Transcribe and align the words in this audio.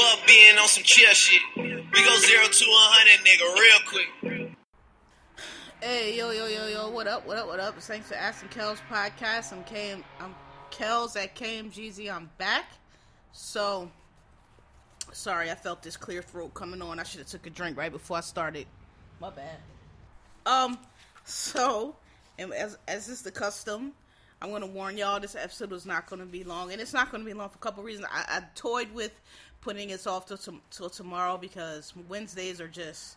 Fuck 0.00 0.26
being 0.26 0.56
on 0.56 0.66
some 0.66 0.82
chill 0.82 1.12
shit. 1.12 1.42
We 1.56 1.62
go 1.62 2.16
zero 2.16 2.44
to 2.44 2.64
hundred, 2.68 3.26
nigga, 3.26 3.54
real 3.54 3.78
quick. 3.86 4.56
Hey, 5.82 6.16
yo, 6.16 6.30
yo, 6.30 6.46
yo, 6.46 6.68
yo, 6.68 6.90
what 6.90 7.06
up, 7.06 7.26
what 7.26 7.36
up, 7.36 7.46
what 7.46 7.60
up? 7.60 7.74
Thanks 7.76 8.08
for 8.08 8.14
asking 8.14 8.48
Kel's 8.48 8.78
podcast. 8.90 9.52
I'm 9.52 9.62
KM, 9.64 10.02
I'm 10.18 10.34
Kel's 10.70 11.16
at 11.16 11.36
KMGZ. 11.36 12.10
I'm 12.10 12.30
back. 12.38 12.70
So, 13.32 13.90
sorry, 15.12 15.50
I 15.50 15.54
felt 15.54 15.82
this 15.82 15.98
clear 15.98 16.22
throat 16.22 16.54
coming 16.54 16.80
on. 16.80 16.98
I 16.98 17.02
should 17.02 17.18
have 17.20 17.28
took 17.28 17.46
a 17.46 17.50
drink 17.50 17.76
right 17.76 17.92
before 17.92 18.16
I 18.16 18.20
started. 18.20 18.66
My 19.20 19.28
bad. 19.28 19.58
Um, 20.46 20.78
so, 21.24 21.94
and 22.38 22.54
as 22.54 22.78
as 22.88 23.08
is 23.08 23.20
the 23.20 23.30
custom, 23.30 23.92
I'm 24.40 24.50
gonna 24.50 24.66
warn 24.66 24.96
y'all 24.96 25.20
this 25.20 25.36
episode 25.36 25.70
was 25.70 25.84
not 25.84 26.08
gonna 26.08 26.24
be 26.24 26.42
long, 26.42 26.72
and 26.72 26.80
it's 26.80 26.94
not 26.94 27.12
gonna 27.12 27.24
be 27.24 27.34
long 27.34 27.50
for 27.50 27.56
a 27.56 27.60
couple 27.60 27.82
reasons. 27.82 28.06
I, 28.10 28.38
I 28.38 28.42
toyed 28.54 28.90
with 28.94 29.12
putting 29.60 29.90
it 29.90 30.06
off 30.06 30.26
till, 30.26 30.38
till 30.70 30.90
tomorrow 30.90 31.36
because 31.36 31.92
Wednesdays 32.08 32.60
are 32.60 32.68
just 32.68 33.16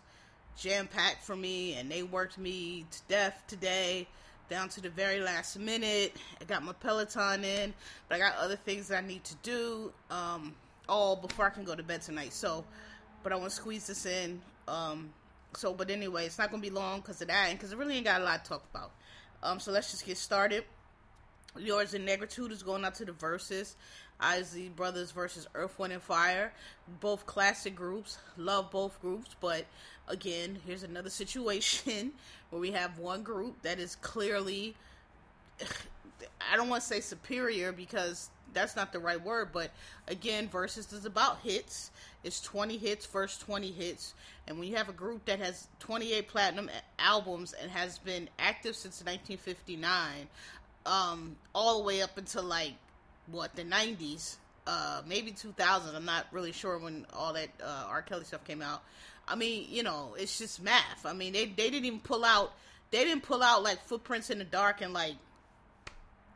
jam 0.58 0.88
packed 0.88 1.24
for 1.24 1.36
me, 1.36 1.74
and 1.76 1.90
they 1.90 2.04
worked 2.04 2.38
me 2.38 2.86
to 2.92 3.00
death 3.08 3.44
today, 3.48 4.08
down 4.50 4.70
to 4.70 4.82
the 4.82 4.90
very 4.90 5.20
last 5.20 5.58
minute. 5.58 6.16
I 6.42 6.46
got 6.46 6.64
my 6.64 6.74
Peloton 6.74 7.44
in, 7.44 7.74
but 8.08 8.16
I 8.16 8.20
got 8.20 8.38
other 8.38 8.56
things 8.56 8.88
that 8.90 9.04
I 9.04 9.08
need 9.08 9.24
to 9.24 9.36
do, 9.44 9.92
um, 10.12 10.54
all 10.88 11.16
before 11.16 11.46
I 11.46 11.50
can 11.50 11.64
go 11.64 11.76
to 11.76 11.84
bed 11.84 12.02
tonight. 12.02 12.34
So, 12.34 12.66
but 13.24 13.32
I 13.32 13.36
want 13.36 13.50
to 13.50 13.56
squeeze 13.56 13.88
this 13.88 14.06
in. 14.06 14.42
Um, 14.68 15.14
so, 15.56 15.74
but 15.74 15.90
anyway, 15.90 16.26
it's 16.26 16.38
not 16.38 16.52
gonna 16.52 16.62
be 16.62 16.70
long 16.70 17.00
because 17.00 17.22
of 17.22 17.30
that, 17.30 17.50
and 17.50 17.58
because 17.58 17.74
I 17.74 17.78
really 17.78 17.96
ain't 17.96 18.06
got 18.06 18.22
a 18.22 18.24
lot 18.24 18.44
to 18.44 18.50
talk 18.50 18.64
about. 18.74 18.92
Um, 19.42 19.60
so 19.60 19.72
let's 19.72 19.92
just 19.92 20.06
get 20.06 20.18
started. 20.18 20.64
Yours 21.58 21.94
in 21.94 22.06
Negritude 22.06 22.52
is 22.52 22.64
going 22.64 22.84
out 22.84 22.96
to 22.96 23.06
the 23.06 23.12
Verzuz. 23.12 23.76
Isley 24.24 24.70
Brothers 24.70 25.12
versus 25.12 25.48
Earth, 25.54 25.78
Wind, 25.78 25.94
and 25.94 26.02
Fire. 26.02 26.54
Both 27.00 27.26
classic 27.26 27.76
groups. 27.76 28.18
Love 28.38 28.72
both 28.72 29.00
groups, 29.02 29.36
but 29.40 29.66
again, 30.08 30.58
here's 30.66 30.84
another 30.84 31.10
situation 31.22 32.12
where 32.50 32.62
we 32.62 32.72
have 32.72 32.98
one 32.98 33.24
group 33.24 33.62
that 33.62 33.80
is 33.80 33.96
clearly, 33.98 34.76
I 36.52 36.56
don't 36.56 36.70
want 36.70 36.82
to 36.82 36.88
say 36.88 37.02
superior 37.02 37.72
because 37.72 38.30
that's 38.54 38.76
not 38.76 38.94
the 38.94 39.00
right 39.00 39.22
word, 39.22 39.50
but 39.52 39.72
again, 40.08 40.48
versus 40.48 40.92
is 40.94 41.06
about 41.06 41.40
hits. 41.42 41.92
It's 42.24 42.40
20 42.42 42.78
hits 42.78 43.06
versus 43.06 43.40
20 43.40 43.72
hits. 43.72 44.14
And 44.48 44.60
when 44.60 44.68
you 44.68 44.76
have 44.76 44.90
a 44.90 44.94
group 44.94 45.26
that 45.26 45.40
has 45.40 45.68
28 45.80 46.28
platinum 46.28 46.70
albums 47.00 47.54
and 47.54 47.72
has 47.72 47.98
been 47.98 48.30
active 48.40 48.76
since 48.76 49.02
1959, 49.02 50.28
um, 50.86 51.36
all 51.56 51.80
the 51.80 51.84
way 51.86 52.02
up 52.02 52.18
until 52.18 52.44
like 52.44 52.74
what 53.28 53.56
the 53.56 53.64
90s, 53.64 54.38
uh, 54.68 55.02
maybe 55.08 55.32
2000. 55.32 55.96
I'm 55.96 56.06
not 56.06 56.28
really 56.32 56.52
sure 56.52 56.78
when 56.78 57.06
all 57.14 57.34
that 57.34 57.50
uh, 57.64 57.86
R. 57.88 58.02
Kelly 58.02 58.26
stuff 58.26 58.44
came 58.46 58.62
out. 58.62 58.84
I 59.28 59.36
mean, 59.36 59.68
you 59.70 59.84
know, 59.84 60.16
it's 60.18 60.38
just 60.38 60.62
math. 60.62 61.06
I 61.06 61.14
mean, 61.14 61.34
they 61.34 61.46
they 61.46 61.70
didn't 61.70 61.86
even 61.86 62.00
pull 62.00 62.26
out 62.26 62.54
they 62.92 63.04
didn't 63.04 63.24
pull 63.24 63.42
out 63.42 63.64
like 63.64 63.84
footprints 63.84 64.30
in 64.30 64.38
the 64.38 64.44
dark 64.44 64.82
and 64.82 64.94
like 64.94 65.16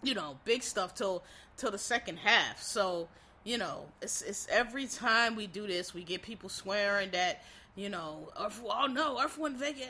you 0.01 0.15
know 0.15 0.39
big 0.43 0.63
stuff 0.63 0.95
till 0.95 1.23
till 1.55 1.71
the 1.71 1.77
second 1.77 2.17
half. 2.17 2.61
So 2.61 3.07
you 3.43 3.57
know, 3.57 3.85
it's 4.01 4.21
it's 4.23 4.47
every 4.49 4.87
time 4.87 5.35
we 5.35 5.47
do 5.47 5.67
this, 5.67 5.93
we 5.93 6.03
get 6.03 6.21
people 6.21 6.49
swearing 6.49 7.11
that 7.11 7.43
you 7.75 7.89
know, 7.89 8.29
Earth, 8.41 8.61
oh 8.65 8.87
no, 8.87 9.21
Earth 9.21 9.37
Wind 9.37 9.57
Vega, 9.57 9.85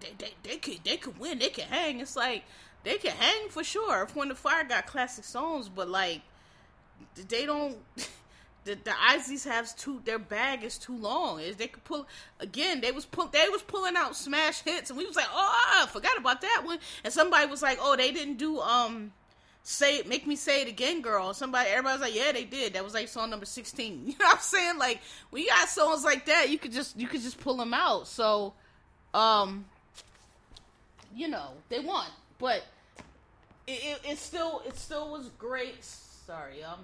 they, 0.00 0.08
they, 0.16 0.32
they 0.42 0.56
could 0.56 0.78
they 0.84 0.96
could 0.96 1.18
win, 1.18 1.38
they 1.38 1.50
could 1.50 1.64
hang. 1.64 2.00
It's 2.00 2.16
like 2.16 2.44
they 2.84 2.98
can 2.98 3.12
hang 3.12 3.48
for 3.48 3.64
sure. 3.64 4.06
When 4.14 4.28
the 4.28 4.34
Fire 4.34 4.64
got 4.64 4.86
classic 4.86 5.24
songs, 5.24 5.68
but 5.68 5.88
like 5.88 6.20
they 7.28 7.46
don't. 7.46 7.76
the 8.64 8.74
the 8.76 8.90
Isleys 8.90 9.44
have 9.44 9.74
too 9.76 10.00
their 10.04 10.18
bag 10.18 10.64
is 10.64 10.78
too 10.78 10.96
long. 10.96 11.40
Is 11.40 11.56
they 11.56 11.68
could 11.68 11.84
pull 11.84 12.06
again? 12.40 12.80
They 12.80 12.92
was 12.92 13.04
pull 13.04 13.26
they 13.26 13.48
was 13.48 13.62
pulling 13.62 13.96
out 13.96 14.16
smash 14.16 14.62
hits, 14.62 14.90
and 14.90 14.98
we 14.98 15.06
was 15.06 15.16
like, 15.16 15.28
oh, 15.30 15.82
I 15.82 15.86
forgot 15.86 16.18
about 16.18 16.40
that 16.42 16.62
one. 16.64 16.78
And 17.04 17.12
somebody 17.12 17.46
was 17.46 17.62
like, 17.62 17.78
oh, 17.80 17.96
they 17.96 18.10
didn't 18.10 18.36
do 18.36 18.60
um 18.60 19.12
say 19.62 20.02
make 20.06 20.26
me 20.26 20.36
say 20.36 20.62
it 20.62 20.68
again, 20.68 21.02
girl. 21.02 21.34
Somebody, 21.34 21.70
everybody 21.70 21.94
was 21.94 22.00
like, 22.02 22.14
yeah, 22.14 22.32
they 22.32 22.44
did. 22.44 22.74
That 22.74 22.84
was 22.84 22.94
like 22.94 23.08
song 23.08 23.30
number 23.30 23.46
sixteen. 23.46 24.02
You 24.06 24.12
know 24.18 24.26
what 24.26 24.36
I'm 24.36 24.40
saying? 24.40 24.78
Like 24.78 25.00
when 25.30 25.42
you 25.42 25.48
got 25.48 25.68
songs 25.68 26.04
like 26.04 26.26
that, 26.26 26.50
you 26.50 26.58
could 26.58 26.72
just 26.72 26.98
you 26.98 27.06
could 27.06 27.22
just 27.22 27.40
pull 27.40 27.56
them 27.56 27.74
out. 27.74 28.06
So, 28.06 28.54
um, 29.12 29.66
you 31.14 31.28
know, 31.28 31.50
they 31.68 31.80
won, 31.80 32.06
but 32.38 32.64
it, 33.66 33.72
it, 33.72 34.00
it 34.12 34.18
still 34.18 34.62
it 34.66 34.76
still 34.76 35.10
was 35.10 35.30
great. 35.38 35.84
Sorry, 35.84 36.62
um, 36.64 36.80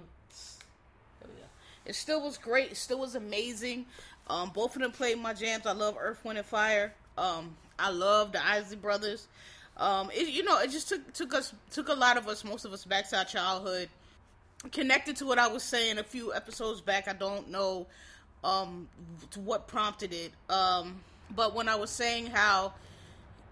there 1.19 1.29
we 1.29 1.41
go. 1.41 1.47
It 1.85 1.95
still 1.95 2.21
was 2.21 2.37
great. 2.37 2.71
It 2.71 2.77
still 2.77 2.99
was 2.99 3.15
amazing. 3.15 3.85
Um, 4.27 4.51
both 4.53 4.75
of 4.75 4.81
them 4.81 4.91
played 4.91 5.17
my 5.17 5.33
jams. 5.33 5.65
I 5.65 5.73
love 5.73 5.97
Earth, 5.99 6.23
Wind, 6.23 6.37
and 6.37 6.47
Fire. 6.47 6.93
Um, 7.17 7.55
I 7.77 7.89
love 7.89 8.31
the 8.31 8.45
Isley 8.45 8.77
Brothers. 8.77 9.27
Um, 9.77 10.11
it, 10.13 10.29
you 10.29 10.43
know, 10.43 10.59
it 10.59 10.69
just 10.69 10.89
took 10.89 11.13
took 11.13 11.33
us 11.33 11.53
took 11.71 11.89
a 11.89 11.93
lot 11.93 12.17
of 12.17 12.27
us, 12.27 12.43
most 12.43 12.65
of 12.65 12.73
us, 12.73 12.85
back 12.85 13.09
to 13.09 13.17
our 13.17 13.25
childhood. 13.25 13.89
Connected 14.71 15.15
to 15.17 15.25
what 15.25 15.39
I 15.39 15.47
was 15.47 15.63
saying 15.63 15.97
a 15.97 16.03
few 16.03 16.33
episodes 16.33 16.81
back, 16.81 17.07
I 17.07 17.13
don't 17.13 17.49
know 17.49 17.87
um, 18.43 18.87
what 19.35 19.67
prompted 19.67 20.13
it. 20.13 20.31
Um, 20.49 21.01
but 21.35 21.55
when 21.55 21.67
I 21.67 21.75
was 21.75 21.89
saying 21.89 22.27
how, 22.27 22.73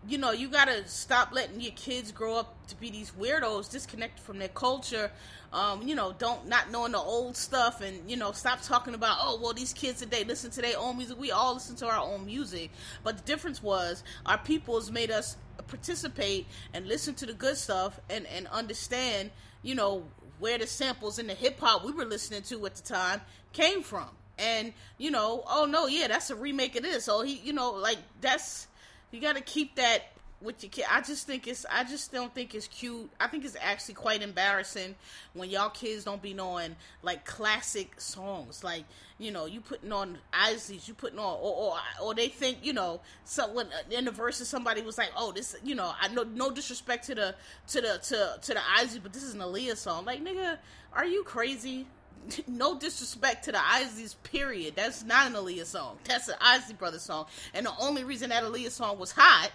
you 0.07 0.17
know, 0.17 0.31
you 0.31 0.47
gotta 0.47 0.87
stop 0.87 1.33
letting 1.33 1.59
your 1.59 1.73
kids 1.73 2.11
grow 2.11 2.35
up 2.37 2.67
to 2.67 2.75
be 2.75 2.89
these 2.89 3.11
weirdos, 3.11 3.69
disconnected 3.69 4.23
from 4.23 4.39
their 4.39 4.47
culture. 4.47 5.11
Um, 5.51 5.87
you 5.87 5.95
know, 5.95 6.13
don't 6.17 6.47
not 6.47 6.71
knowing 6.71 6.93
the 6.93 6.99
old 6.99 7.35
stuff, 7.35 7.81
and 7.81 8.09
you 8.09 8.15
know, 8.15 8.31
stop 8.31 8.61
talking 8.61 8.93
about 8.93 9.17
oh 9.21 9.39
well, 9.41 9.53
these 9.53 9.73
kids 9.73 9.99
today 9.99 10.23
listen 10.23 10.51
to 10.51 10.61
their 10.61 10.77
own 10.77 10.97
music. 10.97 11.19
We 11.19 11.31
all 11.31 11.55
listen 11.55 11.75
to 11.77 11.87
our 11.87 11.99
own 11.99 12.25
music, 12.25 12.71
but 13.03 13.17
the 13.17 13.23
difference 13.23 13.61
was 13.61 14.03
our 14.25 14.37
peoples 14.37 14.91
made 14.91 15.11
us 15.11 15.35
participate 15.67 16.47
and 16.73 16.87
listen 16.87 17.13
to 17.15 17.25
the 17.25 17.33
good 17.33 17.57
stuff 17.57 17.99
and 18.09 18.25
and 18.27 18.47
understand 18.47 19.29
you 19.61 19.75
know 19.75 20.03
where 20.39 20.57
the 20.57 20.67
samples 20.67 21.19
in 21.19 21.27
the 21.27 21.33
hip 21.33 21.59
hop 21.59 21.85
we 21.85 21.91
were 21.91 22.05
listening 22.05 22.41
to 22.41 22.65
at 22.65 22.75
the 22.75 22.81
time 22.81 23.21
came 23.53 23.83
from 23.83 24.07
and 24.37 24.73
you 24.97 25.11
know 25.11 25.43
oh 25.47 25.65
no 25.69 25.87
yeah 25.87 26.07
that's 26.07 26.29
a 26.29 26.35
remake 26.35 26.75
of 26.75 26.83
this 26.83 27.07
Oh, 27.07 27.21
he 27.21 27.35
you 27.43 27.53
know 27.53 27.71
like 27.71 27.97
that's 28.21 28.67
you 29.11 29.19
got 29.19 29.35
to 29.35 29.41
keep 29.41 29.75
that 29.75 30.03
with 30.41 30.63
your 30.63 30.69
kid. 30.69 30.85
I 30.89 31.01
just 31.01 31.27
think 31.27 31.47
it's 31.47 31.65
I 31.69 31.83
just 31.83 32.11
don't 32.11 32.33
think 32.33 32.55
it's 32.55 32.67
cute. 32.67 33.09
I 33.19 33.27
think 33.27 33.45
it's 33.45 33.57
actually 33.61 33.95
quite 33.95 34.21
embarrassing 34.21 34.95
when 35.33 35.49
y'all 35.49 35.69
kids 35.69 36.03
don't 36.03 36.21
be 36.21 36.33
knowing 36.33 36.75
like 37.03 37.25
classic 37.25 37.99
songs. 37.99 38.63
Like, 38.63 38.85
you 39.17 39.31
know, 39.31 39.45
you 39.45 39.61
putting 39.61 39.91
on 39.91 40.17
Isleys, 40.33 40.87
you 40.87 40.93
putting 40.93 41.19
on 41.19 41.37
or 41.41 41.73
or, 41.73 41.77
or 42.01 42.15
they 42.15 42.29
think, 42.29 42.59
you 42.63 42.73
know, 42.73 43.01
so 43.25 43.51
when 43.51 43.67
uh, 43.67 43.91
in 43.91 44.05
the 44.05 44.11
Verzuz 44.11 44.45
somebody 44.45 44.81
was 44.81 44.97
like, 44.97 45.11
"Oh, 45.15 45.31
this, 45.31 45.55
you 45.63 45.75
know, 45.75 45.91
I 45.99 46.07
know 46.09 46.23
no 46.23 46.51
disrespect 46.51 47.05
to 47.07 47.15
the 47.15 47.35
to 47.67 47.81
the 47.81 47.99
to 48.03 48.39
to 48.41 48.53
the 48.53 48.61
Isleys, 48.79 49.03
but 49.03 49.13
this 49.13 49.23
is 49.23 49.33
an 49.33 49.41
Aaliyah 49.41 49.77
song." 49.77 50.05
Like, 50.05 50.23
nigga, 50.23 50.57
are 50.93 51.05
you 51.05 51.23
crazy? 51.23 51.85
no 52.47 52.77
disrespect 52.77 53.45
to 53.45 53.51
the 53.51 53.57
Isleys, 53.57 54.15
period. 54.23 54.75
That's 54.75 55.03
not 55.03 55.27
an 55.27 55.33
Aaliyah 55.33 55.65
song. 55.65 55.97
That's 56.03 56.27
an 56.27 56.35
Isley 56.41 56.75
Brothers 56.75 57.03
song. 57.03 57.25
And 57.53 57.65
the 57.65 57.73
only 57.79 58.03
reason 58.03 58.29
that 58.29 58.43
Aaliyah 58.43 58.71
song 58.71 58.99
was 58.99 59.11
hot 59.11 59.51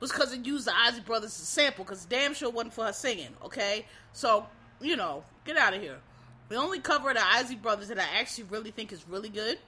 was 0.00 0.12
because 0.12 0.32
it 0.32 0.46
used 0.46 0.66
the 0.66 0.76
Isley 0.76 1.00
Brothers 1.00 1.30
as 1.30 1.42
a 1.42 1.46
sample, 1.46 1.84
because 1.84 2.04
damn 2.04 2.34
sure 2.34 2.50
wasn't 2.50 2.74
for 2.74 2.84
her 2.84 2.92
singing, 2.92 3.34
okay? 3.44 3.86
So, 4.12 4.46
you 4.80 4.96
know, 4.96 5.24
get 5.44 5.56
out 5.56 5.74
of 5.74 5.82
here. 5.82 5.98
The 6.48 6.56
only 6.56 6.78
cover 6.80 7.10
of 7.10 7.16
the 7.16 7.26
Isley 7.26 7.56
Brothers 7.56 7.88
that 7.88 7.98
I 7.98 8.20
actually 8.20 8.44
really 8.44 8.70
think 8.70 8.92
is 8.92 9.04
really 9.08 9.28
good, 9.28 9.58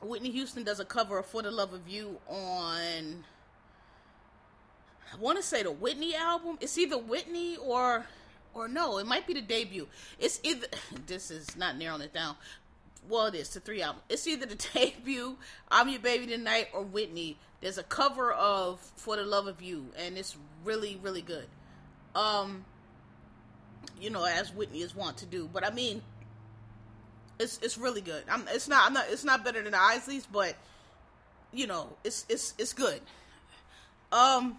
Whitney 0.00 0.30
Houston 0.30 0.64
does 0.64 0.80
a 0.80 0.84
cover 0.84 1.18
of 1.18 1.26
For 1.26 1.42
the 1.42 1.50
Love 1.50 1.72
of 1.72 1.88
You 1.88 2.18
on, 2.28 3.24
I 5.12 5.16
want 5.18 5.38
to 5.38 5.42
say 5.42 5.62
the 5.62 5.70
Whitney 5.70 6.14
album. 6.14 6.58
It's 6.60 6.76
either 6.78 6.98
Whitney 6.98 7.56
or, 7.56 8.06
or 8.54 8.68
no, 8.68 8.98
it 8.98 9.06
might 9.06 9.26
be 9.26 9.34
the 9.34 9.42
debut. 9.42 9.86
It's 10.18 10.40
either, 10.42 10.66
this 11.06 11.30
is 11.30 11.56
not 11.56 11.76
narrowing 11.76 12.02
it 12.02 12.14
down, 12.14 12.36
well, 13.08 13.26
it 13.26 13.34
is 13.34 13.50
the 13.50 13.60
three 13.60 13.82
albums. 13.82 14.04
It's 14.08 14.26
either 14.26 14.46
the 14.46 14.54
debut, 14.74 15.36
"I'm 15.70 15.88
Your 15.88 16.00
Baby 16.00 16.26
Tonight," 16.26 16.68
or 16.72 16.82
Whitney. 16.82 17.36
There's 17.60 17.78
a 17.78 17.82
cover 17.82 18.32
of 18.32 18.80
"For 18.96 19.16
the 19.16 19.24
Love 19.24 19.46
of 19.46 19.60
You," 19.60 19.86
and 19.98 20.16
it's 20.16 20.36
really, 20.64 20.98
really 21.02 21.22
good. 21.22 21.46
Um, 22.14 22.64
you 24.00 24.10
know, 24.10 24.24
as 24.24 24.52
Whitney 24.52 24.80
is 24.80 24.94
wont 24.94 25.18
to 25.18 25.26
do. 25.26 25.48
But 25.52 25.66
I 25.66 25.70
mean, 25.70 26.02
it's 27.38 27.58
it's 27.62 27.76
really 27.76 28.00
good. 28.00 28.24
I'm, 28.28 28.44
it's 28.48 28.68
not 28.68 28.86
I'm 28.86 28.94
not 28.94 29.06
it's 29.10 29.24
not 29.24 29.44
better 29.44 29.62
than 29.62 29.72
the 29.72 29.78
Isleys, 29.78 30.26
but 30.30 30.56
you 31.52 31.66
know, 31.66 31.96
it's 32.04 32.24
it's 32.28 32.54
it's 32.58 32.72
good. 32.72 33.00
Um, 34.12 34.56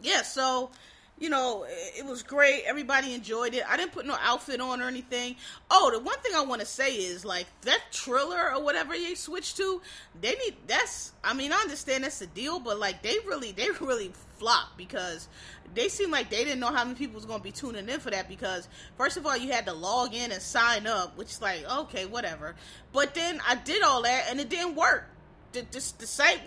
yeah. 0.00 0.22
So 0.22 0.70
you 1.20 1.28
know, 1.28 1.66
it 1.68 2.04
was 2.04 2.22
great. 2.22 2.62
Everybody 2.64 3.12
enjoyed 3.14 3.54
it. 3.54 3.64
I 3.68 3.76
didn't 3.76 3.92
put 3.92 4.06
no 4.06 4.16
outfit 4.22 4.60
on 4.60 4.80
or 4.80 4.86
anything. 4.86 5.36
Oh, 5.70 5.90
the 5.92 5.98
one 5.98 6.18
thing 6.20 6.32
I 6.34 6.42
want 6.42 6.60
to 6.60 6.66
say 6.66 6.94
is 6.94 7.24
like 7.24 7.46
that 7.62 7.80
Triller 7.90 8.54
or 8.54 8.62
whatever 8.62 8.92
they 8.92 9.14
switched 9.14 9.56
to. 9.56 9.82
They 10.20 10.30
need 10.30 10.56
that's. 10.66 11.12
I 11.24 11.34
mean, 11.34 11.52
I 11.52 11.56
understand 11.56 12.04
that's 12.04 12.20
the 12.20 12.26
deal, 12.26 12.60
but 12.60 12.78
like 12.78 13.02
they 13.02 13.16
really, 13.26 13.52
they 13.52 13.68
really 13.80 14.12
flopped 14.38 14.76
because 14.76 15.28
they 15.74 15.88
seemed 15.88 16.12
like 16.12 16.30
they 16.30 16.44
didn't 16.44 16.60
know 16.60 16.72
how 16.72 16.84
many 16.84 16.96
people 16.96 17.16
was 17.16 17.26
going 17.26 17.40
to 17.40 17.44
be 17.44 17.52
tuning 17.52 17.88
in 17.88 18.00
for 18.00 18.10
that. 18.10 18.28
Because 18.28 18.68
first 18.96 19.16
of 19.16 19.26
all, 19.26 19.36
you 19.36 19.52
had 19.52 19.66
to 19.66 19.72
log 19.72 20.14
in 20.14 20.30
and 20.30 20.40
sign 20.40 20.86
up, 20.86 21.16
which 21.18 21.30
is 21.30 21.42
like 21.42 21.64
okay, 21.68 22.06
whatever. 22.06 22.54
But 22.92 23.14
then 23.14 23.40
I 23.46 23.56
did 23.56 23.82
all 23.82 24.02
that 24.02 24.26
and 24.30 24.40
it 24.40 24.48
didn't 24.48 24.76
work. 24.76 25.08
The, 25.52 25.62
the, 25.62 25.92
the 25.98 26.06
site 26.06 26.40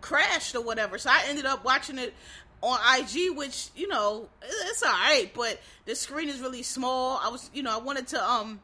crashed 0.00 0.54
or 0.54 0.60
whatever. 0.60 0.98
So 0.98 1.10
I 1.10 1.24
ended 1.28 1.46
up 1.46 1.64
watching 1.64 1.98
it 1.98 2.14
on 2.62 2.78
IG, 2.98 3.36
which 3.36 3.68
you 3.76 3.88
know 3.88 4.28
it's 4.42 4.82
all 4.82 4.90
right, 4.90 5.30
but 5.34 5.60
the 5.84 5.94
screen 5.94 6.28
is 6.28 6.40
really 6.40 6.62
small. 6.62 7.20
I 7.22 7.28
was, 7.28 7.50
you 7.52 7.62
know, 7.62 7.74
I 7.74 7.82
wanted 7.82 8.08
to, 8.08 8.22
um, 8.22 8.60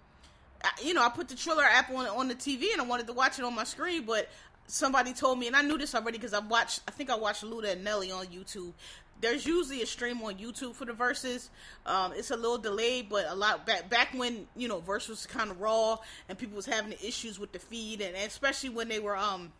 you 0.82 0.94
know, 0.94 1.02
I 1.02 1.08
put 1.08 1.28
the 1.28 1.36
Triller 1.36 1.64
app 1.64 1.90
on 1.90 2.06
on 2.06 2.28
the 2.28 2.34
TV 2.34 2.72
and 2.72 2.80
I 2.80 2.84
wanted 2.84 3.06
to 3.06 3.12
watch 3.12 3.38
it 3.38 3.44
on 3.44 3.54
my 3.54 3.64
screen, 3.64 4.04
but 4.04 4.28
somebody 4.66 5.12
told 5.12 5.38
me, 5.38 5.46
and 5.46 5.56
I 5.56 5.62
knew 5.62 5.78
this 5.78 5.94
already 5.94 6.18
because 6.18 6.34
I 6.34 6.40
watched, 6.40 6.80
I 6.88 6.90
think 6.90 7.10
I 7.10 7.16
watched 7.16 7.44
Luda 7.44 7.72
and 7.72 7.84
Nelly 7.84 8.10
on 8.10 8.26
YouTube. 8.26 8.72
There's 9.20 9.46
usually 9.46 9.82
a 9.82 9.86
stream 9.86 10.20
on 10.22 10.34
YouTube 10.34 10.74
for 10.74 10.84
the 10.84 10.92
Verzuz. 10.92 11.48
Um, 11.86 12.12
it's 12.16 12.32
a 12.32 12.36
little 12.36 12.58
delayed, 12.58 13.08
but 13.08 13.26
a 13.28 13.34
lot 13.36 13.64
back 13.66 13.88
back 13.88 14.08
when 14.14 14.48
you 14.56 14.66
know 14.66 14.80
verse 14.80 15.08
was 15.08 15.26
kind 15.26 15.50
of 15.50 15.60
raw 15.60 15.98
and 16.28 16.36
people 16.36 16.56
was 16.56 16.66
having 16.66 16.92
issues 16.92 17.38
with 17.38 17.52
the 17.52 17.60
feed, 17.60 18.00
and, 18.00 18.16
and 18.16 18.26
especially 18.26 18.70
when 18.70 18.88
they 18.88 18.98
were 18.98 19.16
um 19.16 19.52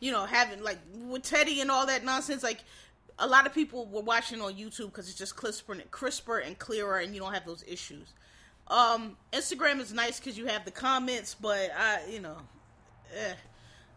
you 0.00 0.12
know, 0.12 0.26
having 0.26 0.62
like 0.62 0.78
with 0.94 1.22
Teddy 1.22 1.60
and 1.60 1.70
all 1.70 1.86
that 1.86 2.04
nonsense, 2.04 2.42
like 2.42 2.60
a 3.18 3.26
lot 3.26 3.46
of 3.46 3.54
people 3.54 3.86
were 3.86 4.02
watching 4.02 4.40
on 4.40 4.54
YouTube 4.54 4.86
because 4.86 5.08
it's 5.08 5.18
just 5.18 5.36
crisper 5.36 5.72
and 5.72 5.90
crisper 5.90 6.38
and 6.38 6.58
clearer, 6.58 6.98
and 6.98 7.14
you 7.14 7.20
don't 7.20 7.32
have 7.32 7.46
those 7.46 7.64
issues. 7.66 8.12
Um, 8.68 9.16
Instagram 9.32 9.80
is 9.80 9.92
nice 9.92 10.18
because 10.18 10.36
you 10.36 10.46
have 10.46 10.64
the 10.64 10.70
comments, 10.70 11.34
but 11.34 11.70
I, 11.76 12.00
you 12.10 12.20
know, 12.20 12.36
eh. 13.16 13.34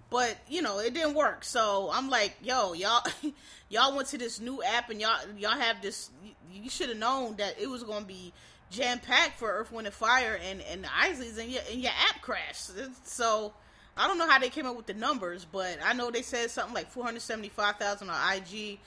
but 0.10 0.38
you 0.48 0.62
know, 0.62 0.80
it 0.80 0.94
didn't 0.94 1.16
work. 1.16 1.44
So 1.44 1.90
I'm 1.92 2.10
like, 2.10 2.36
yo, 2.42 2.74
y'all, 2.74 3.02
y'all 3.70 3.96
went 3.96 4.08
to 4.10 4.18
this 4.18 4.40
new 4.40 4.62
app 4.64 4.90
and 4.90 5.02
y'all, 5.02 5.18
y'all 5.38 5.52
have 5.52 5.82
this. 5.82 6.12
You, 6.52 6.70
should 6.70 6.90
have 6.90 6.98
known 6.98 7.36
that 7.38 7.60
it 7.60 7.68
was 7.68 7.84
to 7.84 8.06
be 8.06 8.32
jam 8.72 9.00
packed 9.00 9.40
for 9.40 9.52
Earth, 9.52 9.72
Wind, 9.72 9.88
and 9.88 9.94
Fire 9.94 10.40
and 10.50 10.62
and 10.62 10.84
the 10.84 10.88
Isleys, 10.88 11.40
and 11.40 11.52
your 11.52 11.62
and 11.72 11.82
your 11.82 11.92
app 11.92 12.22
crashed. 12.22 12.72
So 13.04 13.54
I 13.98 14.08
don't 14.08 14.18
know 14.18 14.28
how 14.30 14.40
they 14.40 14.50
came 14.50 14.66
up 14.66 14.78
with 14.78 14.86
the 14.86 14.94
numbers, 14.94 15.46
but 15.46 15.78
I 15.84 15.94
know 15.94 16.10
they 16.10 16.22
said 16.22 16.50
something 16.52 16.74
like 16.74 16.90
475,000 16.90 18.10
on 18.10 18.34
IG. 18.34 18.80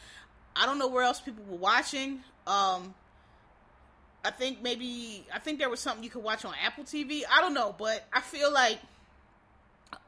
I 0.56 0.66
don't 0.66 0.78
know 0.78 0.88
where 0.88 1.04
else 1.04 1.20
people 1.20 1.44
were 1.48 1.56
watching. 1.56 2.20
Um, 2.46 2.94
I 4.24 4.30
think 4.30 4.62
maybe 4.62 5.26
I 5.34 5.38
think 5.38 5.58
there 5.58 5.68
was 5.68 5.80
something 5.80 6.04
you 6.04 6.10
could 6.10 6.22
watch 6.22 6.44
on 6.44 6.54
Apple 6.64 6.84
TV. 6.84 7.22
I 7.30 7.40
don't 7.40 7.54
know, 7.54 7.74
but 7.76 8.06
I 8.12 8.20
feel 8.20 8.52
like 8.52 8.78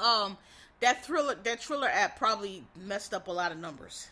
um 0.00 0.36
that 0.80 1.04
thriller 1.04 1.34
that 1.42 1.60
Triller 1.60 1.88
app 1.88 2.18
probably 2.18 2.62
messed 2.76 3.12
up 3.12 3.28
a 3.28 3.32
lot 3.32 3.52
of 3.52 3.58
numbers 3.58 4.08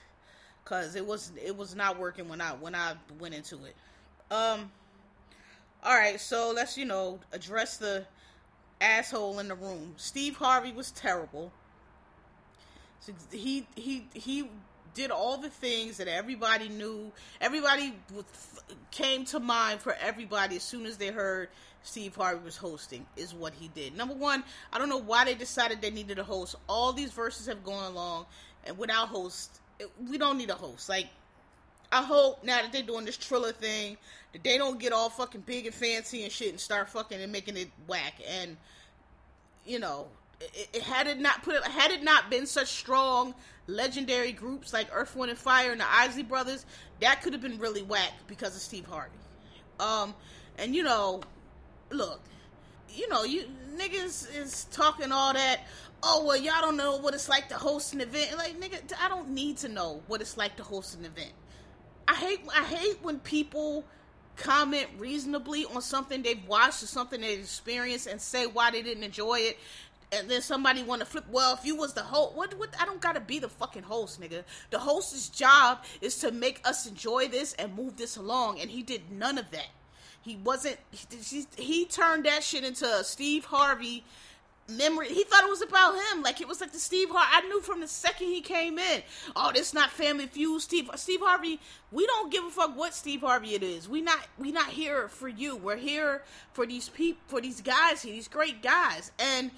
because 0.64 0.96
it 0.96 1.06
was 1.06 1.32
it 1.42 1.56
was 1.56 1.74
not 1.74 1.98
working 1.98 2.28
when 2.28 2.40
I 2.40 2.50
when 2.50 2.74
I 2.74 2.94
went 3.18 3.34
into 3.34 3.56
it. 3.64 3.76
Um, 4.30 4.70
all 5.84 5.94
right, 5.94 6.20
so 6.20 6.52
let's 6.54 6.76
you 6.76 6.84
know 6.84 7.20
address 7.32 7.76
the 7.76 8.04
asshole 8.82 9.38
in 9.38 9.48
the 9.48 9.54
room. 9.54 9.94
Steve 9.96 10.36
Harvey 10.36 10.72
was 10.72 10.90
terrible. 10.90 11.52
He 13.30 13.66
he 13.74 14.06
he 14.12 14.48
did 14.94 15.10
all 15.10 15.38
the 15.38 15.48
things 15.48 15.96
that 15.96 16.08
everybody 16.08 16.68
knew. 16.68 17.10
Everybody 17.40 17.94
came 18.90 19.24
to 19.26 19.40
mind 19.40 19.80
for 19.80 19.96
everybody 20.00 20.56
as 20.56 20.62
soon 20.62 20.86
as 20.86 20.98
they 20.98 21.08
heard 21.08 21.48
Steve 21.82 22.14
Harvey 22.14 22.44
was 22.44 22.56
hosting. 22.56 23.06
Is 23.16 23.34
what 23.34 23.54
he 23.54 23.68
did. 23.68 23.96
Number 23.96 24.14
one, 24.14 24.44
I 24.72 24.78
don't 24.78 24.88
know 24.88 25.00
why 25.00 25.24
they 25.24 25.34
decided 25.34 25.80
they 25.80 25.90
needed 25.90 26.18
a 26.18 26.24
host. 26.24 26.56
All 26.68 26.92
these 26.92 27.12
verses 27.12 27.46
have 27.46 27.64
gone 27.64 27.90
along, 27.90 28.26
and 28.64 28.78
without 28.78 29.08
host, 29.08 29.60
we 30.08 30.18
don't 30.18 30.38
need 30.38 30.50
a 30.50 30.54
host. 30.54 30.88
Like 30.88 31.08
I 31.92 32.02
hope 32.02 32.42
now 32.42 32.62
that 32.62 32.72
they're 32.72 32.82
doing 32.82 33.04
this 33.04 33.18
Triller 33.18 33.52
thing 33.52 33.98
that 34.32 34.42
they 34.42 34.56
don't 34.56 34.80
get 34.80 34.92
all 34.92 35.10
fucking 35.10 35.42
big 35.42 35.66
and 35.66 35.74
fancy 35.74 36.22
and 36.22 36.32
shit 36.32 36.48
and 36.48 36.58
start 36.58 36.88
fucking 36.88 37.20
and 37.20 37.30
making 37.30 37.56
it 37.56 37.68
whack. 37.86 38.14
And 38.28 38.56
you 39.66 39.78
know, 39.78 40.08
it, 40.40 40.68
it 40.72 40.82
had 40.82 41.06
it 41.06 41.20
not 41.20 41.42
put 41.42 41.54
it 41.54 41.64
had 41.64 41.90
it 41.90 42.02
not 42.02 42.30
been 42.30 42.46
such 42.46 42.68
strong 42.68 43.34
legendary 43.66 44.32
groups 44.32 44.72
like 44.72 44.88
Earth, 44.92 45.14
Wind, 45.14 45.30
and 45.30 45.38
Fire 45.38 45.70
and 45.70 45.80
the 45.80 45.86
Isley 45.88 46.22
Brothers, 46.22 46.64
that 47.00 47.22
could 47.22 47.32
have 47.32 47.42
been 47.42 47.58
really 47.58 47.82
whack 47.82 48.12
because 48.26 48.56
of 48.56 48.62
Steve 48.62 48.86
Harvey. 48.86 49.10
Um, 49.78 50.14
and 50.58 50.74
you 50.74 50.82
know, 50.82 51.20
look, 51.90 52.20
you 52.88 53.08
know, 53.08 53.24
you 53.24 53.44
niggas 53.76 54.34
is 54.34 54.64
talking 54.70 55.12
all 55.12 55.34
that. 55.34 55.60
Oh 56.02 56.24
well, 56.24 56.36
y'all 56.36 56.60
don't 56.62 56.76
know 56.76 56.96
what 56.96 57.12
it's 57.12 57.28
like 57.28 57.48
to 57.50 57.54
host 57.54 57.92
an 57.92 58.00
event. 58.00 58.36
Like 58.38 58.58
nigga, 58.58 58.80
I 58.98 59.08
don't 59.08 59.30
need 59.30 59.58
to 59.58 59.68
know 59.68 60.02
what 60.06 60.22
it's 60.22 60.38
like 60.38 60.56
to 60.56 60.62
host 60.62 60.98
an 60.98 61.04
event. 61.04 61.32
I 62.08 62.14
hate 62.14 62.40
I 62.54 62.64
hate 62.64 62.98
when 63.02 63.18
people 63.20 63.84
comment 64.36 64.86
reasonably 64.98 65.64
on 65.66 65.82
something 65.82 66.22
they've 66.22 66.46
watched 66.46 66.82
or 66.82 66.86
something 66.86 67.20
they've 67.20 67.40
experienced 67.40 68.06
and 68.06 68.20
say 68.20 68.46
why 68.46 68.70
they 68.70 68.82
didn't 68.82 69.04
enjoy 69.04 69.40
it. 69.40 69.58
And 70.10 70.28
then 70.28 70.42
somebody 70.42 70.82
want 70.82 71.00
to 71.00 71.06
flip 71.06 71.24
well 71.30 71.54
if 71.54 71.64
you 71.64 71.74
was 71.74 71.94
the 71.94 72.02
host 72.02 72.36
what 72.36 72.52
what 72.58 72.68
i 72.78 72.84
don't 72.84 73.00
gotta 73.00 73.20
be 73.20 73.38
the 73.38 73.48
fucking 73.48 73.82
host 73.82 74.20
nigga. 74.20 74.44
The 74.70 74.78
host's 74.78 75.28
job 75.28 75.84
is 76.00 76.18
to 76.18 76.30
make 76.30 76.60
us 76.66 76.86
enjoy 76.86 77.28
this 77.28 77.54
and 77.54 77.74
move 77.74 77.96
this 77.96 78.16
along 78.16 78.60
and 78.60 78.70
he 78.70 78.82
did 78.82 79.10
none 79.10 79.38
of 79.38 79.50
that. 79.52 79.68
He 80.20 80.36
wasn't 80.36 80.76
he, 80.90 81.46
he 81.56 81.84
turned 81.86 82.26
that 82.26 82.42
shit 82.42 82.64
into 82.64 83.02
steve 83.04 83.46
harvey 83.46 84.04
memory. 84.76 85.08
He 85.08 85.24
thought 85.24 85.44
it 85.44 85.50
was 85.50 85.62
about 85.62 85.94
him. 85.94 86.22
Like 86.22 86.40
it 86.40 86.48
was 86.48 86.60
like 86.60 86.72
the 86.72 86.78
Steve 86.78 87.08
Harvey. 87.10 87.28
I 87.32 87.48
knew 87.48 87.60
from 87.60 87.80
the 87.80 87.88
second 87.88 88.28
he 88.28 88.40
came 88.40 88.78
in. 88.78 89.02
Oh, 89.36 89.50
this 89.54 89.72
not 89.74 89.90
Family 89.90 90.26
Feud. 90.26 90.60
Steve 90.60 90.90
Steve 90.96 91.20
Harvey. 91.22 91.60
We 91.90 92.06
don't 92.06 92.32
give 92.32 92.44
a 92.44 92.50
fuck 92.50 92.76
what 92.76 92.94
Steve 92.94 93.20
Harvey 93.20 93.54
it 93.54 93.62
is. 93.62 93.88
We 93.88 94.00
not 94.00 94.26
we 94.38 94.52
not 94.52 94.68
here 94.68 95.08
for 95.08 95.28
you. 95.28 95.56
We're 95.56 95.76
here 95.76 96.22
for 96.52 96.66
these 96.66 96.88
people 96.88 97.22
for 97.26 97.40
these 97.40 97.60
guys 97.60 98.02
here. 98.02 98.12
These 98.12 98.28
great 98.28 98.62
guys 98.62 99.12
and 99.18 99.50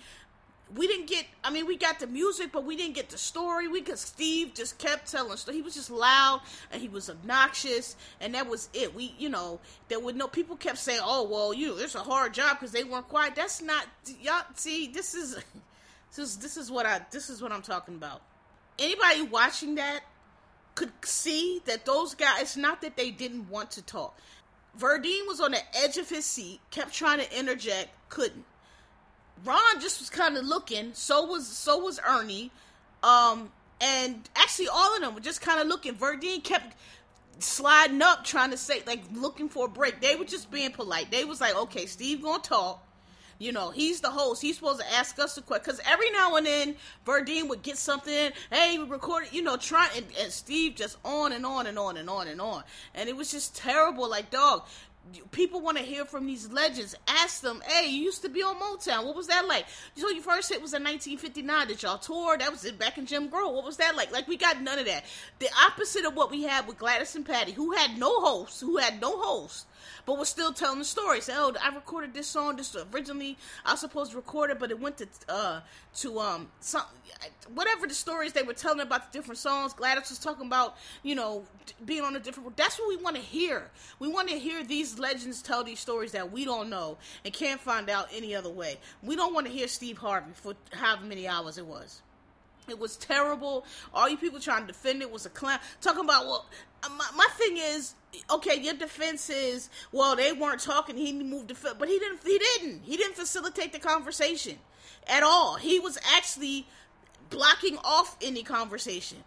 we 0.76 0.86
didn't 0.86 1.06
get 1.06 1.26
i 1.44 1.50
mean 1.50 1.66
we 1.66 1.76
got 1.76 2.00
the 2.00 2.06
music 2.06 2.50
but 2.50 2.64
we 2.64 2.76
didn't 2.76 2.94
get 2.94 3.08
the 3.10 3.18
story 3.18 3.68
we 3.68 3.80
because 3.80 4.00
steve 4.00 4.52
just 4.54 4.78
kept 4.78 5.10
telling 5.10 5.36
story 5.36 5.56
he 5.56 5.62
was 5.62 5.74
just 5.74 5.90
loud 5.90 6.40
and 6.72 6.80
he 6.80 6.88
was 6.88 7.10
obnoxious 7.10 7.96
and 8.20 8.34
that 8.34 8.48
was 8.48 8.68
it. 8.72 8.94
We 8.94 9.14
you 9.18 9.28
know 9.28 9.60
there 9.88 10.00
were 10.00 10.12
no 10.12 10.26
people 10.26 10.56
kept 10.56 10.78
saying 10.78 11.00
oh 11.02 11.24
well 11.24 11.54
you 11.54 11.76
it's 11.78 11.94
a 11.94 12.00
hard 12.00 12.34
job 12.34 12.58
because 12.58 12.72
they 12.72 12.84
weren't 12.84 13.08
quiet. 13.08 13.34
That's 13.34 13.62
not 13.62 13.86
y'all 14.20 14.42
see 14.54 14.88
this 14.88 15.14
is 15.14 15.36
this 16.16 16.18
is 16.18 16.36
this 16.38 16.56
is 16.56 16.70
what 16.70 16.86
i 16.86 17.00
this 17.10 17.30
is 17.30 17.42
what 17.42 17.52
i'm 17.52 17.62
talking 17.62 17.94
about. 17.94 18.22
Anybody 18.78 19.22
watching 19.22 19.76
that 19.76 20.00
could 20.74 20.92
see 21.04 21.62
that 21.66 21.84
those 21.84 22.14
guys 22.14 22.42
it's 22.42 22.56
not 22.56 22.80
that 22.82 22.96
they 22.96 23.10
didn't 23.10 23.48
want 23.48 23.70
to 23.72 23.82
talk. 23.82 24.18
Verdine 24.78 25.26
was 25.28 25.40
on 25.40 25.52
the 25.52 25.76
edge 25.76 25.98
of 25.98 26.08
his 26.08 26.24
seat 26.24 26.60
kept 26.70 26.92
trying 26.92 27.20
to 27.20 27.38
interject 27.38 27.90
couldn't 28.08 28.44
Ron 29.44 29.80
just 29.80 30.00
was 30.00 30.10
kind 30.10 30.36
of 30.36 30.44
looking. 30.44 30.92
So 30.94 31.26
was 31.26 31.46
so 31.46 31.78
was 31.78 32.00
Ernie. 32.06 32.50
Um, 33.02 33.50
and 33.80 34.28
actually, 34.36 34.68
all 34.68 34.94
of 34.94 35.02
them 35.02 35.14
were 35.14 35.20
just 35.20 35.40
kind 35.40 35.60
of 35.60 35.66
looking. 35.66 35.94
Verdine 35.94 36.42
kept 36.42 36.76
sliding 37.38 38.00
up, 38.02 38.24
trying 38.24 38.50
to 38.50 38.56
say 38.56 38.82
like 38.86 39.02
looking 39.12 39.48
for 39.48 39.66
a 39.66 39.68
break. 39.68 40.00
They 40.00 40.16
were 40.16 40.24
just 40.24 40.50
being 40.50 40.72
polite. 40.72 41.10
They 41.10 41.24
was 41.24 41.40
like, 41.40 41.54
okay, 41.54 41.86
Steve 41.86 42.22
gonna 42.22 42.42
talk. 42.42 42.80
You 43.38 43.52
know, 43.52 43.70
he's 43.70 44.00
the 44.00 44.10
host. 44.10 44.40
He's 44.40 44.56
supposed 44.56 44.80
to 44.80 44.92
ask 44.94 45.18
us 45.18 45.36
a 45.36 45.42
question. 45.42 45.64
Because 45.64 45.80
every 45.84 46.10
now 46.10 46.36
and 46.36 46.46
then, 46.46 46.76
Verdine 47.04 47.48
would 47.48 47.62
get 47.62 47.76
something. 47.76 48.30
Hey, 48.50 48.78
we 48.78 48.84
recorded, 48.84 49.32
you 49.32 49.42
know, 49.42 49.56
trying. 49.56 49.90
And, 49.96 50.06
and 50.20 50.32
Steve 50.32 50.76
just 50.76 50.96
on 51.04 51.32
and 51.32 51.44
on 51.44 51.66
and 51.66 51.78
on 51.78 51.96
and 51.96 52.08
on 52.08 52.28
and 52.28 52.40
on. 52.40 52.62
And 52.94 53.08
it 53.08 53.16
was 53.16 53.32
just 53.32 53.56
terrible. 53.56 54.08
Like, 54.08 54.30
dog, 54.30 54.62
people 55.30 55.60
want 55.60 55.78
to 55.78 55.84
hear 55.84 56.04
from 56.04 56.26
these 56.26 56.50
legends. 56.50 56.94
Ask 57.06 57.40
them, 57.40 57.62
hey, 57.66 57.88
you 57.88 58.02
used 58.02 58.22
to 58.22 58.28
be 58.28 58.42
on 58.42 58.56
Motown. 58.56 59.04
What 59.04 59.16
was 59.16 59.26
that 59.28 59.46
like? 59.46 59.66
So 59.96 60.08
your 60.08 60.22
first 60.22 60.48
hit 60.48 60.62
was 60.62 60.72
in 60.74 60.82
1959. 60.82 61.68
Did 61.68 61.82
y'all 61.82 61.98
tour? 61.98 62.36
That 62.38 62.50
was 62.50 62.64
it 62.64 62.78
back 62.78 62.98
in 62.98 63.06
Jim 63.06 63.28
Crow. 63.28 63.50
What 63.50 63.64
was 63.64 63.76
that 63.78 63.96
like? 63.96 64.12
Like 64.12 64.28
we 64.28 64.36
got 64.36 64.62
none 64.62 64.78
of 64.78 64.86
that. 64.86 65.04
The 65.38 65.48
opposite 65.66 66.04
of 66.04 66.14
what 66.14 66.30
we 66.30 66.44
had 66.44 66.66
with 66.66 66.78
Gladys 66.78 67.14
and 67.16 67.26
Patti, 67.26 67.52
who 67.52 67.72
had 67.72 67.98
no 67.98 68.20
host, 68.20 68.60
who 68.60 68.78
had 68.78 69.00
no 69.00 69.20
host, 69.20 69.66
but 70.06 70.18
was 70.18 70.28
still 70.28 70.52
telling 70.52 70.78
the 70.78 70.84
story. 70.84 71.20
Say, 71.20 71.32
oh, 71.36 71.52
I 71.60 71.74
recorded 71.74 72.14
this 72.14 72.26
song. 72.26 72.56
This 72.56 72.76
originally 72.92 73.36
I 73.64 73.72
was 73.72 73.80
supposed 73.80 74.12
to 74.12 74.16
record 74.16 74.50
it, 74.50 74.58
but 74.58 74.70
it 74.70 74.80
went 74.80 74.98
to 74.98 75.08
uh 75.28 75.60
to 75.96 76.18
um 76.18 76.48
some 76.60 76.82
whatever 77.54 77.86
the 77.86 77.94
stories 77.94 78.32
they 78.32 78.42
were 78.42 78.54
telling 78.54 78.80
about 78.80 79.12
the 79.12 79.18
different 79.18 79.38
songs. 79.38 79.72
Gladys 79.72 80.10
was 80.10 80.18
talking 80.18 80.46
about 80.46 80.76
you 81.02 81.14
know 81.14 81.44
being 81.84 82.02
on 82.02 82.16
a 82.16 82.20
different. 82.20 82.56
That's 82.56 82.78
what 82.78 82.88
we 82.88 82.96
want 82.96 83.16
to 83.16 83.22
hear. 83.22 83.70
We 83.98 84.08
want 84.08 84.28
to 84.28 84.38
hear 84.38 84.64
these 84.64 84.93
legends 84.98 85.42
tell 85.42 85.64
these 85.64 85.80
stories 85.80 86.12
that 86.12 86.32
we 86.32 86.44
don't 86.44 86.70
know 86.70 86.96
and 87.24 87.32
can't 87.32 87.60
find 87.60 87.88
out 87.90 88.08
any 88.14 88.34
other 88.34 88.50
way. 88.50 88.78
We 89.02 89.16
don't 89.16 89.34
want 89.34 89.46
to 89.46 89.52
hear 89.52 89.68
Steve 89.68 89.98
Harvey 89.98 90.32
for 90.34 90.54
however 90.72 91.04
many 91.04 91.28
hours 91.28 91.58
it 91.58 91.66
was. 91.66 92.02
It 92.68 92.78
was 92.78 92.96
terrible. 92.96 93.66
All 93.92 94.08
you 94.08 94.16
people 94.16 94.40
trying 94.40 94.62
to 94.62 94.66
defend 94.68 95.02
it 95.02 95.10
was 95.10 95.26
a 95.26 95.30
clown. 95.30 95.58
Talking 95.80 96.04
about, 96.04 96.24
well, 96.24 96.46
uh, 96.82 96.88
my, 96.90 97.06
my 97.14 97.28
thing 97.36 97.58
is, 97.58 97.94
okay, 98.30 98.58
your 98.58 98.74
defense 98.74 99.28
is, 99.28 99.68
well, 99.92 100.16
they 100.16 100.32
weren't 100.32 100.60
talking. 100.60 100.96
He 100.96 101.12
moved 101.12 101.48
the, 101.48 101.74
but 101.78 101.88
he 101.88 101.98
didn't. 101.98 102.20
He 102.24 102.38
didn't. 102.38 102.82
He 102.84 102.96
didn't 102.96 103.16
facilitate 103.16 103.72
the 103.72 103.78
conversation 103.78 104.56
at 105.06 105.22
all. 105.22 105.56
He 105.56 105.78
was 105.78 105.98
actually 106.16 106.66
blocking 107.28 107.78
off 107.84 108.16
any 108.22 108.42
conversation 108.42 109.18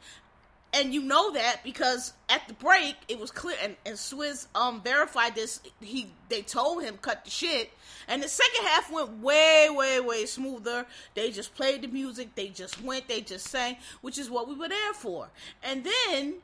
and 0.77 0.93
you 0.93 1.01
know 1.01 1.31
that 1.33 1.63
because 1.63 2.13
at 2.29 2.47
the 2.47 2.53
break 2.53 2.95
it 3.07 3.19
was 3.19 3.31
clear 3.31 3.55
and, 3.63 3.75
and 3.85 3.95
Swizz 3.95 4.47
um 4.55 4.81
verified 4.81 5.35
this. 5.35 5.59
He 5.81 6.11
they 6.29 6.41
told 6.43 6.83
him 6.83 6.97
cut 7.01 7.25
the 7.25 7.31
shit. 7.31 7.71
And 8.07 8.23
the 8.23 8.29
second 8.29 8.65
half 8.65 8.91
went 8.91 9.17
way 9.19 9.69
way 9.71 9.99
way 9.99 10.25
smoother. 10.25 10.85
They 11.15 11.31
just 11.31 11.55
played 11.55 11.81
the 11.81 11.87
music. 11.87 12.35
They 12.35 12.49
just 12.49 12.81
went. 12.83 13.07
They 13.07 13.21
just 13.21 13.47
sang 13.47 13.77
which 14.01 14.17
is 14.17 14.29
what 14.29 14.47
we 14.47 14.55
were 14.55 14.69
there 14.69 14.93
for. 14.93 15.29
And 15.63 15.83
then 15.83 16.35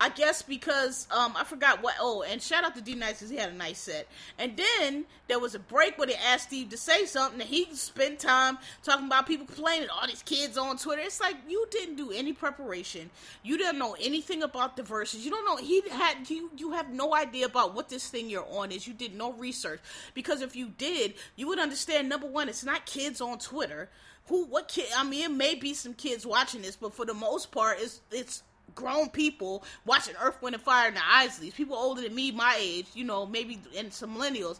I 0.00 0.10
guess 0.10 0.42
because 0.42 1.08
um, 1.10 1.34
I 1.36 1.42
forgot 1.42 1.82
what. 1.82 1.94
Oh, 2.00 2.22
and 2.22 2.40
shout 2.40 2.62
out 2.62 2.76
to 2.76 2.80
D 2.80 2.94
Nice 2.94 3.14
because 3.14 3.30
he 3.30 3.36
had 3.36 3.50
a 3.50 3.54
nice 3.54 3.78
set. 3.78 4.06
And 4.38 4.56
then 4.56 5.06
there 5.26 5.40
was 5.40 5.56
a 5.56 5.58
break 5.58 5.98
where 5.98 6.06
they 6.06 6.14
asked 6.14 6.44
Steve 6.44 6.68
to 6.68 6.76
say 6.76 7.04
something, 7.04 7.40
and 7.40 7.50
he 7.50 7.66
spent 7.74 8.20
time 8.20 8.58
talking 8.84 9.06
about 9.06 9.26
people 9.26 9.46
complaining, 9.46 9.88
all 9.88 10.06
these 10.06 10.22
kids 10.22 10.56
on 10.56 10.78
Twitter. 10.78 11.02
It's 11.04 11.20
like 11.20 11.36
you 11.48 11.66
didn't 11.72 11.96
do 11.96 12.12
any 12.12 12.32
preparation. 12.32 13.10
You 13.42 13.58
didn't 13.58 13.78
know 13.78 13.96
anything 14.00 14.44
about 14.44 14.76
the 14.76 14.84
Verzuz. 14.84 15.24
You 15.24 15.30
don't 15.32 15.44
know. 15.44 15.56
He 15.56 15.82
had 15.90 16.30
you. 16.30 16.50
You 16.56 16.72
have 16.72 16.92
no 16.92 17.12
idea 17.12 17.46
about 17.46 17.74
what 17.74 17.88
this 17.88 18.08
thing 18.08 18.30
you're 18.30 18.46
on 18.50 18.70
is. 18.70 18.86
You 18.86 18.94
did 18.94 19.16
no 19.16 19.32
research 19.32 19.80
because 20.14 20.42
if 20.42 20.54
you 20.54 20.68
did, 20.78 21.14
you 21.34 21.48
would 21.48 21.58
understand. 21.58 22.08
Number 22.08 22.28
one, 22.28 22.48
it's 22.48 22.64
not 22.64 22.86
kids 22.86 23.20
on 23.20 23.38
Twitter 23.38 23.88
who 24.28 24.44
what 24.44 24.68
kid 24.68 24.84
i 24.94 25.02
mean 25.02 25.24
it 25.24 25.30
may 25.30 25.54
be 25.54 25.72
some 25.72 25.94
kids 25.94 26.26
watching 26.26 26.60
this 26.60 26.76
but 26.76 26.92
for 26.92 27.06
the 27.06 27.14
most 27.14 27.50
part 27.50 27.78
it's 27.80 28.02
it's 28.10 28.42
grown 28.74 29.08
people 29.08 29.64
watching 29.84 30.14
Earth, 30.20 30.40
Wind, 30.40 30.54
and 30.54 30.62
Fire 30.62 30.88
in 30.88 30.94
the 30.94 31.00
Isleys. 31.00 31.54
People 31.54 31.76
older 31.76 32.02
than 32.02 32.14
me, 32.14 32.30
my 32.30 32.56
age, 32.58 32.86
you 32.94 33.04
know, 33.04 33.26
maybe 33.26 33.58
and 33.76 33.92
some 33.92 34.16
millennials. 34.16 34.58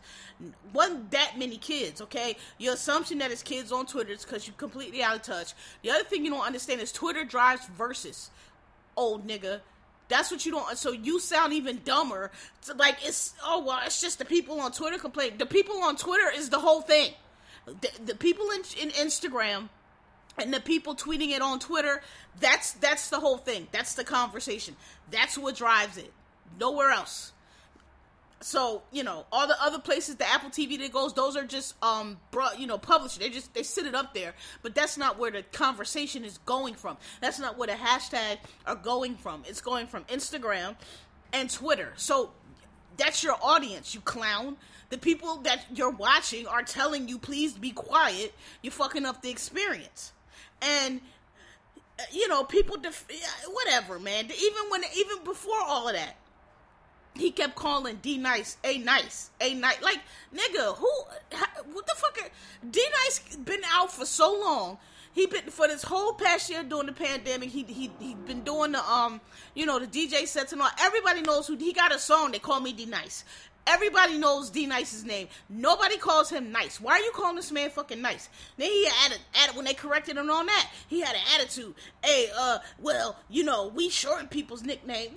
Wasn't 0.72 1.10
that 1.12 1.38
many 1.38 1.56
kids, 1.56 2.00
okay? 2.00 2.36
Your 2.58 2.74
assumption 2.74 3.18
that 3.18 3.30
it's 3.30 3.42
kids 3.42 3.72
on 3.72 3.86
Twitter 3.86 4.12
is 4.12 4.24
because 4.24 4.46
you're 4.46 4.56
completely 4.56 5.02
out 5.02 5.16
of 5.16 5.22
touch. 5.22 5.54
The 5.82 5.90
other 5.90 6.04
thing 6.04 6.24
you 6.24 6.30
don't 6.30 6.46
understand 6.46 6.80
is 6.80 6.92
Twitter 6.92 7.24
drives 7.24 7.66
Verzuz 7.78 8.30
old 8.98 9.26
nigga. 9.26 9.60
That's 10.08 10.30
what 10.30 10.44
you 10.44 10.52
don't. 10.52 10.76
So 10.76 10.92
you 10.92 11.20
sound 11.20 11.52
even 11.52 11.80
dumber. 11.84 12.30
like 12.76 12.98
it's 13.02 13.34
oh 13.44 13.64
well, 13.64 13.80
it's 13.84 14.00
just 14.00 14.18
the 14.18 14.24
people 14.24 14.60
on 14.60 14.72
Twitter 14.72 14.98
complain. 14.98 15.38
The 15.38 15.46
people 15.46 15.82
on 15.82 15.96
Twitter 15.96 16.30
is 16.34 16.50
the 16.50 16.58
whole 16.58 16.80
thing. 16.80 17.12
The, 17.66 17.90
the 18.06 18.14
people 18.14 18.46
in, 18.50 18.62
in 18.82 18.90
Instagram 18.90 19.68
and 20.38 20.52
the 20.52 20.60
people 20.60 20.94
tweeting 20.94 21.30
it 21.30 21.42
on 21.42 21.58
Twitter, 21.58 22.02
that's 22.40 22.72
that's 22.72 23.10
the 23.10 23.20
whole 23.20 23.38
thing. 23.38 23.68
That's 23.72 23.94
the 23.94 24.04
conversation. 24.04 24.76
That's 25.10 25.36
what 25.36 25.56
drives 25.56 25.96
it. 25.98 26.12
Nowhere 26.58 26.90
else. 26.90 27.32
So 28.40 28.82
you 28.92 29.02
know, 29.02 29.26
all 29.32 29.48
the 29.48 29.60
other 29.60 29.80
places, 29.80 30.16
the 30.16 30.28
Apple 30.28 30.50
TV 30.50 30.78
that 30.78 30.92
goes, 30.92 31.12
those 31.12 31.36
are 31.36 31.44
just 31.44 31.74
um, 31.82 32.18
bro, 32.30 32.52
you 32.56 32.66
know, 32.66 32.78
published. 32.78 33.18
They 33.18 33.30
just 33.30 33.52
they 33.52 33.64
sit 33.64 33.86
it 33.86 33.94
up 33.94 34.14
there, 34.14 34.34
but 34.62 34.74
that's 34.74 34.96
not 34.96 35.18
where 35.18 35.30
the 35.30 35.42
conversation 35.42 36.24
is 36.24 36.38
going 36.38 36.74
from. 36.74 36.96
That's 37.20 37.40
not 37.40 37.58
where 37.58 37.66
the 37.66 37.74
hashtag 37.74 38.38
are 38.66 38.76
going 38.76 39.16
from. 39.16 39.42
It's 39.46 39.60
going 39.60 39.88
from 39.88 40.04
Instagram 40.04 40.76
and 41.32 41.50
Twitter. 41.50 41.92
So 41.96 42.30
that's 42.96 43.24
your 43.24 43.36
audience, 43.42 43.94
you 43.94 44.00
clown. 44.00 44.56
The 44.90 44.98
people 44.98 45.36
that 45.38 45.66
you're 45.74 45.90
watching 45.90 46.46
are 46.46 46.62
telling 46.62 47.08
you, 47.08 47.18
please 47.18 47.52
be 47.52 47.72
quiet. 47.72 48.32
You're 48.62 48.72
fucking 48.72 49.04
up 49.04 49.20
the 49.20 49.30
experience 49.30 50.12
and 50.62 51.00
you 52.12 52.28
know 52.28 52.44
people 52.44 52.76
def- 52.76 53.06
whatever 53.48 53.98
man. 53.98 54.26
Even 54.26 54.62
when 54.70 54.82
even 54.96 55.24
before 55.24 55.60
all 55.60 55.88
of 55.88 55.94
that 55.94 56.16
he 57.18 57.30
kept 57.30 57.54
calling 57.56 57.98
D 58.00 58.16
Nice 58.18 58.56
a 58.64 58.78
nice 58.78 59.30
a 59.40 59.54
nice. 59.54 59.82
Like 59.82 60.00
nigga 60.34 60.76
who 60.76 60.90
what 61.72 61.86
the 61.86 61.94
fuck 61.96 62.30
D 62.70 62.84
Nice 63.04 63.36
been 63.36 63.62
out 63.70 63.92
for 63.92 64.06
so 64.06 64.32
long. 64.32 64.78
He 65.12 65.26
been 65.26 65.50
for 65.50 65.66
this 65.66 65.82
whole 65.82 66.12
past 66.12 66.48
year 66.48 66.62
during 66.62 66.86
the 66.86 66.92
pandemic 66.92 67.48
he 67.50 67.64
he 67.64 67.90
he 67.98 68.14
been 68.14 68.42
doing 68.42 68.72
the 68.72 68.90
um 68.90 69.20
you 69.54 69.66
know 69.66 69.78
the 69.78 69.86
DJ 69.86 70.26
sets 70.26 70.52
and 70.52 70.62
all. 70.62 70.70
Everybody 70.80 71.22
knows 71.22 71.46
who 71.48 71.56
he 71.56 71.72
got 71.72 71.94
a 71.94 71.98
song 71.98 72.30
they 72.32 72.38
call 72.38 72.60
me 72.60 72.72
D 72.72 72.86
Nice 72.86 73.24
Everybody 73.70 74.16
knows 74.16 74.48
D 74.48 74.64
Nice's 74.64 75.04
name. 75.04 75.28
Nobody 75.50 75.98
calls 75.98 76.30
him 76.30 76.50
nice. 76.50 76.80
Why 76.80 76.92
are 76.92 77.00
you 77.00 77.12
calling 77.14 77.36
this 77.36 77.52
man 77.52 77.68
fucking 77.68 78.00
nice? 78.00 78.30
Then 78.56 78.70
he 78.70 78.88
added, 79.04 79.18
added 79.34 79.56
when 79.56 79.66
they 79.66 79.74
corrected 79.74 80.16
him 80.16 80.30
on 80.30 80.46
that, 80.46 80.70
he 80.88 81.00
had 81.00 81.14
an 81.14 81.20
attitude. 81.34 81.74
Hey, 82.02 82.30
uh, 82.34 82.60
well, 82.78 83.16
you 83.28 83.44
know, 83.44 83.68
we 83.68 83.90
shorten 83.90 84.26
people's 84.26 84.62
nickname. 84.62 85.10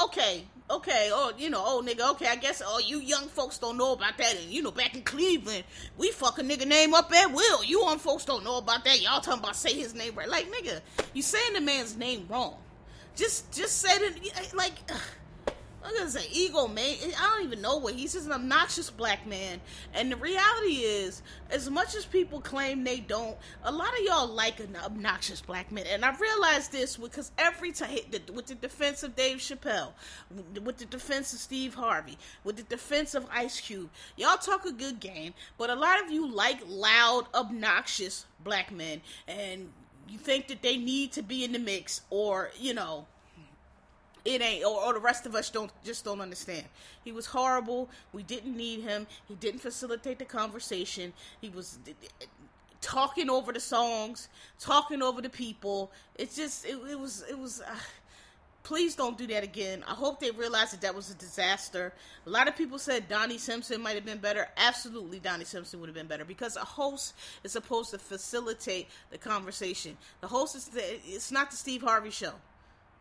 Okay, 0.00 0.44
okay, 0.70 1.10
oh, 1.12 1.32
you 1.36 1.50
know, 1.50 1.62
oh 1.66 1.82
nigga, 1.84 2.08
okay, 2.12 2.28
I 2.28 2.36
guess 2.36 2.62
oh 2.64 2.78
you 2.78 3.00
young 3.00 3.26
folks 3.26 3.58
don't 3.58 3.76
know 3.76 3.94
about 3.94 4.16
that. 4.18 4.36
And 4.36 4.50
you 4.50 4.62
know, 4.62 4.70
back 4.70 4.94
in 4.94 5.02
Cleveland, 5.02 5.64
we 5.98 6.12
fuck 6.12 6.38
a 6.38 6.42
nigga 6.42 6.66
name 6.66 6.94
up 6.94 7.12
at 7.12 7.32
will. 7.32 7.64
You 7.64 7.82
on 7.82 7.98
folks 7.98 8.24
don't 8.24 8.44
know 8.44 8.58
about 8.58 8.84
that. 8.84 9.02
Y'all 9.02 9.20
talking 9.20 9.42
about 9.42 9.56
say 9.56 9.72
his 9.72 9.92
name 9.92 10.14
right. 10.14 10.28
Like 10.28 10.50
nigga, 10.52 10.80
you 11.14 11.22
saying 11.22 11.54
the 11.54 11.60
man's 11.60 11.96
name 11.96 12.26
wrong. 12.30 12.54
Just 13.16 13.52
just 13.52 13.78
say 13.78 13.90
it 13.96 14.54
like. 14.54 14.74
I'm 15.82 15.96
gonna 15.96 16.10
say 16.10 16.26
ego 16.30 16.68
man. 16.68 16.96
I 17.18 17.36
don't 17.36 17.46
even 17.46 17.62
know 17.62 17.78
what 17.78 17.94
he's 17.94 18.12
just 18.12 18.26
an 18.26 18.32
obnoxious 18.32 18.90
black 18.90 19.26
man. 19.26 19.60
And 19.94 20.12
the 20.12 20.16
reality 20.16 20.74
is, 20.82 21.22
as 21.50 21.70
much 21.70 21.94
as 21.94 22.04
people 22.04 22.40
claim 22.40 22.84
they 22.84 23.00
don't, 23.00 23.36
a 23.64 23.72
lot 23.72 23.88
of 23.98 24.04
y'all 24.04 24.26
like 24.26 24.60
an 24.60 24.76
obnoxious 24.84 25.40
black 25.40 25.72
man. 25.72 25.86
And 25.90 26.04
I 26.04 26.14
realized 26.16 26.70
this 26.70 26.96
because 26.96 27.32
every 27.38 27.72
time 27.72 27.98
with 28.34 28.46
the 28.46 28.54
defense 28.54 29.02
of 29.02 29.16
Dave 29.16 29.38
Chappelle, 29.38 29.92
with 30.62 30.76
the 30.76 30.84
defense 30.84 31.32
of 31.32 31.38
Steve 31.38 31.74
Harvey, 31.74 32.18
with 32.44 32.56
the 32.56 32.62
defense 32.64 33.14
of 33.14 33.26
Ice 33.32 33.60
Cube, 33.60 33.88
y'all 34.16 34.36
talk 34.36 34.66
a 34.66 34.72
good 34.72 35.00
game, 35.00 35.32
but 35.56 35.70
a 35.70 35.74
lot 35.74 36.04
of 36.04 36.10
you 36.10 36.30
like 36.30 36.58
loud, 36.66 37.26
obnoxious 37.34 38.26
black 38.44 38.70
men, 38.70 39.00
and 39.26 39.70
you 40.08 40.18
think 40.18 40.48
that 40.48 40.60
they 40.60 40.76
need 40.76 41.12
to 41.12 41.22
be 41.22 41.42
in 41.44 41.52
the 41.52 41.58
mix, 41.58 42.02
or 42.10 42.50
you 42.58 42.74
know 42.74 43.06
it 44.24 44.42
ain't 44.42 44.64
or, 44.64 44.80
or, 44.80 44.92
the 44.94 45.00
rest 45.00 45.26
of 45.26 45.34
us 45.34 45.50
don't 45.50 45.70
just 45.84 46.04
don't 46.04 46.20
understand. 46.20 46.64
He 47.04 47.12
was 47.12 47.26
horrible. 47.26 47.88
We 48.12 48.22
didn't 48.22 48.56
need 48.56 48.82
him. 48.82 49.06
He 49.28 49.34
didn't 49.34 49.60
facilitate 49.60 50.18
the 50.18 50.24
conversation. 50.24 51.12
He 51.40 51.48
was 51.48 51.78
talking 52.80 53.28
over 53.28 53.52
the 53.52 53.60
songs 53.60 54.28
talking 54.58 55.02
over 55.02 55.20
the 55.20 55.28
people. 55.28 55.90
It's 56.16 56.36
just 56.36 56.64
it, 56.64 56.78
it 56.90 56.98
was 56.98 57.24
it 57.28 57.38
was 57.38 57.60
uh, 57.60 57.74
please 58.62 58.94
don't 58.94 59.16
do 59.16 59.26
that 59.28 59.42
again. 59.44 59.84
I 59.86 59.94
hope 59.94 60.20
they 60.20 60.30
realize 60.30 60.70
that 60.72 60.80
that 60.82 60.94
was 60.94 61.10
a 61.10 61.14
disaster. 61.14 61.92
A 62.26 62.30
lot 62.30 62.48
of 62.48 62.56
people 62.56 62.78
said 62.78 63.08
donnie 63.08 63.38
simpson 63.38 63.80
might 63.82 63.94
have 63.94 64.04
been 64.04 64.18
better. 64.18 64.48
Absolutely 64.56 65.18
donnie 65.18 65.44
simpson 65.44 65.80
would 65.80 65.88
have 65.88 65.96
been 65.96 66.06
better 66.06 66.24
because 66.24 66.56
a 66.56 66.60
host 66.60 67.14
is 67.44 67.52
supposed 67.52 67.90
to 67.90 67.98
facilitate 67.98 68.88
the 69.10 69.18
conversation. 69.18 69.96
The 70.20 70.28
host 70.28 70.56
is 70.56 70.66
the, 70.66 70.82
it's 71.06 71.32
not 71.32 71.50
the 71.50 71.56
steve 71.56 71.82
harvey 71.82 72.10
show 72.10 72.32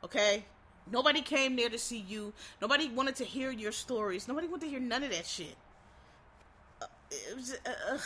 okay 0.03 0.45
Nobody 0.91 1.21
came 1.21 1.55
there 1.55 1.69
to 1.69 1.77
see 1.77 2.03
you. 2.07 2.33
Nobody 2.61 2.89
wanted 2.89 3.15
to 3.17 3.23
hear 3.23 3.51
your 3.51 3.71
stories. 3.71 4.27
Nobody 4.27 4.47
wanted 4.47 4.65
to 4.65 4.71
hear 4.71 4.79
none 4.79 5.03
of 5.03 5.11
that 5.11 5.25
shit. 5.25 5.55
Uh, 6.81 6.85
it 7.11 7.35
was 7.35 7.53
uh, 7.65 7.97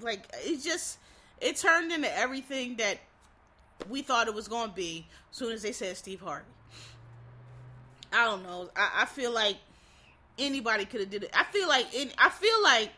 like 0.00 0.24
it 0.44 0.62
just 0.62 0.98
it 1.40 1.56
turned 1.56 1.92
into 1.92 2.16
everything 2.16 2.76
that 2.76 2.98
we 3.88 4.02
thought 4.02 4.28
it 4.28 4.34
was 4.34 4.48
going 4.48 4.70
to 4.70 4.76
be. 4.76 5.06
As 5.30 5.36
soon 5.36 5.52
as 5.52 5.62
they 5.62 5.72
said 5.72 5.96
Steve 5.96 6.20
Harvey, 6.20 6.44
I 8.12 8.24
don't 8.24 8.42
know. 8.42 8.70
I, 8.74 9.02
I 9.02 9.04
feel 9.06 9.32
like 9.32 9.56
anybody 10.38 10.84
could 10.84 11.00
have 11.00 11.10
did 11.10 11.24
it. 11.24 11.30
I 11.34 11.44
feel 11.44 11.68
like 11.68 11.86
I 12.18 12.30
feel 12.30 12.62
like 12.62 12.90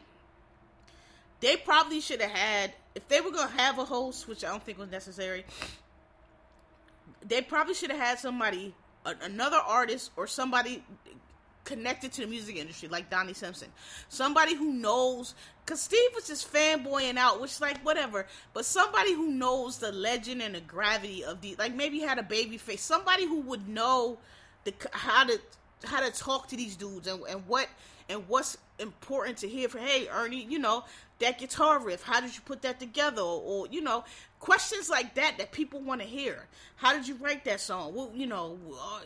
they 1.41 1.57
probably 1.57 2.01
should 2.01 2.21
have 2.21 2.31
had 2.31 2.73
if 2.95 3.09
they 3.09 3.21
were 3.21 3.33
gonna 3.33 3.51
have 3.51 3.79
a 3.79 3.85
host, 3.85 4.29
which 4.29 4.45
I 4.45 4.49
don't 4.49 4.63
think 4.63 4.79
was 4.79 4.91
necessary. 4.91 5.45
They 7.27 7.41
probably 7.41 7.75
should 7.75 7.91
have 7.91 8.01
had 8.01 8.19
somebody 8.19 8.75
another 9.05 9.59
artist 9.59 10.11
or 10.17 10.27
somebody 10.27 10.83
connected 11.65 12.13
to 12.13 12.23
the 12.23 12.27
music 12.27 12.57
industry 12.57 12.89
like 12.89 13.09
Donnie 13.09 13.35
Simpson. 13.35 13.69
Somebody 14.09 14.55
who 14.55 14.73
knows 14.73 15.35
cuz 15.65 15.81
Steve 15.81 16.11
was 16.15 16.27
just 16.27 16.53
fanboying 16.53 17.17
out, 17.17 17.41
which 17.41 17.61
like 17.61 17.79
whatever, 17.85 18.27
but 18.53 18.65
somebody 18.65 19.13
who 19.13 19.29
knows 19.29 19.79
the 19.79 19.93
legend 19.93 20.43
and 20.43 20.55
the 20.55 20.61
gravity 20.61 21.25
of 21.25 21.41
the 21.41 21.55
like 21.57 21.75
maybe 21.75 22.01
had 22.01 22.19
a 22.19 22.23
Babyface, 22.23 22.81
somebody 22.81 23.27
who 23.27 23.41
would 23.43 23.69
know 23.69 24.19
the 24.65 24.75
how 24.93 25.25
to 25.25 25.41
how 25.85 26.01
to 26.01 26.11
talk 26.11 26.49
to 26.49 26.57
these 26.57 26.77
dudes 26.77 27.07
and, 27.07 27.23
and 27.29 27.47
what 27.47 27.69
and 28.09 28.29
what's 28.29 28.59
important 28.79 29.39
to 29.39 29.49
hear 29.49 29.69
for 29.69 29.79
hey 29.79 30.09
Ernie, 30.09 30.45
you 30.45 30.59
know, 30.59 30.85
that 31.23 31.39
guitar 31.39 31.79
riff? 31.81 32.03
How 32.03 32.21
did 32.21 32.35
you 32.35 32.43
put 32.45 32.63
that 32.63 32.79
together? 32.79 33.23
Or, 33.23 33.41
or 33.41 33.67
you 33.69 33.81
know, 33.81 34.05
questions 34.39 34.91
like 34.91 35.15
that 35.15 35.39
that 35.39 35.53
people 35.53 35.81
want 35.81 36.01
to 36.01 36.07
hear. 36.07 36.47
How 36.77 36.93
did 36.93 37.09
you 37.09 37.15
write 37.15 37.45
that 37.45 37.61
song? 37.61 37.95
Well, 37.95 38.11
you 38.15 38.27
know, 38.27 38.59
uh, 38.73 39.01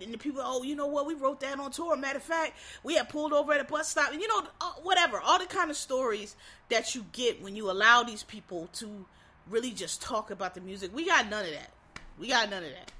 and 0.00 0.12
the 0.12 0.18
people, 0.18 0.42
oh, 0.44 0.62
you 0.62 0.74
know 0.74 0.86
what? 0.86 1.06
We 1.06 1.14
wrote 1.14 1.40
that 1.40 1.58
on 1.58 1.70
tour. 1.70 1.96
Matter 1.96 2.18
of 2.18 2.24
fact, 2.24 2.54
we 2.82 2.96
had 2.96 3.08
pulled 3.08 3.32
over 3.32 3.52
at 3.52 3.60
a 3.60 3.64
bus 3.64 3.88
stop. 3.88 4.12
and 4.12 4.20
You 4.20 4.28
know, 4.28 4.42
uh, 4.60 4.72
whatever. 4.82 5.20
All 5.20 5.38
the 5.38 5.46
kind 5.46 5.70
of 5.70 5.76
stories 5.76 6.36
that 6.70 6.94
you 6.94 7.04
get 7.12 7.42
when 7.42 7.54
you 7.54 7.70
allow 7.70 8.02
these 8.02 8.22
people 8.22 8.68
to 8.74 9.06
really 9.48 9.70
just 9.70 10.02
talk 10.02 10.30
about 10.30 10.54
the 10.54 10.60
music. 10.60 10.94
We 10.94 11.06
got 11.06 11.28
none 11.28 11.44
of 11.44 11.52
that. 11.52 11.70
We 12.18 12.28
got 12.28 12.50
none 12.50 12.64
of 12.64 12.70
that. 12.70 12.92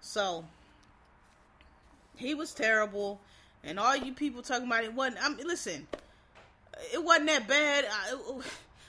So 0.00 0.44
he 2.16 2.34
was 2.34 2.52
terrible, 2.52 3.20
and 3.64 3.78
all 3.78 3.96
you 3.96 4.12
people 4.12 4.42
talking 4.42 4.66
about 4.66 4.84
it 4.84 4.92
wasn't. 4.92 5.22
I 5.22 5.28
mean, 5.30 5.46
listen, 5.46 5.86
it 6.92 7.02
wasn't 7.02 7.28
that 7.28 7.48
bad. 7.48 7.86
I, 7.90 8.16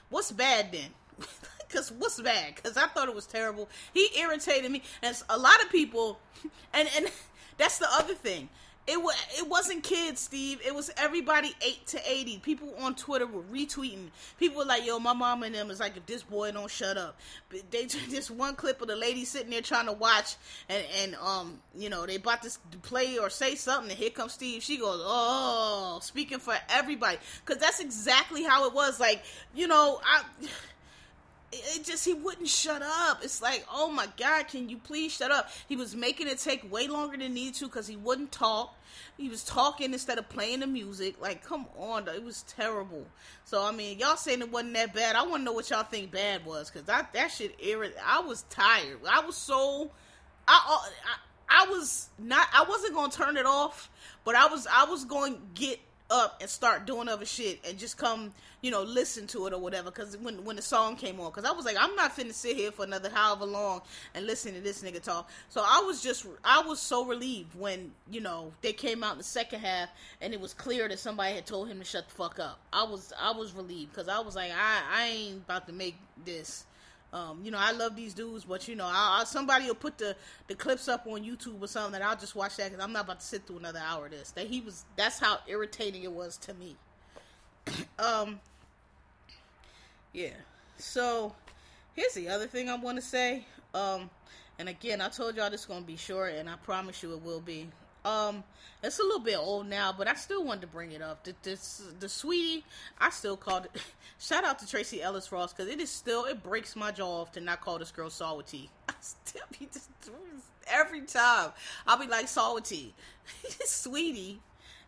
what's 0.10 0.32
bad 0.32 0.72
then? 0.72 0.90
Cause 1.70 1.92
what's 1.92 2.22
bad? 2.22 2.62
Cause 2.62 2.78
I 2.78 2.88
thought 2.88 3.10
it 3.10 3.16
was 3.16 3.26
terrible. 3.26 3.70
He 3.94 4.10
irritated 4.18 4.72
me, 4.72 4.84
and 5.02 5.22
a 5.30 5.38
lot 5.38 5.62
of 5.64 5.70
people, 5.70 6.20
and 6.74 6.90
and 6.96 7.08
that's 7.58 7.80
the 7.80 7.88
other 7.92 8.14
thing. 8.14 8.50
It 8.88 9.04
was 9.04 9.16
it 9.38 9.48
wasn't 9.50 9.84
kids, 9.84 10.22
Steve. 10.22 10.62
It 10.66 10.74
was 10.74 10.90
everybody 10.96 11.54
eight 11.62 11.86
to 11.88 12.00
eighty. 12.10 12.38
People 12.38 12.74
on 12.80 12.96
Twitter 12.96 13.28
were 13.28 13.42
retweeting. 13.44 14.08
People 14.40 14.60
were 14.60 14.66
like, 14.66 14.86
"Yo, 14.86 14.98
my 14.98 15.12
mom 15.12 15.44
and 15.44 15.54
them 15.54 15.70
is 15.70 15.82
like, 15.82 15.98
if 15.98 16.06
this 16.06 16.24
boy 16.24 16.54
don't 16.54 16.72
shut 16.72 16.98
up." 16.98 17.20
But 17.50 17.70
they 17.70 17.86
this 18.10 18.32
one 18.32 18.56
clip 18.56 18.82
of 18.82 18.88
the 18.88 18.96
lady 18.96 19.26
sitting 19.26 19.50
there 19.50 19.62
trying 19.62 19.88
to 19.88 19.92
watch, 19.92 20.38
and 20.70 20.86
and 21.02 21.16
um, 21.16 21.60
you 21.76 21.90
know, 21.90 22.06
they 22.06 22.16
about 22.16 22.44
to 22.44 22.58
play 22.84 23.18
or 23.18 23.30
say 23.30 23.56
something, 23.56 23.92
and 23.92 24.00
here 24.00 24.10
comes 24.10 24.32
Steve. 24.32 24.64
She 24.64 24.78
goes, 24.78 25.02
"Oh, 25.04 26.00
speaking 26.02 26.40
for 26.40 26.56
everybody," 26.70 27.18
because 27.46 27.62
that's 27.62 27.82
exactly 27.82 28.44
how 28.44 28.68
it 28.68 28.74
was. 28.74 29.02
Like, 29.02 29.22
you 29.54 29.68
know, 29.68 30.00
I 30.06 30.24
it 31.52 31.86
just 31.86 32.04
he 32.04 32.14
wouldn't 32.14 32.48
shut 32.48 32.82
up. 32.82 33.24
It's 33.24 33.42
like, 33.42 33.66
oh 33.72 33.90
my 33.90 34.08
god, 34.18 34.48
can 34.48 34.68
you 34.70 34.78
please 34.78 35.14
shut 35.14 35.32
up? 35.32 35.50
He 35.70 35.76
was 35.76 35.96
making 35.96 36.28
it 36.28 36.40
take 36.40 36.70
way 36.72 36.88
longer 36.88 37.18
than 37.18 37.34
needed 37.34 37.56
to 37.56 37.66
because 37.66 37.88
he 37.88 37.96
wouldn't 37.96 38.32
talk. 38.32 38.76
He 39.18 39.30
was 39.30 39.44
talking 39.44 39.94
instead 39.94 40.18
of 40.18 40.28
playing 40.30 40.60
the 40.60 40.68
music. 40.68 41.22
Like, 41.22 41.44
come 41.44 41.66
on, 41.78 42.08
it 42.08 42.24
was 42.24 42.44
terrible. 42.44 43.06
So 43.46 43.64
I 43.64 43.72
mean, 43.72 44.00
y'all 44.00 44.18
saying 44.18 44.42
it 44.42 44.52
wasn't 44.52 44.74
that 44.74 44.94
bad. 44.94 45.16
I 45.16 45.24
want 45.24 45.42
to 45.42 45.44
know 45.44 45.54
what 45.54 45.70
y'all 45.70 45.84
think 45.84 46.12
bad 46.12 46.46
was 46.46 46.70
because 46.70 46.86
that 46.88 47.14
that 47.14 47.32
shit 47.32 47.56
irritated. 47.60 48.02
I 48.06 48.20
was 48.20 48.44
tired. 48.50 49.00
I 49.10 49.22
was 49.22 49.38
so, 49.38 49.92
I, 50.48 50.66
uh, 50.70 50.90
I 51.06 51.18
I 51.50 51.68
was 51.70 52.10
not. 52.20 52.48
I 52.54 52.66
wasn't 52.68 52.94
gonna 52.94 53.12
turn 53.12 53.38
it 53.38 53.46
off, 53.46 53.90
but 54.26 54.36
I 54.36 54.48
was 54.48 54.68
I 54.72 54.86
was 54.86 55.06
going 55.06 55.36
to 55.36 55.40
get 55.54 55.80
up 56.10 56.38
and 56.42 56.50
start 56.50 56.86
doing 56.86 57.08
other 57.08 57.26
shit 57.26 57.60
and 57.68 57.78
just 57.78 57.98
come, 57.98 58.34
you 58.62 58.72
know, 58.72 58.84
listen 58.84 59.28
to 59.28 59.48
it 59.48 59.54
or 59.54 59.60
whatever. 59.60 59.92
Because 59.92 60.18
when 60.18 60.44
when 60.46 60.56
the 60.56 60.62
song 60.62 60.96
came 60.96 61.20
on, 61.20 61.32
because 61.32 61.46
I 61.46 61.52
was 61.52 61.66
like, 61.66 61.78
I'm 61.80 61.96
not 61.96 62.16
finna 62.16 62.34
sit 62.34 62.56
here 62.56 62.72
for 62.72 62.84
another 62.86 63.10
however 63.10 63.46
long 63.46 63.82
and 64.16 64.26
listen 64.26 64.54
to 64.54 64.62
this 64.62 64.84
nigga 64.84 65.02
talk. 65.02 65.30
So 65.50 65.62
I 65.62 65.84
was 65.86 66.02
just, 66.02 66.26
I 66.44 66.62
was 66.62 66.80
so 66.80 67.06
relieved 67.06 67.56
when 67.56 67.92
you 68.10 68.22
know 68.22 68.54
they 68.62 68.74
came 68.74 69.04
out 69.04 69.14
in 69.14 69.18
the 69.18 69.24
second 69.24 69.60
half 69.60 69.90
and 70.22 70.34
it 70.34 70.40
was 70.40 70.54
clear 70.54 70.88
that 70.88 71.00
somebody 71.00 71.36
had 71.36 71.46
told 71.46 71.68
him 71.68 71.80
to 71.80 71.86
shut 71.86 72.08
the 72.08 72.16
fuck 72.16 72.40
up. 72.40 72.60
I 72.72 72.84
was, 72.84 73.14
I 73.20 73.32
was 73.32 73.54
relieved 73.54 73.92
because 73.94 74.08
I 74.08 74.20
was 74.20 74.36
like, 74.36 74.52
I, 74.52 74.82
I 74.94 75.08
ain't 75.08 75.38
about 75.38 75.68
to 75.68 75.74
make 75.74 75.96
this 76.26 76.66
um, 77.14 77.40
you 77.44 77.52
know, 77.52 77.58
I 77.60 77.72
love 77.72 77.96
these 77.96 78.14
dudes, 78.14 78.44
but 78.44 78.68
you 78.68 78.76
know, 78.76 78.86
I, 78.86 79.20
I, 79.22 79.24
somebody 79.24 79.66
will 79.66 79.76
put 79.76 79.98
the, 79.98 80.16
the 80.48 80.56
clips 80.56 80.88
up 80.88 81.08
on 81.08 81.24
YouTube 81.24 81.62
or 81.62 81.68
something, 81.68 81.96
and 81.96 82.04
I'll 82.04 82.18
just 82.18 82.36
watch 82.36 82.58
that 82.58 82.72
because 82.72 82.84
I'm 82.84 82.92
not 82.92 83.06
about 83.06 83.22
to 83.22 83.26
sit 83.26 83.48
through 83.48 83.60
another 83.60 83.82
hour 83.84 84.06
of 84.06 84.12
this. 84.12 84.32
That 84.32 84.48
he 84.48 84.62
was, 84.62 84.84
that's 84.98 85.18
how 85.20 85.40
irritating 85.48 86.04
it 86.04 86.12
was 86.12 86.38
to 86.38 86.54
me. 86.54 86.76
um, 88.00 88.40
yeah. 90.12 90.34
So 90.78 91.34
here's 91.94 92.14
the 92.14 92.28
other 92.30 92.48
thing 92.48 92.70
I 92.70 92.76
want 92.76 92.98
to 92.98 93.02
say. 93.02 93.46
Um, 93.74 94.10
and 94.60 94.68
again, 94.68 95.02
I 95.02 95.10
told 95.10 95.36
y'all 95.36 95.50
this 95.50 95.62
is 95.62 95.66
gonna 95.66 95.82
be 95.82 95.96
short, 95.96 96.34
and 96.34 96.50
I 96.50 96.56
promise 96.58 97.04
you 97.04 97.14
it 97.14 97.24
will 97.24 97.40
be. 97.40 97.68
Um, 98.08 98.44
it's 98.84 99.00
a 99.00 99.04
little 99.04 99.20
bit 99.20 99.38
old 99.38 99.68
now, 99.68 99.94
but 99.98 100.08
I 100.08 100.14
still 100.14 100.44
wanted 100.44 100.62
to 100.62 100.68
bring 100.68 100.92
it 100.94 101.02
up. 101.02 101.24
The, 101.26 101.34
the 102.00 102.08
sweetie, 102.08 102.64
I 103.00 103.10
still 103.10 103.36
called 103.36 103.66
it. 103.66 103.82
Shout 104.20 104.46
out 104.46 104.60
to 104.60 104.68
Tracee 104.68 105.02
Ellis 105.02 105.32
Ross 105.32 105.52
because 105.52 105.70
it 105.70 105.82
is 105.82 105.90
still 105.92 106.26
it 106.26 106.42
breaks 106.42 106.76
my 106.76 106.92
jaw 106.92 107.22
off 107.22 107.32
to 107.34 107.42
not 107.42 107.60
call 107.62 107.80
this 107.80 107.92
girl 107.92 108.10
Sawati. 108.10 108.70
I 108.90 108.94
still 109.02 109.44
be 109.60 109.68
just 109.72 109.90
every 110.68 111.02
time 111.02 111.52
I'll 111.86 112.00
be 112.00 112.08
like 112.08 112.28
Sawati, 112.28 112.92
sweetie, 113.66 114.40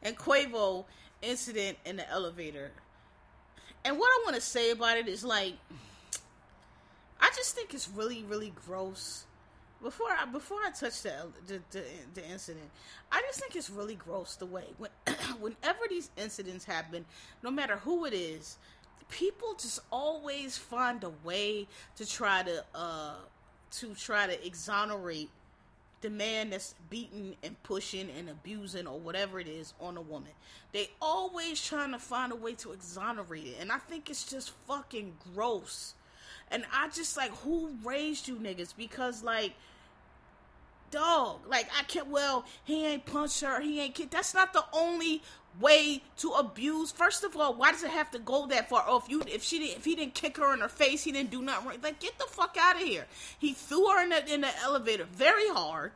and 0.02 0.18
Quavo 0.18 0.86
incident 1.22 1.78
in 1.86 1.98
the 1.98 2.10
elevator. 2.10 2.72
And 3.84 3.98
what 4.00 4.08
I 4.08 4.22
want 4.24 4.36
to 4.36 4.42
say 4.42 4.72
about 4.72 4.98
it 4.98 5.08
is 5.08 5.24
like, 5.24 5.54
I 7.20 7.30
just 7.36 7.54
think 7.56 7.74
it's 7.74 7.90
really 7.90 8.24
really 8.24 8.54
gross 8.66 9.26
before 9.82 10.08
I 10.12 10.26
before 10.26 10.60
I 10.66 10.72
touch 10.72 11.02
the 11.02 11.14
the, 11.48 11.62
the, 11.72 11.84
the 12.14 12.30
incident, 12.30 12.70
I 13.12 13.22
just 13.22 13.40
think 13.40 13.56
it's 13.56 13.70
really 13.70 13.96
gross 13.96 14.36
the 14.36 14.46
way 14.46 14.66
when 14.78 14.92
whenever 15.40 15.80
these 15.90 16.10
incidents 16.18 16.66
happen, 16.66 17.06
no 17.44 17.52
matter 17.52 17.78
who 17.78 18.06
it 18.06 18.14
is, 18.14 18.58
people 19.10 19.56
just 19.60 19.80
always 19.92 20.58
find 20.58 21.04
a 21.04 21.12
way 21.24 21.68
to 21.96 22.08
try 22.08 22.44
to 22.44 22.64
uh 22.76 23.16
to 23.72 23.94
try 23.94 24.28
to 24.28 24.46
exonerate 24.46 25.30
the 26.02 26.10
man 26.10 26.50
that's 26.50 26.76
beating 26.90 27.36
and 27.44 27.62
pushing 27.64 28.10
and 28.18 28.30
abusing 28.30 28.88
or 28.88 28.98
whatever 28.98 29.40
it 29.40 29.48
is 29.48 29.74
on 29.82 29.98
a 29.98 30.02
woman. 30.02 30.32
They 30.72 30.90
always 31.02 31.64
trying 31.64 31.92
to 31.92 32.00
find 32.00 32.32
a 32.32 32.36
way 32.36 32.54
to 32.56 32.72
exonerate 32.72 33.46
it, 33.46 33.58
and 33.60 33.72
I 33.72 33.78
think 33.78 34.10
it's 34.10 34.24
just 34.30 34.52
fucking 34.68 35.18
gross. 35.34 35.96
And 36.52 36.66
I 36.74 36.90
just 36.90 37.16
like 37.18 37.32
who 37.38 37.76
raised 37.84 38.28
you 38.28 38.36
niggas 38.36 38.74
because 38.76 39.24
like 39.24 39.54
dog. 40.92 41.40
Like 41.48 41.70
I 41.78 41.84
can't 41.84 42.08
well 42.08 42.46
he 42.64 42.86
ain't 42.86 43.06
punch 43.06 43.42
her 43.42 43.60
he 43.62 43.80
ain't 43.80 43.96
kid 43.96 44.12
that's 44.12 44.34
not 44.34 44.54
the 44.54 44.64
only 44.74 45.22
way 45.60 46.02
to 46.18 46.32
abuse. 46.32 46.92
First 46.92 47.24
of 47.24 47.36
all 47.36 47.54
why 47.54 47.72
does 47.72 47.84
it 47.84 47.92
have 47.92 48.12
to 48.12 48.20
go 48.20 48.48
that 48.48 48.70
far? 48.70 48.86
Oh 48.88 48.98
if 48.98 49.10
you 49.10 49.22
if 49.28 49.44
she 49.44 49.60
didn't 49.60 49.78
if 49.78 49.86
he 49.86 49.96
didn't 49.96 50.16
kick 50.16 50.38
her 50.38 50.54
in 50.54 50.60
her 50.60 50.70
face 50.70 51.04
he 51.04 51.12
didn't 51.12 51.32
do 51.32 51.42
nothing 51.42 51.68
right 51.68 51.84
like 51.84 52.00
get 52.00 52.18
the 52.18 52.26
fuck 52.26 52.58
out 52.60 52.76
of 52.76 52.82
here. 52.82 53.06
He 53.38 53.54
threw 53.54 53.88
her 53.88 54.04
in 54.04 54.10
the 54.10 54.34
in 54.34 54.42
the 54.42 54.60
elevator 54.64 55.06
very 55.06 55.50
hard 55.50 55.92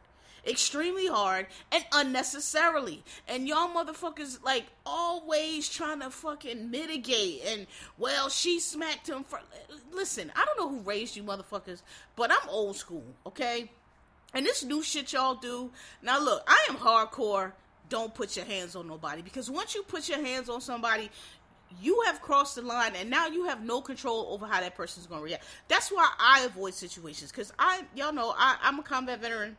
extremely 0.45 1.07
hard 1.07 1.47
and 1.71 1.85
unnecessarily. 1.93 3.03
And 3.27 3.47
y'all 3.47 3.69
motherfuckers 3.69 4.43
like 4.43 4.65
always 4.85 5.69
trying 5.69 6.01
to 6.01 6.09
fucking 6.09 6.69
mitigate. 6.69 7.43
And 7.45 7.67
well, 7.97 8.29
she 8.29 8.59
smacked 8.59 9.09
him 9.09 9.23
for 9.23 9.39
listen, 9.91 10.31
I 10.35 10.45
don't 10.45 10.57
know 10.57 10.77
who 10.77 10.83
raised 10.83 11.15
you 11.15 11.23
motherfuckers, 11.23 11.81
but 12.15 12.31
I'm 12.31 12.49
old 12.49 12.75
school, 12.75 13.05
okay? 13.25 13.71
And 14.33 14.45
this 14.45 14.63
new 14.63 14.81
shit 14.81 15.13
y'all 15.13 15.35
do. 15.35 15.71
Now 16.01 16.19
look, 16.19 16.43
I 16.47 16.67
am 16.69 16.77
hardcore. 16.77 17.53
Don't 17.89 18.13
put 18.13 18.35
your 18.35 18.45
hands 18.45 18.75
on 18.75 18.87
nobody 18.87 19.21
because 19.21 19.51
once 19.51 19.75
you 19.75 19.83
put 19.83 20.09
your 20.09 20.23
hands 20.23 20.49
on 20.49 20.61
somebody, 20.61 21.11
you 21.81 22.01
have 22.05 22.21
crossed 22.21 22.55
the 22.55 22.61
line 22.61 22.93
and 22.95 23.09
now 23.09 23.27
you 23.27 23.45
have 23.45 23.63
no 23.63 23.81
control 23.81 24.27
over 24.31 24.45
how 24.45 24.61
that 24.61 24.75
person's 24.75 25.05
going 25.05 25.21
to 25.21 25.25
react. 25.25 25.43
That's 25.67 25.91
why 25.91 26.09
I 26.19 26.41
avoid 26.41 26.73
situations 26.73 27.31
because 27.31 27.53
I, 27.59 27.83
y'all 27.95 28.13
know, 28.13 28.33
I, 28.37 28.57
I'm 28.61 28.79
a 28.79 28.83
combat 28.83 29.21
veteran. 29.21 29.57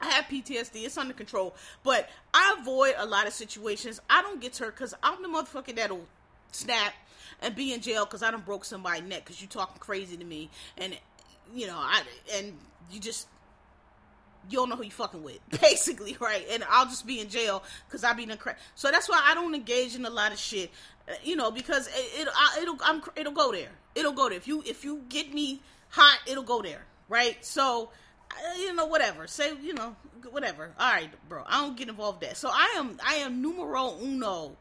I 0.00 0.08
have 0.08 0.24
PTSD. 0.26 0.84
It's 0.84 0.96
under 0.96 1.12
control. 1.12 1.54
But 1.82 2.08
I 2.32 2.56
avoid 2.58 2.94
a 2.96 3.06
lot 3.06 3.26
of 3.26 3.32
situations. 3.32 4.00
I 4.08 4.22
don't 4.22 4.40
get 4.40 4.56
hurt 4.56 4.74
because 4.74 4.94
I'm 5.02 5.22
the 5.22 5.28
motherfucker 5.28 5.74
that'll 5.76 6.06
snap 6.52 6.94
and 7.42 7.54
be 7.54 7.72
in 7.72 7.80
jail 7.80 8.04
because 8.06 8.22
I 8.22 8.30
don't 8.30 8.44
broke 8.44 8.64
somebody's 8.64 9.02
neck 9.02 9.24
because 9.24 9.42
you 9.42 9.48
talking 9.48 9.78
crazy 9.78 10.16
to 10.16 10.24
me. 10.24 10.48
And, 10.78 10.96
you 11.54 11.66
know, 11.66 11.76
I, 11.76 12.02
and 12.34 12.54
you 12.90 13.00
just, 13.00 13.28
you 14.48 14.58
don't 14.58 14.68
know 14.68 14.76
who 14.76 14.84
you 14.84 14.90
fucking 14.90 15.22
with, 15.22 15.38
basically, 15.60 16.16
right? 16.20 16.44
And 16.50 16.64
I'll 16.68 16.86
just 16.86 17.06
be 17.06 17.20
in 17.20 17.28
jail 17.28 17.62
because 17.86 18.04
I 18.04 18.12
be 18.12 18.24
in 18.24 18.36
crack. 18.36 18.58
So 18.74 18.90
that's 18.90 19.08
why 19.08 19.22
I 19.24 19.34
don't 19.34 19.54
engage 19.54 19.94
in 19.94 20.04
a 20.04 20.10
lot 20.10 20.32
of 20.32 20.38
shit, 20.38 20.70
uh, 21.08 21.12
you 21.22 21.36
know, 21.36 21.50
because 21.50 21.88
it, 21.88 22.20
it 22.20 22.28
it'll 22.60 22.78
I'm, 22.82 23.02
it'll 23.16 23.32
go 23.32 23.52
there. 23.52 23.70
It'll 23.94 24.12
go 24.12 24.28
there. 24.28 24.38
If 24.38 24.48
you 24.48 24.62
if 24.66 24.84
you 24.84 25.02
get 25.08 25.32
me 25.34 25.60
hot, 25.90 26.18
it'll 26.26 26.44
go 26.44 26.62
there, 26.62 26.84
right? 27.08 27.44
So 27.44 27.90
you 28.58 28.74
know, 28.74 28.86
whatever. 28.86 29.26
Say, 29.26 29.52
you 29.60 29.74
know, 29.74 29.96
whatever. 30.30 30.72
All 30.78 30.92
right, 30.92 31.10
bro. 31.28 31.42
I 31.46 31.60
don't 31.60 31.76
get 31.76 31.88
involved 31.88 32.20
that. 32.22 32.36
So 32.36 32.48
I 32.52 32.74
am, 32.76 32.98
I 33.06 33.16
am 33.16 33.42
numero 33.42 33.96
uno 34.00 34.56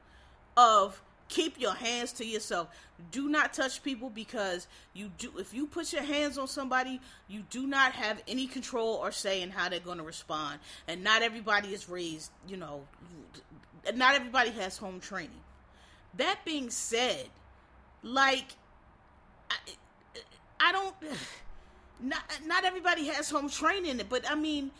of 0.57 1.01
keep 1.29 1.59
your 1.59 1.73
hands 1.73 2.11
to 2.13 2.25
yourself. 2.25 2.67
Do 3.11 3.29
not 3.29 3.53
touch 3.53 3.81
people 3.81 4.09
because 4.09 4.67
you 4.93 5.11
do. 5.17 5.31
If 5.37 5.53
you 5.53 5.67
put 5.67 5.93
your 5.93 6.03
hands 6.03 6.37
on 6.37 6.47
somebody, 6.47 6.99
you 7.27 7.43
do 7.49 7.65
not 7.65 7.93
have 7.93 8.21
any 8.27 8.47
control 8.47 8.95
or 8.95 9.11
say 9.11 9.41
in 9.41 9.49
how 9.51 9.69
they're 9.69 9.79
going 9.79 9.99
to 9.99 10.03
respond. 10.03 10.59
And 10.87 11.03
not 11.03 11.21
everybody 11.21 11.69
is 11.69 11.87
raised, 11.87 12.31
you 12.47 12.57
know, 12.57 12.81
not 13.95 14.15
everybody 14.15 14.49
has 14.51 14.77
home 14.77 14.99
training. 14.99 15.41
That 16.17 16.39
being 16.43 16.69
said, 16.69 17.27
like, 18.03 18.45
I, 19.49 19.55
I 20.59 20.71
don't 20.71 20.95
not 22.01 22.23
not 22.45 22.65
everybody 22.65 23.05
has 23.07 23.29
home 23.29 23.49
training, 23.49 24.01
but 24.09 24.29
I 24.29 24.35
mean, 24.35 24.71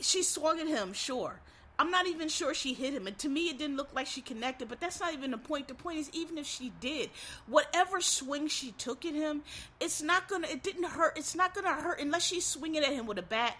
she 0.00 0.22
swung 0.22 0.60
at 0.60 0.68
him, 0.68 0.92
sure. 0.92 1.40
I'm 1.82 1.90
not 1.90 2.06
even 2.06 2.28
sure 2.28 2.54
she 2.54 2.74
hit 2.74 2.94
him. 2.94 3.08
And 3.08 3.18
to 3.18 3.28
me, 3.28 3.48
it 3.48 3.58
didn't 3.58 3.76
look 3.76 3.92
like 3.92 4.06
she 4.06 4.20
connected, 4.20 4.68
but 4.68 4.78
that's 4.78 5.00
not 5.00 5.14
even 5.14 5.32
the 5.32 5.36
point. 5.36 5.66
The 5.66 5.74
point 5.74 5.98
is, 5.98 6.08
even 6.12 6.38
if 6.38 6.46
she 6.46 6.70
did, 6.80 7.10
whatever 7.48 8.00
swing 8.00 8.46
she 8.46 8.70
took 8.78 9.04
at 9.04 9.14
him, 9.14 9.42
it's 9.80 10.00
not 10.00 10.28
gonna, 10.28 10.46
it 10.46 10.62
didn't 10.62 10.84
hurt. 10.84 11.18
It's 11.18 11.34
not 11.34 11.56
gonna 11.56 11.72
hurt 11.72 11.98
unless 11.98 12.24
she's 12.24 12.46
swinging 12.46 12.84
at 12.84 12.92
him 12.92 13.06
with 13.06 13.18
a 13.18 13.22
bat 13.22 13.56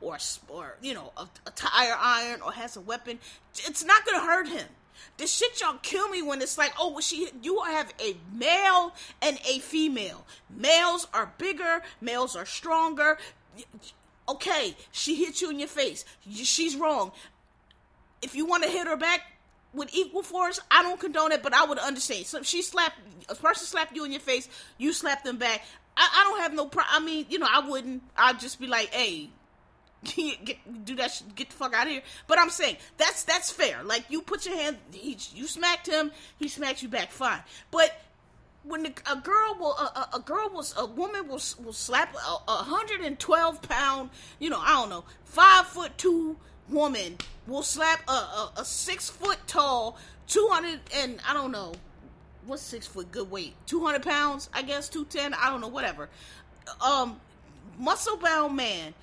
or, 0.00 0.18
or 0.48 0.76
you 0.82 0.94
know, 0.94 1.10
a, 1.16 1.26
a 1.48 1.50
tire 1.50 1.96
iron 1.98 2.42
or 2.42 2.52
has 2.52 2.76
a 2.76 2.80
weapon. 2.80 3.18
It's 3.66 3.84
not 3.84 4.06
gonna 4.06 4.24
hurt 4.24 4.46
him. 4.46 4.68
The 5.16 5.26
shit 5.26 5.60
y'all 5.60 5.78
kill 5.82 6.08
me 6.08 6.22
when 6.22 6.40
it's 6.42 6.56
like, 6.56 6.74
oh, 6.78 7.00
she, 7.00 7.28
you 7.42 7.60
have 7.64 7.92
a 8.00 8.16
male 8.32 8.94
and 9.20 9.36
a 9.48 9.58
female. 9.58 10.24
Males 10.48 11.08
are 11.12 11.32
bigger, 11.38 11.82
males 12.00 12.36
are 12.36 12.46
stronger. 12.46 13.18
Okay, 14.28 14.76
she 14.92 15.16
hit 15.16 15.42
you 15.42 15.50
in 15.50 15.58
your 15.58 15.68
face. 15.68 16.04
She's 16.30 16.76
wrong. 16.76 17.10
If 18.24 18.34
you 18.34 18.46
want 18.46 18.64
to 18.64 18.70
hit 18.70 18.86
her 18.86 18.96
back 18.96 19.20
with 19.72 19.94
equal 19.94 20.22
force, 20.22 20.60
I 20.70 20.82
don't 20.82 20.98
condone 20.98 21.32
it, 21.32 21.42
but 21.42 21.52
I 21.52 21.64
would 21.64 21.78
understand. 21.78 22.26
So 22.26 22.42
she 22.42 22.62
slapped 22.62 22.98
a 23.28 23.34
person 23.34 23.66
slapped 23.66 23.94
you 23.94 24.04
in 24.04 24.12
your 24.12 24.20
face, 24.20 24.48
you 24.78 24.92
slap 24.92 25.24
them 25.24 25.36
back. 25.36 25.62
I, 25.96 26.08
I 26.12 26.30
don't 26.30 26.40
have 26.40 26.54
no 26.54 26.66
problem. 26.66 26.94
I 26.94 27.04
mean, 27.04 27.26
you 27.28 27.38
know, 27.38 27.48
I 27.50 27.66
wouldn't. 27.66 28.02
I'd 28.16 28.40
just 28.40 28.58
be 28.58 28.66
like, 28.66 28.92
hey, 28.92 29.30
get, 30.44 30.84
do 30.84 30.96
that 30.96 31.22
get 31.34 31.50
the 31.50 31.56
fuck 31.56 31.74
out 31.74 31.86
of 31.86 31.92
here 31.92 32.02
but 32.26 32.38
i'm 32.38 32.50
saying 32.50 32.76
that's 32.98 33.24
that's 33.24 33.50
fair 33.50 33.82
like 33.84 34.04
you 34.10 34.20
put 34.20 34.44
your 34.44 34.54
hand 34.54 34.76
he, 34.92 35.16
you 35.34 35.46
smacked 35.46 35.86
him 35.86 36.10
he 36.38 36.46
smacked 36.46 36.82
you 36.82 36.88
back 36.88 37.10
fine 37.10 37.40
but 37.70 38.02
when 38.64 38.82
the, 38.82 38.92
a 39.10 39.16
girl 39.16 39.56
will 39.58 39.72
a, 39.72 40.08
a, 40.14 40.20
girl 40.20 40.50
was 40.52 40.74
a 40.76 40.84
woman 40.84 41.26
will 41.26 41.40
will 41.64 41.72
slap 41.72 42.14
a, 42.14 42.36
a 42.48 42.56
hundred 42.56 43.00
and 43.00 43.18
twelve 43.18 43.62
pound 43.62 44.10
you 44.38 44.50
know 44.50 44.60
i 44.60 44.72
don't 44.72 44.90
know 44.90 45.04
five 45.24 45.66
foot 45.66 45.96
two 45.96 46.36
woman 46.68 47.16
will 47.46 47.62
slap 47.62 48.02
a, 48.08 48.12
a, 48.12 48.52
a 48.58 48.64
six 48.64 49.10
foot 49.10 49.38
tall 49.46 49.98
200 50.28 50.80
and 50.96 51.20
i 51.28 51.34
don't 51.34 51.52
know 51.52 51.72
what's 52.46 52.62
six 52.62 52.86
foot 52.86 53.10
good 53.10 53.30
weight? 53.30 53.54
200 53.66 54.02
pounds 54.02 54.48
i 54.52 54.62
guess 54.62 54.88
210 54.88 55.34
i 55.34 55.50
don't 55.50 55.60
know 55.60 55.68
whatever. 55.68 56.08
Um 56.80 57.20
muscle 57.78 58.16
bound 58.16 58.56
man. 58.56 58.94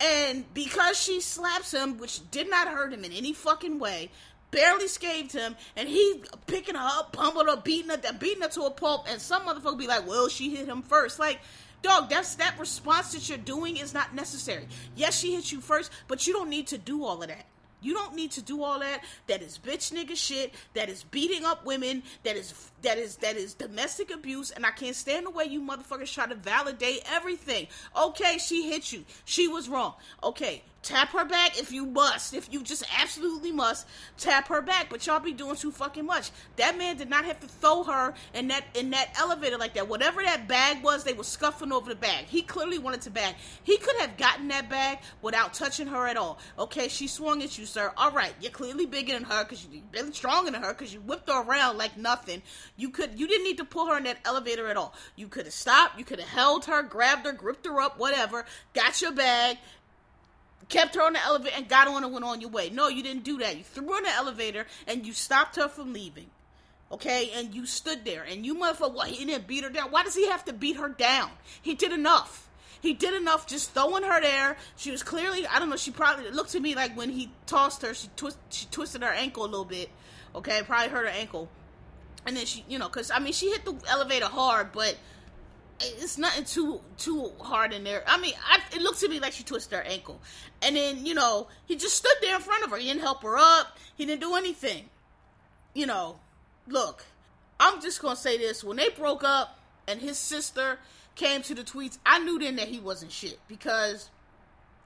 And 0.00 0.44
because 0.54 1.00
she 1.00 1.20
slaps 1.20 1.72
him, 1.72 1.98
which 1.98 2.30
did 2.30 2.48
not 2.48 2.68
hurt 2.68 2.92
him 2.92 3.04
in 3.04 3.12
any 3.12 3.32
fucking 3.32 3.80
way, 3.80 4.10
barely 4.50 4.86
scathed 4.86 5.32
him, 5.32 5.56
and 5.76 5.88
he 5.88 6.22
picking 6.46 6.76
her 6.76 6.88
up, 6.98 7.12
pummeled 7.12 7.48
her, 7.48 7.56
beating 7.56 7.90
her, 7.90 7.98
beating 8.18 8.42
her 8.42 8.48
to 8.50 8.62
a 8.62 8.70
pulp, 8.70 9.06
and 9.10 9.20
some 9.20 9.42
motherfucker 9.42 9.78
be 9.78 9.88
like, 9.88 10.06
well, 10.06 10.28
she 10.28 10.54
hit 10.54 10.68
him 10.68 10.82
first. 10.82 11.18
Like, 11.18 11.40
dog, 11.82 12.10
that's 12.10 12.36
that 12.36 12.58
response 12.58 13.12
that 13.12 13.28
you're 13.28 13.38
doing 13.38 13.76
is 13.76 13.94
not 13.94 14.14
necessary. 14.14 14.66
Yes, 14.96 15.18
she 15.18 15.34
hit 15.34 15.52
you 15.52 15.60
first, 15.60 15.90
but 16.06 16.26
you 16.26 16.32
don't 16.32 16.50
need 16.50 16.66
to 16.68 16.78
do 16.78 17.04
all 17.04 17.22
of 17.22 17.28
that. 17.28 17.46
You 17.80 17.94
don't 17.94 18.14
need 18.14 18.32
to 18.32 18.42
do 18.42 18.64
all 18.64 18.80
that. 18.80 19.04
That 19.28 19.42
is 19.42 19.58
bitch 19.58 19.92
nigga 19.92 20.16
shit. 20.16 20.52
That 20.74 20.88
is 20.88 21.04
beating 21.04 21.44
up 21.44 21.64
women. 21.64 22.02
That 22.24 22.36
is 22.36 22.52
that 22.82 22.98
is 22.98 23.16
that 23.16 23.36
is 23.36 23.54
domestic 23.54 24.12
abuse. 24.12 24.50
And 24.50 24.64
I 24.64 24.70
can't 24.70 24.96
stand 24.96 25.26
the 25.26 25.30
way 25.30 25.44
you 25.44 25.60
motherfuckers 25.60 26.12
try 26.12 26.26
to 26.26 26.34
validate 26.34 27.02
everything. 27.10 27.68
Okay, 27.96 28.38
she 28.38 28.68
hit 28.68 28.92
you. 28.92 29.04
She 29.24 29.48
was 29.48 29.68
wrong. 29.68 29.94
Okay, 30.22 30.62
Tap 30.82 31.10
her 31.10 31.24
back 31.24 31.58
if 31.58 31.72
you 31.72 31.84
must. 31.84 32.32
If 32.34 32.52
you 32.52 32.62
just 32.62 32.84
absolutely 33.00 33.50
must, 33.50 33.86
tap 34.16 34.46
her 34.48 34.62
back. 34.62 34.88
But 34.88 35.06
y'all 35.06 35.18
be 35.18 35.32
doing 35.32 35.56
too 35.56 35.72
fucking 35.72 36.06
much. 36.06 36.30
That 36.56 36.78
man 36.78 36.96
did 36.96 37.10
not 37.10 37.24
have 37.24 37.40
to 37.40 37.48
throw 37.48 37.82
her 37.82 38.14
in 38.32 38.48
that 38.48 38.64
in 38.74 38.90
that 38.90 39.10
elevator 39.18 39.58
like 39.58 39.74
that. 39.74 39.88
Whatever 39.88 40.22
that 40.22 40.46
bag 40.46 40.82
was, 40.84 41.02
they 41.02 41.14
were 41.14 41.24
scuffing 41.24 41.72
over 41.72 41.90
the 41.90 41.96
bag. 41.96 42.26
He 42.26 42.42
clearly 42.42 42.78
wanted 42.78 43.00
to 43.02 43.10
bag. 43.10 43.34
He 43.64 43.76
could 43.76 43.96
have 43.96 44.16
gotten 44.16 44.48
that 44.48 44.70
bag 44.70 45.00
without 45.20 45.52
touching 45.52 45.88
her 45.88 46.06
at 46.06 46.16
all. 46.16 46.38
Okay, 46.58 46.86
she 46.86 47.08
swung 47.08 47.42
at 47.42 47.58
you, 47.58 47.66
sir. 47.66 47.92
All 47.96 48.12
right, 48.12 48.32
you're 48.40 48.52
clearly 48.52 48.86
bigger 48.86 49.14
than 49.14 49.24
her 49.24 49.42
because 49.42 49.66
you're 49.70 49.82
really 49.92 50.12
stronger 50.12 50.52
than 50.52 50.62
her 50.62 50.72
because 50.72 50.94
you 50.94 51.00
whipped 51.00 51.28
her 51.28 51.42
around 51.42 51.76
like 51.76 51.96
nothing. 51.96 52.40
You 52.78 52.88
could 52.88 53.20
you 53.20 53.28
didn't 53.28 53.44
need 53.44 53.58
to 53.58 53.64
pull 53.64 53.88
her 53.88 53.98
in 53.98 54.04
that 54.04 54.20
elevator 54.24 54.68
at 54.68 54.78
all. 54.78 54.94
You 55.16 55.28
could 55.28 55.44
have 55.44 55.52
stopped. 55.52 55.98
You 55.98 56.04
could 56.04 56.20
have 56.20 56.28
held 56.28 56.64
her, 56.64 56.82
grabbed 56.82 57.26
her, 57.26 57.32
gripped 57.32 57.66
her 57.66 57.80
up, 57.80 57.98
whatever. 57.98 58.46
Got 58.72 59.02
your 59.02 59.12
bag 59.12 59.58
kept 60.68 60.94
her 60.94 61.02
on 61.02 61.14
the 61.14 61.22
elevator 61.22 61.56
and 61.56 61.68
got 61.68 61.88
on 61.88 62.04
and 62.04 62.12
went 62.12 62.24
on 62.24 62.40
your 62.40 62.50
way. 62.50 62.70
No, 62.70 62.88
you 62.88 63.02
didn't 63.02 63.24
do 63.24 63.38
that. 63.38 63.56
You 63.56 63.64
threw 63.64 63.88
her 63.88 63.98
in 63.98 64.04
the 64.04 64.10
elevator 64.10 64.66
and 64.86 65.06
you 65.06 65.12
stopped 65.12 65.56
her 65.56 65.68
from 65.68 65.92
leaving. 65.92 66.26
Okay, 66.90 67.30
and 67.34 67.54
you 67.54 67.66
stood 67.66 68.04
there 68.04 68.22
and 68.22 68.46
you 68.46 68.54
motherfucker, 68.54 68.94
what, 68.94 69.08
he 69.08 69.24
didn't 69.24 69.46
beat 69.46 69.62
her 69.62 69.70
down? 69.70 69.90
Why 69.90 70.04
does 70.04 70.14
he 70.14 70.28
have 70.28 70.44
to 70.46 70.54
beat 70.54 70.76
her 70.76 70.88
down? 70.88 71.30
He 71.60 71.74
did 71.74 71.92
enough. 71.92 72.48
He 72.80 72.94
did 72.94 73.12
enough 73.12 73.46
just 73.46 73.72
throwing 73.74 74.04
her 74.04 74.20
there. 74.20 74.56
She 74.76 74.90
was 74.90 75.02
clearly, 75.02 75.46
I 75.46 75.58
don't 75.58 75.68
know, 75.68 75.76
she 75.76 75.90
probably, 75.90 76.30
looked 76.30 76.52
to 76.52 76.60
me 76.60 76.74
like 76.74 76.96
when 76.96 77.10
he 77.10 77.30
tossed 77.46 77.82
her, 77.82 77.92
she, 77.92 78.08
twist, 78.16 78.38
she 78.48 78.66
twisted 78.70 79.02
her 79.02 79.12
ankle 79.12 79.44
a 79.44 79.48
little 79.48 79.66
bit. 79.66 79.90
Okay, 80.34 80.62
probably 80.64 80.88
hurt 80.88 81.04
her 81.04 81.12
ankle. 81.12 81.50
And 82.28 82.36
then 82.36 82.44
she, 82.44 82.62
you 82.68 82.78
know, 82.78 82.88
because, 82.88 83.10
I 83.10 83.20
mean, 83.20 83.32
she 83.32 83.48
hit 83.48 83.64
the 83.64 83.74
elevator 83.88 84.26
hard, 84.26 84.70
but 84.72 84.98
it's 85.80 86.18
nothing 86.18 86.44
too 86.44 86.82
too 86.98 87.32
hard 87.40 87.72
in 87.72 87.84
there. 87.84 88.04
I 88.06 88.18
mean, 88.18 88.34
I, 88.46 88.60
it 88.76 88.82
looked 88.82 89.00
to 89.00 89.08
me 89.08 89.18
like 89.18 89.32
she 89.32 89.44
twisted 89.44 89.78
her 89.78 89.82
ankle, 89.82 90.20
and 90.60 90.76
then 90.76 91.06
you 91.06 91.14
know 91.14 91.48
he 91.64 91.74
just 91.74 91.96
stood 91.96 92.12
there 92.20 92.36
in 92.36 92.42
front 92.42 92.64
of 92.64 92.70
her. 92.70 92.76
He 92.76 92.84
didn't 92.84 93.00
help 93.00 93.22
her 93.22 93.38
up. 93.38 93.78
He 93.96 94.04
didn't 94.04 94.20
do 94.20 94.34
anything. 94.34 94.90
You 95.72 95.86
know, 95.86 96.18
look, 96.66 97.06
I'm 97.58 97.80
just 97.80 98.02
gonna 98.02 98.14
say 98.14 98.36
this: 98.36 98.62
when 98.62 98.76
they 98.76 98.90
broke 98.90 99.24
up 99.24 99.58
and 99.86 99.98
his 99.98 100.18
sister 100.18 100.78
came 101.14 101.40
to 101.42 101.54
the 101.54 101.62
tweets, 101.62 101.96
I 102.04 102.18
knew 102.18 102.38
then 102.38 102.56
that 102.56 102.68
he 102.68 102.78
wasn't 102.78 103.10
shit 103.10 103.38
because 103.48 104.10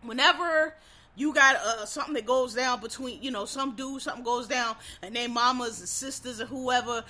whenever 0.02 0.76
you 1.14 1.34
got 1.34 1.56
uh, 1.56 1.84
something 1.84 2.14
that 2.14 2.24
goes 2.24 2.54
down 2.54 2.80
between 2.80 3.22
you 3.22 3.30
know 3.30 3.44
some 3.44 3.74
dude, 3.74 4.02
something 4.02 4.24
goes 4.24 4.48
down, 4.48 4.76
and 5.02 5.14
they 5.14 5.26
mamas 5.26 5.80
and 5.80 5.88
sisters 5.88 6.40
or 6.40 6.46
whoever 6.46 7.04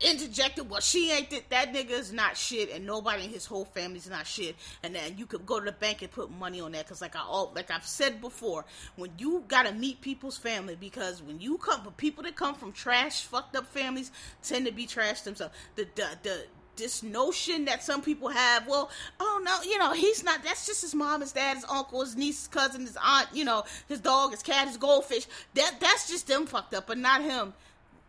interjected, 0.00 0.70
well, 0.70 0.80
she 0.80 1.10
ain't 1.10 1.28
th- 1.30 1.44
that 1.50 1.72
nigga 1.72 1.90
is 1.90 2.12
not 2.12 2.36
shit, 2.36 2.70
and 2.70 2.86
nobody 2.86 3.24
in 3.24 3.30
his 3.30 3.46
whole 3.46 3.64
family's 3.64 4.08
not 4.08 4.26
shit. 4.26 4.54
And 4.82 4.94
then 4.94 5.18
you 5.18 5.26
could 5.26 5.44
go 5.44 5.58
to 5.58 5.64
the 5.64 5.72
bank 5.72 6.02
and 6.02 6.10
put 6.10 6.30
money 6.30 6.60
on 6.60 6.72
that, 6.72 6.84
because 6.84 7.00
like 7.00 7.16
I 7.16 7.20
all 7.20 7.52
like 7.54 7.70
I've 7.70 7.86
said 7.86 8.20
before, 8.20 8.64
when 8.96 9.10
you 9.18 9.44
gotta 9.48 9.72
meet 9.72 10.00
people's 10.00 10.36
family, 10.38 10.76
because 10.76 11.22
when 11.22 11.40
you 11.40 11.58
come, 11.58 11.80
but 11.84 11.96
people 11.96 12.22
that 12.24 12.36
come 12.36 12.54
from 12.54 12.72
trash, 12.72 13.22
fucked 13.22 13.56
up 13.56 13.66
families 13.66 14.12
tend 14.42 14.66
to 14.66 14.72
be 14.72 14.86
trash 14.86 15.22
themselves. 15.22 15.54
The 15.74 15.88
the 15.94 16.06
the 16.22 16.44
this 16.76 17.02
notion 17.02 17.64
that 17.64 17.82
some 17.82 18.00
people 18.00 18.28
have, 18.28 18.68
well, 18.68 18.88
oh 19.18 19.42
no, 19.44 19.68
you 19.68 19.78
know, 19.78 19.92
he's 19.92 20.22
not. 20.22 20.44
That's 20.44 20.64
just 20.64 20.82
his 20.82 20.94
mom, 20.94 21.22
his 21.22 21.32
dad, 21.32 21.56
his 21.56 21.66
uncle, 21.68 22.02
his 22.02 22.14
niece, 22.16 22.38
his 22.38 22.46
cousin, 22.46 22.82
his 22.82 22.96
aunt, 23.04 23.28
you 23.32 23.44
know, 23.44 23.64
his 23.88 23.98
dog, 23.98 24.30
his 24.30 24.44
cat, 24.44 24.68
his 24.68 24.76
goldfish. 24.76 25.26
That 25.54 25.80
that's 25.80 26.08
just 26.08 26.28
them 26.28 26.46
fucked 26.46 26.74
up, 26.74 26.86
but 26.86 26.98
not 26.98 27.22
him. 27.22 27.52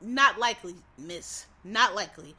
Not 0.01 0.39
likely, 0.39 0.75
miss. 0.97 1.45
Not 1.63 1.95
likely. 1.95 2.35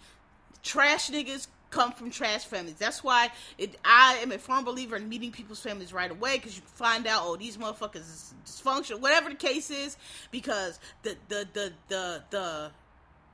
Trash 0.63 1.11
niggas 1.11 1.47
come 1.71 1.93
from 1.93 2.11
trash 2.11 2.45
families. 2.45 2.77
That's 2.77 3.03
why 3.03 3.31
it, 3.59 3.77
I 3.85 4.19
am 4.23 4.33
a 4.33 4.39
firm 4.39 4.65
believer 4.65 4.97
in 4.97 5.09
meeting 5.09 5.31
people's 5.31 5.61
families 5.61 5.93
right 5.93 6.11
away 6.11 6.37
because 6.37 6.57
you 6.57 6.63
find 6.75 7.07
out, 7.07 7.23
oh, 7.25 7.37
these 7.37 7.57
motherfuckers 7.57 7.97
is 7.97 8.35
dysfunctional, 8.45 9.01
whatever 9.01 9.29
the 9.31 9.37
case 9.37 9.71
is. 9.71 9.97
Because 10.31 10.79
the 11.03 11.17
the 11.29 11.49
the 11.53 11.73
the 11.89 12.23
the 12.31 12.71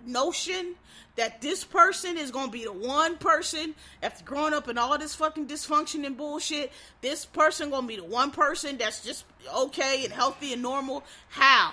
notion 0.05 0.75
that 1.17 1.41
this 1.41 1.65
person 1.65 2.19
is 2.19 2.31
to 2.31 2.49
be 2.49 2.65
the 2.65 2.73
one 2.73 3.17
person 3.17 3.75
after 4.03 4.23
growing 4.25 4.53
up 4.53 4.69
in 4.69 4.77
all 4.77 4.97
this 4.99 5.15
fucking 5.15 5.47
dysfunction 5.47 6.05
and 6.05 6.17
bullshit 6.17 6.71
this 7.01 7.25
person 7.25 7.71
to 7.71 7.83
be 7.83 7.97
the 7.97 8.05
one 8.05 8.31
person 8.31 8.77
that's 8.77 9.03
just 9.03 9.25
okay 9.57 10.05
and 10.05 10.13
healthy 10.13 10.53
and 10.53 10.61
normal 10.61 11.03
how 11.31 11.73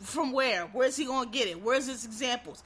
from 0.00 0.32
where? 0.32 0.64
Where's 0.66 0.96
he 0.96 1.04
gonna 1.04 1.30
get 1.30 1.48
it? 1.48 1.62
Where's 1.62 1.86
his 1.86 2.04
examples? 2.04 2.62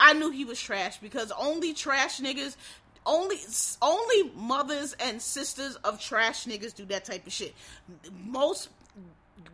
I 0.00 0.12
knew 0.12 0.30
he 0.30 0.44
was 0.44 0.60
trash 0.60 0.98
because 0.98 1.32
only 1.38 1.74
trash 1.74 2.20
niggas, 2.20 2.56
only 3.04 3.38
only 3.82 4.30
mothers 4.34 4.94
and 5.00 5.20
sisters 5.20 5.76
of 5.76 6.00
trash 6.00 6.44
niggas 6.44 6.74
do 6.74 6.84
that 6.86 7.04
type 7.04 7.26
of 7.26 7.32
shit. 7.32 7.54
Most 8.24 8.68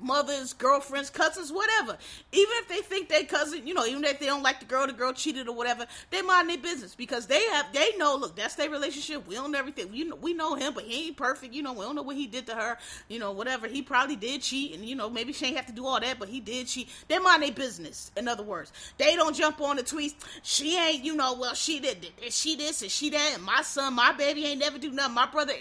mothers, 0.00 0.52
girlfriends, 0.52 1.10
cousins, 1.10 1.52
whatever. 1.52 1.96
Even 2.32 2.52
if 2.58 2.68
they 2.68 2.80
think 2.80 3.08
they 3.08 3.24
cousin, 3.24 3.66
you 3.66 3.74
know, 3.74 3.86
even 3.86 4.04
if 4.04 4.20
they 4.20 4.26
don't 4.26 4.42
like 4.42 4.60
the 4.60 4.66
girl, 4.66 4.86
the 4.86 4.92
girl 4.92 5.12
cheated 5.12 5.48
or 5.48 5.54
whatever, 5.54 5.86
they 6.10 6.22
mind 6.22 6.48
their 6.48 6.58
business 6.58 6.94
because 6.94 7.26
they 7.26 7.42
have 7.48 7.72
they 7.72 7.92
know. 7.96 8.16
Look, 8.16 8.36
that's 8.36 8.54
their 8.54 8.70
relationship. 8.70 9.26
We 9.26 9.34
don't 9.34 9.50
know 9.50 9.58
everything. 9.58 9.90
We 9.90 10.04
know, 10.04 10.16
we 10.16 10.34
know 10.34 10.54
him, 10.54 10.74
but 10.74 10.84
he 10.84 11.08
ain't 11.08 11.16
perfect. 11.16 11.54
You 11.54 11.62
know, 11.62 11.72
we 11.72 11.80
don't 11.80 11.94
know 11.94 12.02
what 12.02 12.16
he 12.16 12.26
did 12.26 12.46
to 12.46 12.54
her. 12.54 12.78
You 13.08 13.18
know, 13.18 13.32
whatever. 13.32 13.66
He 13.66 13.82
probably 13.82 14.16
did 14.16 14.42
cheat, 14.42 14.74
and 14.74 14.84
you 14.84 14.94
know, 14.94 15.08
maybe 15.08 15.32
she 15.32 15.46
ain't 15.46 15.56
have 15.56 15.66
to 15.66 15.72
do 15.72 15.86
all 15.86 16.00
that, 16.00 16.18
but 16.18 16.28
he 16.28 16.40
did 16.40 16.66
cheat. 16.66 16.88
They 17.08 17.18
mind 17.18 17.42
their 17.42 17.52
business. 17.52 18.10
In 18.16 18.28
other 18.28 18.42
words, 18.42 18.72
they 18.98 19.16
don't 19.16 19.34
jump 19.34 19.60
on 19.60 19.76
the 19.76 19.82
tweets. 19.82 20.14
She 20.42 20.78
ain't, 20.78 21.04
you 21.04 21.14
know, 21.16 21.34
well, 21.34 21.54
she 21.54 21.80
did, 21.80 22.00
did 22.00 22.32
she 22.32 22.56
this 22.56 22.82
and 22.82 22.90
she 22.90 23.10
that, 23.10 23.32
and 23.34 23.42
my 23.42 23.62
son, 23.62 23.94
my 23.94 24.12
baby 24.12 24.44
ain't 24.46 24.60
never 24.60 24.78
do 24.78 24.90
nothing. 24.90 25.14
My 25.14 25.26
brother, 25.26 25.52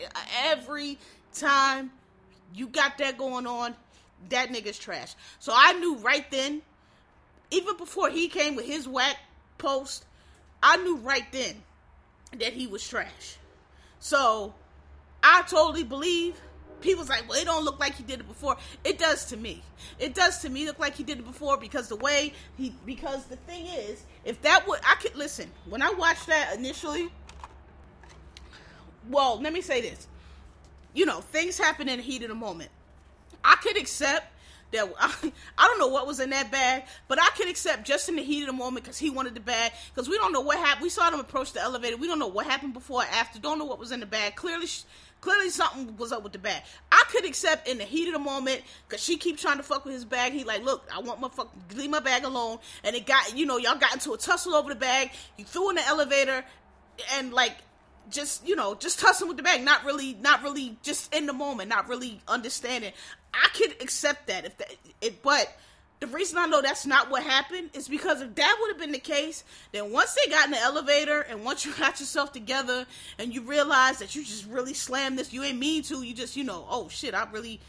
every 0.45 0.97
time 1.33 1.91
you 2.53 2.67
got 2.67 2.97
that 2.99 3.17
going 3.17 3.47
on, 3.47 3.75
that 4.29 4.49
nigga's 4.49 4.77
trash. 4.77 5.15
So 5.39 5.53
I 5.55 5.73
knew 5.73 5.97
right 5.97 6.29
then, 6.31 6.61
even 7.51 7.77
before 7.77 8.09
he 8.09 8.27
came 8.27 8.55
with 8.55 8.65
his 8.65 8.87
whack 8.87 9.17
post, 9.57 10.05
I 10.61 10.77
knew 10.77 10.97
right 10.97 11.25
then 11.31 11.61
that 12.39 12.53
he 12.53 12.67
was 12.67 12.87
trash. 12.87 13.37
So 13.99 14.53
I 15.21 15.43
totally 15.47 15.83
believe 15.83 16.39
people's 16.81 17.09
like, 17.09 17.27
well, 17.27 17.39
it 17.39 17.45
don't 17.45 17.63
look 17.63 17.79
like 17.79 17.95
he 17.95 18.03
did 18.03 18.19
it 18.19 18.27
before. 18.27 18.57
It 18.83 18.99
does 18.99 19.25
to 19.27 19.37
me. 19.37 19.63
It 19.97 20.13
does 20.13 20.39
to 20.39 20.49
me 20.49 20.65
look 20.65 20.77
like 20.77 20.95
he 20.95 21.03
did 21.03 21.19
it 21.19 21.25
before 21.25 21.57
because 21.57 21.87
the 21.87 21.95
way 21.95 22.33
he 22.57 22.75
because 22.85 23.25
the 23.25 23.37
thing 23.37 23.65
is, 23.65 24.03
if 24.25 24.41
that 24.41 24.67
would 24.67 24.79
I 24.87 24.95
could 24.95 25.15
listen 25.15 25.49
when 25.67 25.81
I 25.81 25.91
watched 25.91 26.27
that 26.27 26.55
initially. 26.55 27.09
Well, 29.09 29.41
let 29.41 29.51
me 29.51 29.61
say 29.61 29.81
this. 29.81 30.07
You 30.93 31.05
know, 31.05 31.19
things 31.19 31.57
happen 31.57 31.89
in 31.89 31.97
the 31.97 32.03
heat 32.03 32.23
of 32.23 32.29
the 32.29 32.35
moment. 32.35 32.69
I 33.43 33.55
could 33.55 33.77
accept 33.77 34.27
that 34.73 34.91
I, 34.99 35.31
I 35.57 35.67
don't 35.67 35.79
know 35.79 35.87
what 35.87 36.05
was 36.05 36.19
in 36.19 36.31
that 36.31 36.51
bag, 36.51 36.83
but 37.07 37.21
I 37.21 37.29
could 37.37 37.47
accept 37.47 37.85
just 37.85 38.09
in 38.09 38.15
the 38.15 38.23
heat 38.23 38.41
of 38.41 38.47
the 38.47 38.53
moment 38.53 38.83
because 38.83 38.97
he 38.97 39.09
wanted 39.09 39.35
the 39.35 39.39
bag. 39.39 39.71
Because 39.93 40.09
we 40.09 40.17
don't 40.17 40.33
know 40.33 40.41
what 40.41 40.57
happened. 40.57 40.83
We 40.83 40.89
saw 40.89 41.09
them 41.09 41.19
approach 41.19 41.53
the 41.53 41.61
elevator. 41.61 41.97
We 41.97 42.07
don't 42.07 42.19
know 42.19 42.27
what 42.27 42.45
happened 42.45 42.73
before 42.73 43.01
or 43.01 43.05
after. 43.05 43.39
Don't 43.39 43.59
know 43.59 43.65
what 43.65 43.79
was 43.79 43.91
in 43.91 43.99
the 43.99 44.05
bag. 44.05 44.35
Clearly, 44.35 44.67
clearly 45.21 45.49
something 45.49 45.95
was 45.97 46.11
up 46.11 46.23
with 46.23 46.33
the 46.33 46.39
bag. 46.39 46.63
I 46.91 47.03
could 47.09 47.25
accept 47.25 47.67
in 47.67 47.77
the 47.77 47.85
heat 47.85 48.07
of 48.07 48.13
the 48.13 48.19
moment 48.19 48.61
because 48.87 49.03
she 49.03 49.17
keep 49.17 49.37
trying 49.37 49.57
to 49.57 49.63
fuck 49.63 49.85
with 49.85 49.93
his 49.93 50.05
bag. 50.05 50.33
He 50.33 50.43
like, 50.43 50.63
look, 50.63 50.87
I 50.93 50.99
want 50.99 51.21
my 51.21 51.29
fuck, 51.29 51.53
leave 51.75 51.89
my 51.89 51.99
bag 51.99 52.23
alone. 52.23 52.59
And 52.83 52.95
it 52.95 53.05
got, 53.05 53.37
you 53.37 53.45
know, 53.45 53.57
y'all 53.57 53.77
got 53.77 53.93
into 53.93 54.13
a 54.13 54.17
tussle 54.17 54.53
over 54.53 54.69
the 54.69 54.79
bag. 54.79 55.11
You 55.37 55.45
threw 55.45 55.69
in 55.69 55.75
the 55.75 55.87
elevator, 55.87 56.43
and 57.13 57.33
like 57.33 57.53
just 58.09 58.47
you 58.47 58.55
know 58.55 58.75
just 58.75 58.99
tussling 58.99 59.27
with 59.27 59.37
the 59.37 59.43
bag 59.43 59.63
not 59.63 59.83
really 59.85 60.13
not 60.21 60.43
really 60.43 60.77
just 60.83 61.13
in 61.13 61.25
the 61.25 61.33
moment 61.33 61.69
not 61.69 61.87
really 61.87 62.19
understanding. 62.27 62.93
I 63.33 63.47
could 63.53 63.71
accept 63.81 64.27
that 64.27 64.45
if 64.45 64.57
that 64.57 64.75
it 65.01 65.23
but 65.23 65.55
the 65.99 66.07
reason 66.07 66.37
i 66.37 66.45
know 66.45 66.61
that's 66.61 66.85
not 66.85 67.09
what 67.09 67.23
happened 67.23 67.69
is 67.73 67.87
because 67.87 68.21
if 68.21 68.35
that 68.35 68.57
would 68.59 68.71
have 68.71 68.77
been 68.77 68.91
the 68.91 68.99
case 68.99 69.45
then 69.71 69.89
once 69.89 70.13
they 70.15 70.29
got 70.29 70.45
in 70.45 70.51
the 70.51 70.59
elevator 70.59 71.21
and 71.21 71.45
once 71.45 71.65
you 71.65 71.73
got 71.79 71.97
yourself 71.99 72.33
together 72.33 72.85
and 73.19 73.33
you 73.33 73.41
realize 73.41 73.99
that 73.99 74.13
you 74.13 74.21
just 74.21 74.45
really 74.47 74.73
slammed 74.73 75.17
this 75.17 75.31
you 75.31 75.41
ain't 75.43 75.57
mean 75.57 75.81
to 75.81 76.03
you 76.03 76.13
just 76.13 76.35
you 76.35 76.43
know 76.43 76.65
oh 76.69 76.89
shit 76.89 77.15
i 77.15 77.25
really 77.31 77.61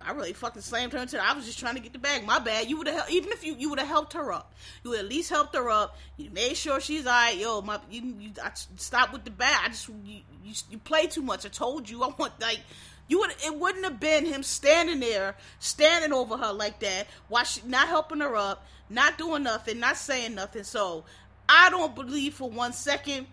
I 0.00 0.12
really 0.12 0.32
fucking 0.32 0.62
slammed 0.62 0.92
her 0.92 0.98
into. 1.00 1.22
I 1.22 1.32
was 1.32 1.44
just 1.44 1.58
trying 1.58 1.74
to 1.74 1.80
get 1.80 1.92
the 1.92 1.98
bag. 1.98 2.24
My 2.24 2.38
bad. 2.38 2.68
You 2.68 2.78
would 2.78 2.86
have 2.86 3.10
even 3.10 3.32
if 3.32 3.44
you 3.44 3.54
you 3.58 3.68
would 3.70 3.78
have 3.78 3.88
helped 3.88 4.12
her 4.12 4.32
up. 4.32 4.54
You 4.84 4.94
at 4.94 5.06
least 5.06 5.30
helped 5.30 5.54
her 5.54 5.68
up. 5.68 5.98
You 6.16 6.30
made 6.30 6.56
sure 6.56 6.80
she's 6.80 7.06
alright. 7.06 7.36
Yo, 7.36 7.60
my 7.62 7.80
you, 7.90 8.14
you 8.18 8.30
I 8.42 8.50
stop 8.76 9.12
with 9.12 9.24
the 9.24 9.30
bag. 9.30 9.56
I 9.64 9.68
just 9.68 9.88
you, 9.88 10.20
you 10.44 10.54
you 10.70 10.78
play 10.78 11.06
too 11.06 11.22
much. 11.22 11.44
I 11.44 11.48
told 11.48 11.90
you. 11.90 12.02
I 12.04 12.08
want 12.16 12.40
like 12.40 12.60
you 13.08 13.18
would. 13.18 13.30
It 13.44 13.58
wouldn't 13.58 13.84
have 13.84 13.98
been 13.98 14.24
him 14.24 14.42
standing 14.42 15.00
there, 15.00 15.34
standing 15.58 16.12
over 16.12 16.36
her 16.36 16.52
like 16.52 16.78
that, 16.80 17.08
while 17.28 17.44
she 17.44 17.60
not 17.66 17.88
helping 17.88 18.20
her 18.20 18.36
up, 18.36 18.66
not 18.88 19.18
doing 19.18 19.42
nothing, 19.42 19.80
not 19.80 19.96
saying 19.96 20.34
nothing. 20.34 20.64
So 20.64 21.04
I 21.48 21.70
don't 21.70 21.94
believe 21.94 22.34
for 22.34 22.48
one 22.48 22.72
second 22.72 23.26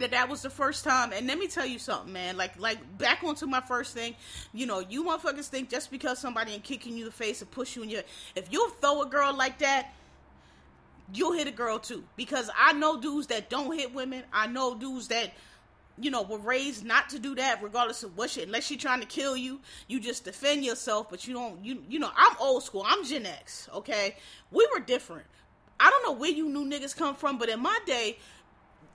that 0.00 0.10
that 0.12 0.28
was 0.28 0.42
the 0.42 0.50
first 0.50 0.84
time. 0.84 1.12
And 1.12 1.26
let 1.26 1.38
me 1.38 1.46
tell 1.46 1.66
you 1.66 1.78
something 1.78 2.12
man. 2.12 2.36
Like 2.36 2.58
like 2.58 2.98
back 2.98 3.22
onto 3.24 3.46
my 3.46 3.60
first 3.60 3.94
thing. 3.94 4.14
You 4.52 4.66
know 4.66 4.80
you 4.80 5.04
motherfuckers 5.04 5.48
think 5.48 5.70
just 5.70 5.90
because 5.90 6.18
somebody 6.18 6.52
ain't 6.52 6.64
kicking 6.64 6.94
you 6.94 7.04
in 7.04 7.06
the 7.06 7.12
face 7.12 7.40
and 7.42 7.50
push 7.50 7.76
you 7.76 7.82
in 7.82 7.90
your 7.90 8.02
if 8.34 8.52
you 8.52 8.72
throw 8.80 9.02
a 9.02 9.06
girl 9.06 9.36
like 9.36 9.58
that 9.58 9.92
you'll 11.12 11.32
hit 11.32 11.46
a 11.46 11.52
girl 11.52 11.78
too. 11.78 12.04
Because 12.16 12.50
i 12.56 12.72
know 12.72 13.00
dudes 13.00 13.28
that 13.28 13.48
don't 13.50 13.76
hit 13.76 13.94
women. 13.94 14.22
I 14.32 14.46
know 14.46 14.74
dudes 14.74 15.08
that 15.08 15.32
you 15.98 16.10
know 16.10 16.22
were 16.22 16.38
raised 16.38 16.84
not 16.84 17.08
to 17.10 17.18
do 17.18 17.34
that 17.36 17.62
regardless 17.62 18.02
of 18.02 18.16
what 18.16 18.30
shit. 18.30 18.46
Unless 18.46 18.66
she's 18.66 18.80
trying 18.80 19.00
to 19.00 19.06
kill 19.06 19.36
you 19.36 19.60
you 19.88 20.00
just 20.00 20.24
defend 20.24 20.64
yourself. 20.64 21.08
But 21.10 21.26
you 21.26 21.34
don't 21.34 21.64
you 21.64 21.82
you 21.88 21.98
know 21.98 22.10
i'm 22.16 22.36
old 22.40 22.62
school. 22.62 22.84
I'm 22.86 23.04
gen 23.04 23.26
x 23.26 23.68
okay? 23.74 24.16
We 24.50 24.66
were 24.72 24.80
different. 24.80 25.26
I 25.78 25.90
don't 25.90 26.04
know 26.04 26.18
where 26.18 26.30
you 26.30 26.48
new 26.48 26.64
niggas 26.64 26.96
come 26.96 27.14
from 27.14 27.38
but 27.38 27.48
in 27.48 27.60
my 27.60 27.78
day 27.86 28.18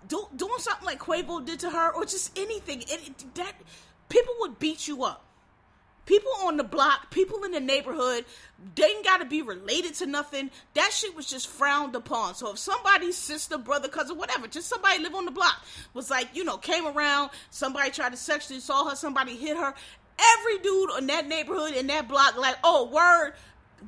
do, 0.07 0.27
doing 0.35 0.53
something 0.57 0.85
like 0.85 0.99
Quavo 0.99 1.45
did 1.45 1.59
to 1.61 1.69
her, 1.69 1.91
or 1.93 2.05
just 2.05 2.37
anything, 2.37 2.83
it, 2.87 3.35
that 3.35 3.53
people 4.09 4.33
would 4.39 4.59
beat 4.59 4.87
you 4.87 5.03
up. 5.03 5.25
People 6.05 6.31
on 6.43 6.57
the 6.57 6.63
block, 6.63 7.11
people 7.11 7.43
in 7.43 7.51
the 7.51 7.59
neighborhood, 7.59 8.25
they 8.75 8.83
ain't 8.83 9.05
got 9.05 9.17
to 9.17 9.25
be 9.25 9.41
related 9.43 9.93
to 9.95 10.07
nothing. 10.07 10.49
That 10.73 10.91
shit 10.91 11.15
was 11.15 11.27
just 11.27 11.47
frowned 11.47 11.95
upon. 11.95 12.33
So 12.35 12.51
if 12.51 12.57
somebody's 12.57 13.15
sister, 13.15 13.57
brother, 13.57 13.87
cousin, 13.87 14.17
whatever, 14.17 14.47
just 14.47 14.67
somebody 14.67 15.01
live 15.01 15.13
on 15.13 15.25
the 15.25 15.31
block 15.31 15.63
was 15.93 16.09
like, 16.09 16.27
you 16.33 16.43
know, 16.43 16.57
came 16.57 16.87
around, 16.87 17.29
somebody 17.51 17.91
tried 17.91 18.11
to 18.11 18.17
sexually 18.17 18.59
saw 18.59 18.89
her, 18.89 18.95
somebody 18.95 19.35
hit 19.37 19.55
her. 19.55 19.73
Every 20.37 20.57
dude 20.57 20.89
in 20.97 21.07
that 21.07 21.27
neighborhood 21.27 21.75
in 21.75 21.87
that 21.87 22.07
block, 22.07 22.35
like, 22.35 22.57
oh, 22.63 22.89
word, 22.89 23.33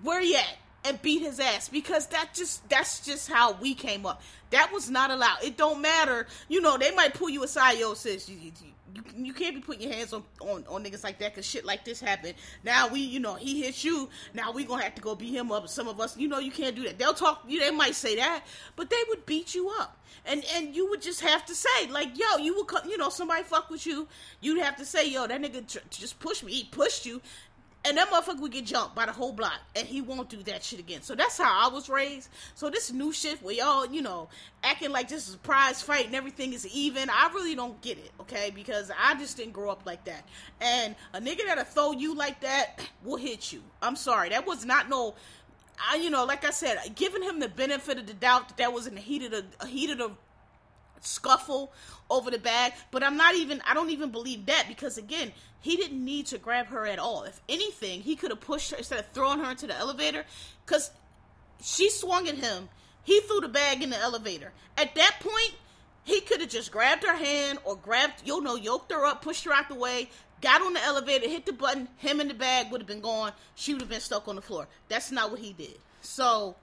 where 0.03 0.21
you 0.21 0.35
at? 0.35 0.57
And 0.85 1.01
beat 1.01 1.21
his 1.21 1.39
ass 1.39 1.69
because 1.69 2.07
that 2.07 2.33
just 2.33 2.67
that's 2.69 3.05
just 3.05 3.29
how 3.29 3.53
we 3.53 3.73
came 3.73 4.05
up. 4.05 4.21
That 4.51 4.71
was 4.71 4.89
not 4.89 5.11
allowed. 5.11 5.43
It 5.43 5.57
don't 5.57 5.81
matter. 5.81 6.27
You 6.47 6.61
know, 6.61 6.77
they 6.77 6.91
might 6.91 7.13
pull 7.13 7.29
you 7.29 7.43
aside, 7.43 7.79
yo, 7.79 7.93
sis. 7.93 8.29
You, 8.29 8.37
you, 8.37 8.51
you 9.15 9.33
can't 9.33 9.55
be 9.55 9.61
putting 9.61 9.81
your 9.81 9.93
hands 9.93 10.13
on, 10.13 10.23
on, 10.41 10.63
on 10.69 10.83
niggas 10.83 11.03
like 11.03 11.17
that 11.19 11.31
because 11.33 11.45
shit 11.45 11.65
like 11.65 11.83
this 11.85 11.99
happened. 11.99 12.35
Now 12.63 12.87
we, 12.87 12.99
you 12.99 13.19
know, 13.19 13.35
he 13.35 13.63
hits 13.63 13.83
you. 13.83 14.09
Now 14.33 14.51
we 14.51 14.65
gonna 14.65 14.83
have 14.83 14.95
to 14.95 15.01
go 15.01 15.15
beat 15.15 15.33
him 15.33 15.51
up. 15.51 15.67
Some 15.69 15.87
of 15.87 15.99
us, 15.99 16.17
you 16.17 16.27
know, 16.27 16.39
you 16.39 16.51
can't 16.51 16.75
do 16.75 16.83
that. 16.83 16.99
They'll 16.99 17.13
talk. 17.13 17.43
You, 17.47 17.59
they 17.59 17.71
might 17.71 17.95
say 17.95 18.15
that, 18.17 18.43
but 18.75 18.89
they 18.89 19.01
would 19.09 19.25
beat 19.25 19.55
you 19.55 19.69
up. 19.79 19.99
And 20.25 20.43
and 20.55 20.75
you 20.75 20.89
would 20.89 21.01
just 21.01 21.21
have 21.21 21.45
to 21.45 21.55
say 21.55 21.87
like, 21.89 22.17
yo, 22.17 22.37
you 22.37 22.55
would, 22.55 22.67
come. 22.67 22.87
you 22.87 22.97
know, 22.97 23.09
somebody 23.09 23.43
fuck 23.43 23.69
with 23.69 23.85
you. 23.87 24.07
You'd 24.41 24.61
have 24.61 24.75
to 24.77 24.85
say, 24.85 25.09
yo, 25.09 25.25
that 25.25 25.41
nigga 25.41 25.65
just 25.89 26.19
pushed 26.19 26.43
me. 26.43 26.51
He 26.51 26.63
pushed 26.65 27.05
you 27.05 27.21
and 27.85 27.97
that 27.97 28.09
motherfucker 28.09 28.39
would 28.39 28.51
get 28.51 28.65
jumped 28.65 28.95
by 28.95 29.05
the 29.05 29.11
whole 29.11 29.33
block, 29.33 29.59
and 29.75 29.85
he 29.85 30.01
won't 30.01 30.29
do 30.29 30.41
that 30.43 30.63
shit 30.63 30.79
again. 30.79 31.01
So 31.01 31.15
that's 31.15 31.37
how 31.37 31.69
I 31.69 31.73
was 31.73 31.89
raised. 31.89 32.29
So 32.55 32.69
this 32.69 32.93
new 32.93 33.11
shit 33.11 33.41
where 33.43 33.53
y'all, 33.53 33.85
you 33.85 34.01
know, 34.01 34.29
acting 34.63 34.91
like 34.91 35.09
this 35.09 35.27
is 35.27 35.35
a 35.35 35.39
prize 35.39 35.81
fight 35.81 36.05
and 36.05 36.15
everything 36.15 36.53
is 36.53 36.65
even, 36.67 37.09
I 37.09 37.29
really 37.33 37.55
don't 37.55 37.79
get 37.81 37.97
it, 37.97 38.11
okay? 38.21 38.51
Because 38.55 38.89
I 38.97 39.15
just 39.15 39.35
didn't 39.35 39.51
grow 39.51 39.69
up 39.69 39.85
like 39.85 40.05
that. 40.05 40.25
And 40.61 40.95
a 41.13 41.19
nigga 41.19 41.45
that'll 41.45 41.65
throw 41.65 41.91
you 41.91 42.15
like 42.15 42.39
that 42.41 42.79
will 43.03 43.17
hit 43.17 43.51
you. 43.51 43.61
I'm 43.81 43.97
sorry, 43.97 44.29
that 44.29 44.47
was 44.47 44.65
not 44.65 44.89
no. 44.89 45.15
I, 45.91 45.95
you 45.95 46.11
know, 46.11 46.23
like 46.23 46.45
I 46.45 46.51
said, 46.51 46.77
giving 46.95 47.23
him 47.23 47.39
the 47.39 47.49
benefit 47.49 47.97
of 47.97 48.05
the 48.05 48.13
doubt 48.13 48.47
that 48.47 48.57
that 48.57 48.71
was 48.71 48.85
in 48.85 48.93
the 48.93 49.01
heat 49.01 49.23
of 49.23 49.31
the 49.31 49.67
heat 49.67 49.89
of 49.89 49.97
the 49.97 50.11
scuffle 51.05 51.71
over 52.09 52.31
the 52.31 52.39
bag. 52.39 52.73
But 52.91 53.03
I'm 53.03 53.17
not 53.17 53.35
even, 53.35 53.61
I 53.67 53.73
don't 53.73 53.89
even 53.89 54.11
believe 54.11 54.45
that 54.47 54.65
because, 54.67 54.97
again, 54.97 55.31
he 55.61 55.77
didn't 55.77 56.03
need 56.03 56.27
to 56.27 56.37
grab 56.37 56.67
her 56.67 56.85
at 56.85 56.99
all. 56.99 57.23
If 57.23 57.41
anything, 57.47 58.01
he 58.01 58.15
could 58.15 58.31
have 58.31 58.41
pushed 58.41 58.71
her 58.71 58.77
instead 58.77 58.99
of 58.99 59.07
throwing 59.13 59.39
her 59.39 59.51
into 59.51 59.67
the 59.67 59.77
elevator 59.77 60.25
because 60.65 60.91
she 61.61 61.89
swung 61.89 62.27
at 62.27 62.35
him. 62.35 62.69
He 63.03 63.21
threw 63.21 63.41
the 63.41 63.49
bag 63.49 63.81
in 63.81 63.89
the 63.89 63.97
elevator. 63.97 64.51
At 64.77 64.95
that 64.95 65.17
point, 65.19 65.53
he 66.03 66.21
could 66.21 66.41
have 66.41 66.49
just 66.49 66.71
grabbed 66.71 67.03
her 67.03 67.15
hand 67.15 67.59
or 67.63 67.75
grabbed, 67.75 68.23
you 68.25 68.41
know, 68.41 68.55
yoked 68.55 68.91
her 68.91 69.05
up, 69.05 69.21
pushed 69.21 69.45
her 69.45 69.53
out 69.53 69.69
the 69.69 69.75
way, 69.75 70.09
got 70.41 70.61
on 70.61 70.73
the 70.73 70.83
elevator, 70.83 71.29
hit 71.29 71.45
the 71.45 71.53
button, 71.53 71.87
him 71.97 72.19
and 72.19 72.29
the 72.29 72.33
bag 72.33 72.71
would 72.71 72.81
have 72.81 72.87
been 72.87 72.99
gone. 72.99 73.31
She 73.55 73.73
would 73.73 73.81
have 73.81 73.89
been 73.89 74.01
stuck 74.01 74.27
on 74.27 74.35
the 74.35 74.41
floor. 74.41 74.67
That's 74.89 75.11
not 75.11 75.31
what 75.31 75.39
he 75.39 75.53
did. 75.53 75.77
So 76.01 76.55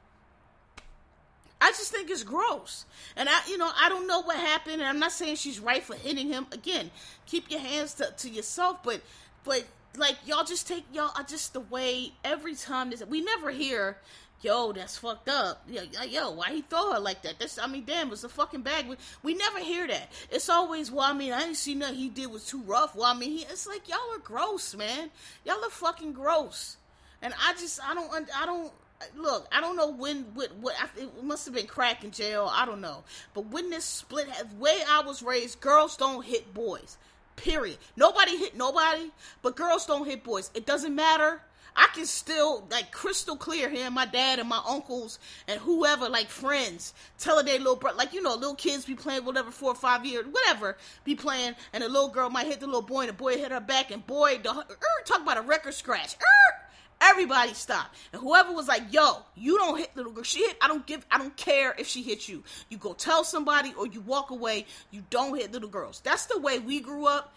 I 1.61 1.71
just 1.71 1.93
think 1.93 2.11
it's 2.11 2.23
gross. 2.23 2.87
And 3.17 3.29
I, 3.29 3.41
you 3.49 3.59
know, 3.59 3.71
I 3.79 3.89
don't 3.89 4.07
know 4.07 4.23
what 4.23 4.37
happened. 4.37 4.81
And 4.81 4.85
I'm 4.85 4.99
not 4.99 5.13
saying 5.13 5.37
she's 5.37 5.61
right 5.61 5.83
for 5.83 5.95
hitting 5.95 6.29
him. 6.29 6.47
Again, 6.53 6.91
keep 7.27 7.51
your 7.51 7.61
hands 7.61 7.95
to, 7.95 8.13
to 8.17 8.29
yourself. 8.29 8.83
But, 8.83 9.03
but 9.45 9.65
like 9.97 10.17
y'all 10.25 10.45
just 10.45 10.69
take 10.69 10.85
y'all 10.93 11.13
are 11.17 11.25
just 11.25 11.53
the 11.53 11.61
way 11.61 12.13
every 12.25 12.55
time 12.55 12.91
this. 12.91 13.05
We 13.05 13.21
never 13.21 13.51
hear, 13.51 13.99
yo, 14.41 14.73
that's 14.73 14.97
fucked 14.97 15.29
up. 15.29 15.63
Yo, 15.69 15.83
yo, 16.09 16.31
why 16.31 16.51
he 16.51 16.63
throw 16.63 16.93
her 16.93 17.01
like 17.01 17.23
that? 17.23 17.39
That's 17.39 17.59
I 17.59 17.67
mean, 17.67 17.85
damn, 17.85 18.13
it's 18.13 18.25
a 18.25 18.29
fucking 18.29 18.63
bag. 18.63 18.89
We, 18.89 18.97
we 19.23 19.35
never 19.35 19.59
hear 19.59 19.87
that. 19.87 20.11
It's 20.31 20.49
always, 20.49 20.91
well, 20.91 21.07
I 21.07 21.13
mean, 21.13 21.33
I 21.33 21.41
didn't 21.41 21.57
see 21.57 21.75
nothing 21.75 21.97
he 21.97 22.09
did 22.09 22.31
was 22.31 22.47
too 22.47 22.63
rough. 22.63 22.95
Well, 22.95 23.05
I 23.05 23.15
mean, 23.15 23.33
he, 23.33 23.43
it's 23.43 23.67
like 23.67 23.89
y'all 23.89 23.99
are 24.15 24.19
gross, 24.19 24.75
man. 24.75 25.11
Y'all 25.45 25.65
are 25.65 25.71
fucking 25.71 26.13
gross. 26.13 26.77
And 27.23 27.35
I 27.47 27.53
just, 27.53 27.81
I 27.85 27.93
don't, 27.93 28.11
I 28.35 28.47
don't 28.47 28.73
look, 29.17 29.49
I 29.53 29.61
don't 29.61 29.77
know 29.77 29.91
when, 29.91 30.25
what, 30.35 30.55
what, 30.57 30.75
it 30.97 31.25
must 31.25 31.47
have 31.47 31.55
been 31.55 31.67
crack 31.67 32.05
in 32.05 32.11
jail. 32.11 32.51
I 32.53 32.67
don't 32.67 32.81
know. 32.81 33.05
But 33.35 33.47
when 33.47 33.71
this 33.71 33.85
split, 33.85 34.29
way 34.59 34.79
I 34.89 35.03
was 35.03 35.23
raised, 35.23 35.61
girls 35.61 35.97
don't 35.97 36.25
hit 36.25 36.53
boys. 36.55 36.99
Period. 37.37 37.79
Nobody 37.97 38.37
hit 38.37 38.57
nobody, 38.57 39.11
but 39.43 39.57
girls 39.57 39.87
don't 39.87 40.07
hit 40.07 40.25
boys. 40.25 40.51
It 40.55 40.67
doesn't 40.67 40.95
matter. 40.95 41.41
I 41.77 41.89
can 41.95 42.05
still 42.05 42.67
like 42.71 42.91
crystal 42.91 43.37
clear 43.37 43.71
here. 43.71 43.91
My 43.91 44.05
dad 44.05 44.39
and 44.39 44.49
my 44.49 44.61
uncles 44.69 45.19
and 45.49 45.61
whoever, 45.61 46.09
like 46.09 46.29
friends, 46.29 46.93
telling 47.19 47.47
their 47.47 47.59
little 47.59 47.77
brother, 47.77 47.97
like 47.97 48.13
you 48.13 48.23
know, 48.23 48.35
little 48.35 48.55
kids 48.55 48.85
be 48.85 48.95
playing 48.95 49.25
whatever 49.25 49.51
four 49.51 49.73
or 49.73 49.77
five 49.77 50.05
years, 50.05 50.27
whatever, 50.27 50.77
be 51.05 51.15
playing, 51.15 51.55
and 51.73 51.83
the 51.83 51.89
little 51.89 52.09
girl 52.09 52.29
might 52.29 52.47
hit 52.47 52.61
the 52.61 52.67
little 52.67 52.83
boy, 52.83 53.01
and 53.01 53.11
the 53.11 53.15
boy 53.15 53.39
hit 53.39 53.53
her 53.53 53.61
back, 53.61 53.91
and 53.91 54.07
boy, 54.07 54.39
the, 54.43 54.51
er, 54.51 54.77
talk 55.05 55.23
about 55.23 55.39
a 55.39 55.43
record 55.43 55.73
scratch. 55.73 56.17
Er, 56.17 56.70
Everybody 57.01 57.55
stopped. 57.55 57.97
And 58.13 58.21
whoever 58.21 58.53
was 58.53 58.69
like, 58.69 58.93
yo, 58.93 59.23
you 59.35 59.57
don't 59.57 59.79
hit 59.79 59.91
little 59.97 60.13
girl. 60.13 60.23
She 60.23 60.41
hit, 60.41 60.57
I 60.61 60.69
don't 60.69 60.87
give, 60.87 61.07
I 61.11 61.17
don't 61.17 61.35
care 61.37 61.75
if 61.79 61.87
she 61.87 62.03
hits 62.03 62.29
you. 62.29 62.43
You 62.69 62.77
go 62.77 62.93
tell 62.93 63.25
somebody 63.25 63.73
or 63.79 63.87
you 63.87 64.01
walk 64.03 64.31
away. 64.31 64.67
You 64.91 65.03
don't 65.09 65.35
hit 65.37 65.51
little 65.53 65.69
girls. 65.69 66.01
That's 66.05 66.27
the 66.27 66.39
way 66.39 66.59
we 66.59 66.81
grew 66.81 67.07
up. 67.07 67.33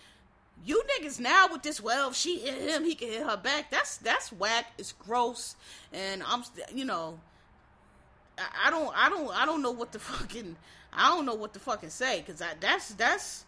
You 0.66 0.84
niggas 0.98 1.20
now 1.20 1.48
with 1.52 1.64
this, 1.64 1.82
well, 1.82 2.10
if 2.10 2.16
she 2.16 2.40
hit 2.40 2.70
him, 2.70 2.84
he 2.84 2.96
can 2.96 3.10
hit 3.10 3.24
her 3.24 3.38
back. 3.38 3.72
That's 3.72 3.98
that's 3.98 4.32
whack. 4.32 4.68
It's 4.78 4.94
gross. 4.94 5.56
And 5.92 6.24
I'm, 6.24 6.44
you 6.74 6.86
know, 6.86 7.20
I, 8.38 8.68
I 8.68 8.70
don't, 8.70 8.94
I 8.96 9.10
don't, 9.10 9.30
I 9.36 9.46
don't 9.46 9.62
know 9.62 9.72
what 9.72 9.92
the 9.92 10.00
fucking, 10.00 10.56
I 10.92 11.10
don't 11.10 11.26
know 11.26 11.36
what 11.36 11.54
to 11.54 11.60
fucking 11.60 11.90
say 11.90 12.24
because 12.26 12.42
I, 12.42 12.52
that's 12.60 12.90
that's 12.94 13.46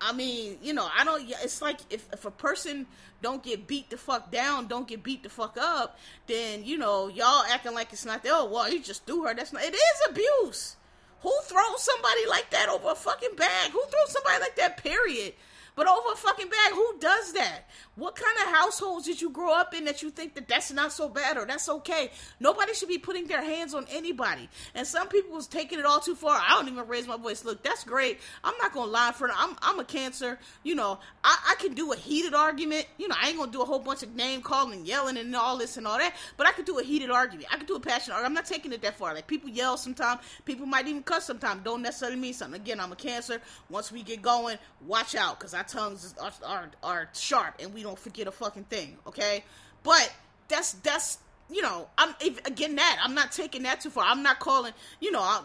I 0.00 0.12
mean, 0.12 0.58
you 0.62 0.72
know, 0.72 0.88
I 0.96 1.04
don't. 1.04 1.22
It's 1.28 1.60
like 1.60 1.78
if 1.90 2.08
if 2.12 2.24
a 2.24 2.30
person 2.30 2.86
don't 3.22 3.42
get 3.42 3.66
beat 3.66 3.90
the 3.90 3.96
fuck 3.96 4.30
down, 4.30 4.66
don't 4.66 4.88
get 4.88 5.02
beat 5.02 5.22
the 5.22 5.28
fuck 5.28 5.58
up, 5.60 5.98
then 6.26 6.64
you 6.64 6.78
know 6.78 7.08
y'all 7.08 7.44
acting 7.50 7.74
like 7.74 7.92
it's 7.92 8.06
not 8.06 8.22
there. 8.22 8.32
Oh, 8.34 8.46
well, 8.46 8.72
you 8.72 8.80
just 8.80 9.04
threw 9.06 9.24
her. 9.24 9.34
That's 9.34 9.52
not. 9.52 9.62
It 9.62 9.74
is 9.74 10.08
abuse. 10.08 10.76
Who 11.22 11.32
throws 11.44 11.82
somebody 11.82 12.26
like 12.28 12.48
that 12.50 12.70
over 12.70 12.92
a 12.92 12.94
fucking 12.94 13.36
bag? 13.36 13.70
Who 13.72 13.82
throws 13.82 14.12
somebody 14.12 14.40
like 14.40 14.56
that? 14.56 14.82
Period. 14.82 15.34
But 15.80 15.88
over 15.88 16.12
a 16.12 16.16
fucking 16.16 16.50
bag, 16.50 16.72
who 16.74 16.96
does 17.00 17.32
that? 17.32 17.60
What 17.96 18.14
kind 18.14 18.36
of 18.44 18.54
households 18.54 19.06
did 19.06 19.22
you 19.22 19.30
grow 19.30 19.54
up 19.54 19.72
in 19.72 19.86
that 19.86 20.02
you 20.02 20.10
think 20.10 20.34
that 20.34 20.46
that's 20.46 20.70
not 20.70 20.92
so 20.92 21.08
bad 21.08 21.38
or 21.38 21.46
that's 21.46 21.70
okay? 21.70 22.10
Nobody 22.38 22.74
should 22.74 22.90
be 22.90 22.98
putting 22.98 23.26
their 23.26 23.42
hands 23.42 23.72
on 23.72 23.86
anybody. 23.90 24.46
And 24.74 24.86
some 24.86 25.08
people 25.08 25.34
was 25.34 25.46
taking 25.46 25.78
it 25.78 25.86
all 25.86 25.98
too 25.98 26.14
far. 26.14 26.38
I 26.38 26.50
don't 26.50 26.68
even 26.68 26.86
raise 26.86 27.06
my 27.06 27.16
voice. 27.16 27.46
Look, 27.46 27.62
that's 27.62 27.82
great. 27.82 28.18
I'm 28.44 28.52
not 28.58 28.74
gonna 28.74 28.90
lie 28.90 29.12
for 29.12 29.30
I'm 29.34 29.56
I'm 29.62 29.80
a 29.80 29.84
cancer. 29.84 30.38
You 30.64 30.74
know, 30.74 30.98
I, 31.24 31.52
I 31.52 31.54
can 31.54 31.72
do 31.72 31.94
a 31.94 31.96
heated 31.96 32.34
argument. 32.34 32.86
You 32.98 33.08
know, 33.08 33.16
I 33.18 33.28
ain't 33.28 33.38
gonna 33.38 33.50
do 33.50 33.62
a 33.62 33.64
whole 33.64 33.78
bunch 33.78 34.02
of 34.02 34.14
name 34.14 34.42
calling 34.42 34.80
and 34.80 34.86
yelling 34.86 35.16
and 35.16 35.34
all 35.34 35.56
this 35.56 35.78
and 35.78 35.86
all 35.86 35.96
that. 35.96 36.14
But 36.36 36.46
I 36.46 36.52
can 36.52 36.66
do 36.66 36.78
a 36.78 36.82
heated 36.82 37.10
argument. 37.10 37.48
I 37.50 37.56
can 37.56 37.64
do 37.64 37.76
a 37.76 37.80
passionate 37.80 38.16
argument. 38.16 38.30
I'm 38.30 38.34
not 38.34 38.44
taking 38.44 38.74
it 38.74 38.82
that 38.82 38.98
far. 38.98 39.14
Like 39.14 39.26
people 39.26 39.48
yell 39.48 39.78
sometimes. 39.78 40.20
People 40.44 40.66
might 40.66 40.86
even 40.88 41.02
cuss 41.02 41.24
sometimes. 41.24 41.64
Don't 41.64 41.80
necessarily 41.80 42.18
mean 42.18 42.34
something. 42.34 42.60
Again, 42.60 42.80
I'm 42.80 42.92
a 42.92 42.96
cancer. 42.96 43.40
Once 43.70 43.90
we 43.90 44.02
get 44.02 44.20
going, 44.20 44.58
watch 44.86 45.14
out 45.14 45.38
because 45.38 45.54
I 45.54 45.62
tongues 45.70 46.14
are, 46.20 46.32
are, 46.44 46.70
are 46.82 47.08
sharp 47.14 47.54
and 47.60 47.72
we 47.72 47.82
don't 47.82 47.98
forget 47.98 48.26
a 48.26 48.32
fucking 48.32 48.64
thing, 48.64 48.96
okay? 49.06 49.44
But 49.82 50.12
that's 50.48 50.72
that's 50.74 51.18
you 51.50 51.62
know 51.62 51.88
I'm 51.96 52.14
if, 52.20 52.44
again 52.46 52.76
that 52.76 52.98
I'm 53.02 53.14
not 53.14 53.32
taking 53.32 53.62
that 53.62 53.80
too 53.80 53.90
far. 53.90 54.04
I'm 54.04 54.22
not 54.22 54.38
calling 54.40 54.72
you 55.00 55.10
know. 55.10 55.20
i 55.20 55.42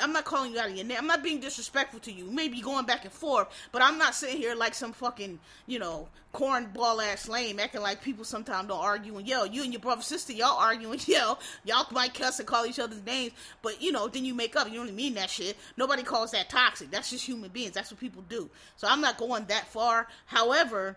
I'm 0.00 0.12
not 0.12 0.24
calling 0.24 0.52
you 0.52 0.58
out 0.58 0.70
of 0.70 0.76
your 0.76 0.84
name. 0.84 0.98
I'm 0.98 1.06
not 1.06 1.22
being 1.22 1.40
disrespectful 1.40 2.00
to 2.00 2.12
you. 2.12 2.26
Maybe 2.30 2.60
going 2.60 2.86
back 2.86 3.04
and 3.04 3.12
forth, 3.12 3.48
but 3.72 3.82
I'm 3.82 3.98
not 3.98 4.14
sitting 4.14 4.36
here 4.36 4.54
like 4.54 4.74
some 4.74 4.92
fucking, 4.92 5.38
you 5.66 5.78
know, 5.78 6.08
cornball 6.32 7.02
ass 7.04 7.28
lame 7.28 7.60
acting 7.60 7.80
like 7.80 8.02
people 8.02 8.24
sometimes 8.24 8.68
don't 8.68 8.82
argue 8.82 9.16
and 9.16 9.26
yell. 9.26 9.46
You 9.46 9.62
and 9.62 9.72
your 9.72 9.80
brother 9.80 10.02
sister, 10.02 10.32
y'all 10.32 10.58
arguing, 10.58 11.00
yell. 11.06 11.38
Y'all 11.64 11.86
might 11.92 12.14
cuss 12.14 12.38
and 12.38 12.48
call 12.48 12.66
each 12.66 12.78
other's 12.78 13.04
names, 13.04 13.32
but 13.62 13.80
you 13.80 13.92
know, 13.92 14.08
then 14.08 14.24
you 14.24 14.34
make 14.34 14.56
up. 14.56 14.68
You 14.70 14.84
don't 14.84 14.94
mean 14.94 15.14
that 15.14 15.30
shit. 15.30 15.56
Nobody 15.76 16.02
calls 16.02 16.32
that 16.32 16.50
toxic. 16.50 16.90
That's 16.90 17.10
just 17.10 17.24
human 17.24 17.50
beings. 17.50 17.72
That's 17.72 17.90
what 17.90 18.00
people 18.00 18.24
do. 18.28 18.50
So 18.76 18.88
I'm 18.88 19.00
not 19.00 19.16
going 19.16 19.46
that 19.46 19.68
far. 19.68 20.08
However, 20.26 20.96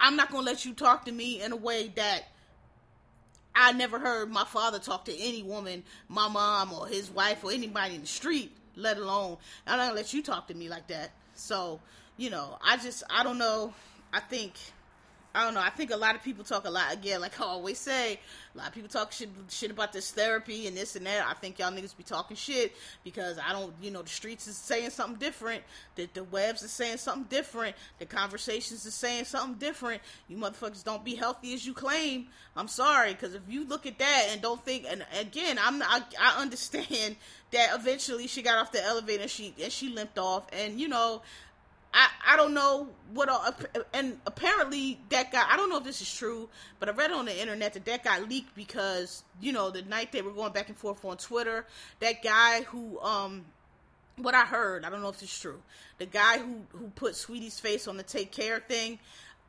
I'm 0.00 0.16
not 0.16 0.30
gonna 0.30 0.46
let 0.46 0.64
you 0.64 0.72
talk 0.72 1.04
to 1.04 1.12
me 1.12 1.42
in 1.42 1.52
a 1.52 1.56
way 1.56 1.92
that 1.96 2.24
I 3.60 3.72
never 3.72 3.98
heard 3.98 4.30
my 4.30 4.44
father 4.44 4.78
talk 4.78 5.04
to 5.06 5.18
any 5.18 5.42
woman, 5.42 5.82
my 6.08 6.28
mom 6.28 6.72
or 6.72 6.86
his 6.86 7.10
wife 7.10 7.42
or 7.42 7.50
anybody 7.50 7.96
in 7.96 8.02
the 8.02 8.06
street, 8.06 8.56
let 8.76 8.98
alone 8.98 9.36
not 9.66 9.78
gonna 9.78 9.94
let 9.94 10.14
you 10.14 10.22
talk 10.22 10.46
to 10.48 10.54
me 10.54 10.68
like 10.68 10.86
that. 10.86 11.10
So, 11.34 11.80
you 12.16 12.30
know, 12.30 12.56
I 12.64 12.76
just 12.76 13.02
I 13.10 13.24
don't 13.24 13.36
know. 13.36 13.74
I 14.12 14.20
think 14.20 14.52
I 15.34 15.44
don't 15.44 15.52
know. 15.52 15.60
I 15.60 15.68
think 15.68 15.90
a 15.90 15.96
lot 15.96 16.14
of 16.14 16.22
people 16.22 16.42
talk 16.42 16.66
a 16.66 16.70
lot 16.70 16.92
again, 16.92 17.20
like 17.20 17.38
I 17.38 17.44
always 17.44 17.78
say. 17.78 18.18
A 18.54 18.58
lot 18.58 18.68
of 18.68 18.74
people 18.74 18.88
talk 18.88 19.12
shit, 19.12 19.28
shit 19.50 19.70
about 19.70 19.92
this 19.92 20.10
therapy 20.10 20.66
and 20.66 20.76
this 20.76 20.96
and 20.96 21.04
that. 21.06 21.24
I 21.26 21.34
think 21.34 21.58
y'all 21.58 21.70
niggas 21.70 21.94
be 21.96 22.02
talking 22.02 22.36
shit 22.36 22.74
because 23.04 23.38
I 23.38 23.52
don't, 23.52 23.74
you 23.82 23.90
know, 23.90 24.00
the 24.00 24.08
streets 24.08 24.48
is 24.48 24.56
saying 24.56 24.90
something 24.90 25.18
different. 25.18 25.62
The 25.96 26.08
the 26.14 26.24
webs 26.24 26.62
is 26.62 26.70
saying 26.70 26.96
something 26.96 27.26
different. 27.28 27.76
The 27.98 28.06
conversations 28.06 28.86
is 28.86 28.94
saying 28.94 29.26
something 29.26 29.58
different. 29.58 30.00
You 30.28 30.38
motherfuckers 30.38 30.82
don't 30.82 31.04
be 31.04 31.14
healthy 31.14 31.52
as 31.52 31.66
you 31.66 31.74
claim. 31.74 32.28
I'm 32.56 32.68
sorry, 32.68 33.12
because 33.12 33.34
if 33.34 33.42
you 33.48 33.64
look 33.68 33.86
at 33.86 33.98
that 33.98 34.28
and 34.30 34.40
don't 34.40 34.64
think, 34.64 34.86
and 34.88 35.04
again, 35.20 35.58
I'm 35.62 35.82
I, 35.82 36.02
I 36.18 36.40
understand 36.40 37.16
that 37.52 37.74
eventually 37.74 38.26
she 38.26 38.40
got 38.40 38.58
off 38.58 38.72
the 38.72 38.82
elevator 38.82 39.22
and 39.22 39.30
she 39.30 39.54
and 39.62 39.70
she 39.70 39.90
limped 39.90 40.18
off, 40.18 40.46
and 40.52 40.80
you 40.80 40.88
know 40.88 41.20
I, 41.92 42.08
I 42.26 42.36
don't 42.36 42.54
know 42.54 42.88
what 43.14 43.28
all, 43.28 43.44
and 43.94 44.18
apparently 44.26 45.00
that 45.08 45.32
guy 45.32 45.44
I 45.48 45.56
don't 45.56 45.70
know 45.70 45.78
if 45.78 45.84
this 45.84 46.02
is 46.02 46.12
true, 46.12 46.48
but 46.78 46.88
I 46.88 46.92
read 46.92 47.10
on 47.10 47.24
the 47.24 47.40
internet 47.40 47.72
that 47.74 47.84
that 47.86 48.04
guy 48.04 48.20
leaked 48.20 48.54
because 48.54 49.24
you 49.40 49.52
know 49.52 49.70
the 49.70 49.82
night 49.82 50.12
they 50.12 50.22
were 50.22 50.32
going 50.32 50.52
back 50.52 50.68
and 50.68 50.76
forth 50.76 51.04
on 51.04 51.16
Twitter, 51.16 51.66
that 52.00 52.22
guy 52.22 52.62
who 52.62 53.00
um 53.00 53.46
what 54.16 54.34
I 54.34 54.44
heard 54.44 54.84
I 54.84 54.90
don't 54.90 55.00
know 55.00 55.08
if 55.08 55.22
it's 55.22 55.38
true, 55.38 55.60
the 55.98 56.06
guy 56.06 56.38
who 56.38 56.62
who 56.70 56.88
put 56.88 57.14
Saweetie's 57.14 57.58
face 57.58 57.88
on 57.88 57.96
the 57.96 58.02
take 58.02 58.32
care 58.32 58.60
thing, 58.60 58.98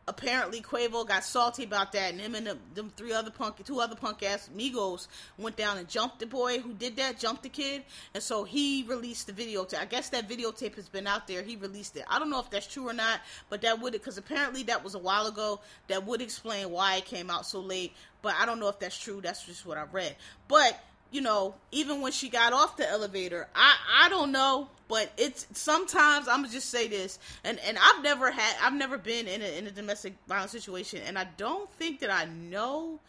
apparently 0.10 0.60
Quavo 0.60 1.08
got 1.08 1.24
salty 1.24 1.64
about 1.64 1.92
that, 1.94 2.12
and 2.12 2.20
him 2.20 2.34
and 2.34 2.48
them, 2.48 2.60
them 2.74 2.92
three 2.98 3.14
other 3.14 3.30
punk, 3.30 3.64
two 3.64 3.80
other 3.80 3.96
punk 3.96 4.24
ass 4.24 4.50
Migos 4.56 5.08
went 5.38 5.56
down 5.56 5.78
and 5.78 5.88
jumped 5.88 6.20
the 6.20 6.26
boy 6.26 6.60
who 6.60 6.74
did 6.74 6.96
that, 6.98 7.20
jumped 7.20 7.44
the 7.44 7.50
kid, 7.50 7.84
and 8.14 8.22
so 8.22 8.44
he 8.44 8.84
released 8.88 9.28
the 9.28 9.34
videotape. 9.34 9.80
I 9.80 9.86
guess 9.86 10.10
that 10.10 10.28
videotape 10.28 10.76
has 10.76 10.90
been 10.90 11.06
out 11.06 11.28
there. 11.28 11.44
He 11.44 11.56
released 11.56 11.96
it. 11.96 12.04
I 12.10 12.18
don't 12.18 12.32
know 12.32 12.40
if 12.40 12.50
that's 12.50 12.68
true 12.68 12.90
or 12.90 12.94
not, 12.94 13.22
but 13.50 13.62
that 13.62 13.80
would 13.80 13.94
because 13.94 14.18
apparently 14.18 14.64
that 14.64 14.84
was 14.84 14.96
a 14.96 15.00
while 15.00 15.28
ago. 15.28 15.62
That 15.88 16.06
would 16.06 16.22
explain 16.22 16.72
why 16.72 16.96
it 16.96 17.06
came 17.06 17.30
out 17.30 17.46
so 17.46 17.60
late. 17.60 17.94
But 18.22 18.34
I 18.36 18.46
don't 18.46 18.60
know 18.60 18.68
if 18.68 18.80
that's 18.80 18.98
true. 18.98 19.22
That's 19.22 19.46
just 19.46 19.66
what 19.66 19.78
I 19.78 19.84
read. 19.92 20.16
But 20.48 20.84
you 21.12 21.22
know, 21.22 21.56
even 21.72 22.02
when 22.02 22.12
she 22.12 22.30
got 22.30 22.54
off 22.54 22.78
the 22.78 22.90
elevator, 22.90 23.48
I 23.56 23.76
I 24.04 24.10
don't 24.10 24.32
know, 24.32 24.70
but 24.90 25.12
it's 25.18 25.48
sometimes 25.54 26.28
I'm 26.28 26.42
gonna 26.42 26.52
just 26.52 26.70
say 26.70 26.90
this, 26.90 27.20
and 27.46 27.60
and 27.60 27.78
I've 27.82 28.04
never 28.04 28.32
had 28.32 28.56
I've 28.62 28.74
never 28.74 28.98
been 28.98 29.28
in 29.28 29.42
a 29.42 29.58
in 29.58 29.68
a 29.68 29.72
domestic 29.72 30.16
violence 30.28 30.52
situation, 30.52 31.02
and 31.06 31.18
I 31.18 31.28
don't 31.38 31.70
think 31.74 32.00
that 32.02 32.12
I 32.12 32.26
know. 32.26 33.00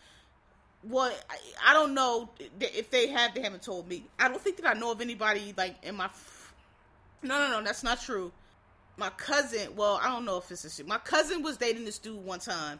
what 0.82 1.12
I, 1.30 1.70
I 1.70 1.72
don't 1.74 1.94
know 1.94 2.28
if 2.60 2.90
they 2.90 3.08
have. 3.08 3.34
They 3.34 3.40
haven't 3.42 3.62
told 3.62 3.88
me. 3.88 4.04
I 4.18 4.28
don't 4.28 4.40
think 4.40 4.58
that 4.58 4.66
I 4.66 4.78
know 4.78 4.92
of 4.92 5.00
anybody 5.00 5.54
like 5.56 5.76
in 5.82 5.96
my. 5.96 6.10
No, 7.22 7.38
no, 7.38 7.58
no, 7.58 7.64
that's 7.64 7.82
not 7.82 8.00
true. 8.00 8.30
My 8.98 9.10
cousin. 9.10 9.74
Well, 9.74 9.98
I 10.02 10.08
don't 10.08 10.26
know 10.26 10.36
if 10.36 10.48
this 10.48 10.64
is. 10.66 10.86
My 10.86 10.98
cousin 10.98 11.42
was 11.42 11.56
dating 11.56 11.86
this 11.86 11.98
dude 11.98 12.22
one 12.24 12.40
time, 12.40 12.78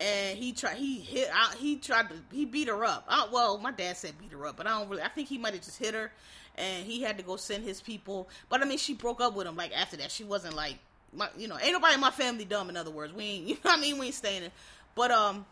and 0.00 0.38
he 0.38 0.52
tried 0.52 0.76
he 0.76 1.00
hit 1.00 1.28
out 1.32 1.54
he 1.54 1.76
tried 1.76 2.08
to 2.08 2.14
he 2.32 2.44
beat 2.44 2.68
her 2.68 2.84
up 2.84 3.04
I, 3.08 3.26
well 3.32 3.58
my 3.58 3.72
dad 3.72 3.96
said 3.96 4.12
beat 4.18 4.32
her 4.32 4.46
up 4.46 4.56
but 4.56 4.66
i 4.66 4.78
don't 4.78 4.88
really 4.88 5.02
i 5.02 5.08
think 5.08 5.28
he 5.28 5.38
might 5.38 5.54
have 5.54 5.62
just 5.62 5.78
hit 5.78 5.94
her 5.94 6.12
and 6.56 6.86
he 6.86 7.02
had 7.02 7.16
to 7.18 7.24
go 7.24 7.36
send 7.36 7.64
his 7.64 7.80
people 7.80 8.28
but 8.48 8.62
i 8.62 8.64
mean 8.64 8.78
she 8.78 8.94
broke 8.94 9.20
up 9.20 9.34
with 9.34 9.46
him 9.46 9.56
like 9.56 9.76
after 9.76 9.96
that 9.96 10.10
she 10.10 10.24
wasn't 10.24 10.54
like 10.54 10.76
my 11.12 11.28
you 11.36 11.48
know 11.48 11.56
ain't 11.60 11.72
nobody 11.72 11.94
in 11.94 12.00
my 12.00 12.10
family 12.10 12.44
dumb 12.44 12.68
in 12.68 12.76
other 12.76 12.90
words 12.90 13.12
we 13.12 13.24
ain't 13.24 13.44
you 13.48 13.54
know 13.54 13.60
what 13.62 13.78
i 13.78 13.80
mean 13.80 13.98
we 13.98 14.06
ain't 14.06 14.14
staying 14.14 14.42
in 14.42 14.50
but 14.94 15.10
um 15.10 15.44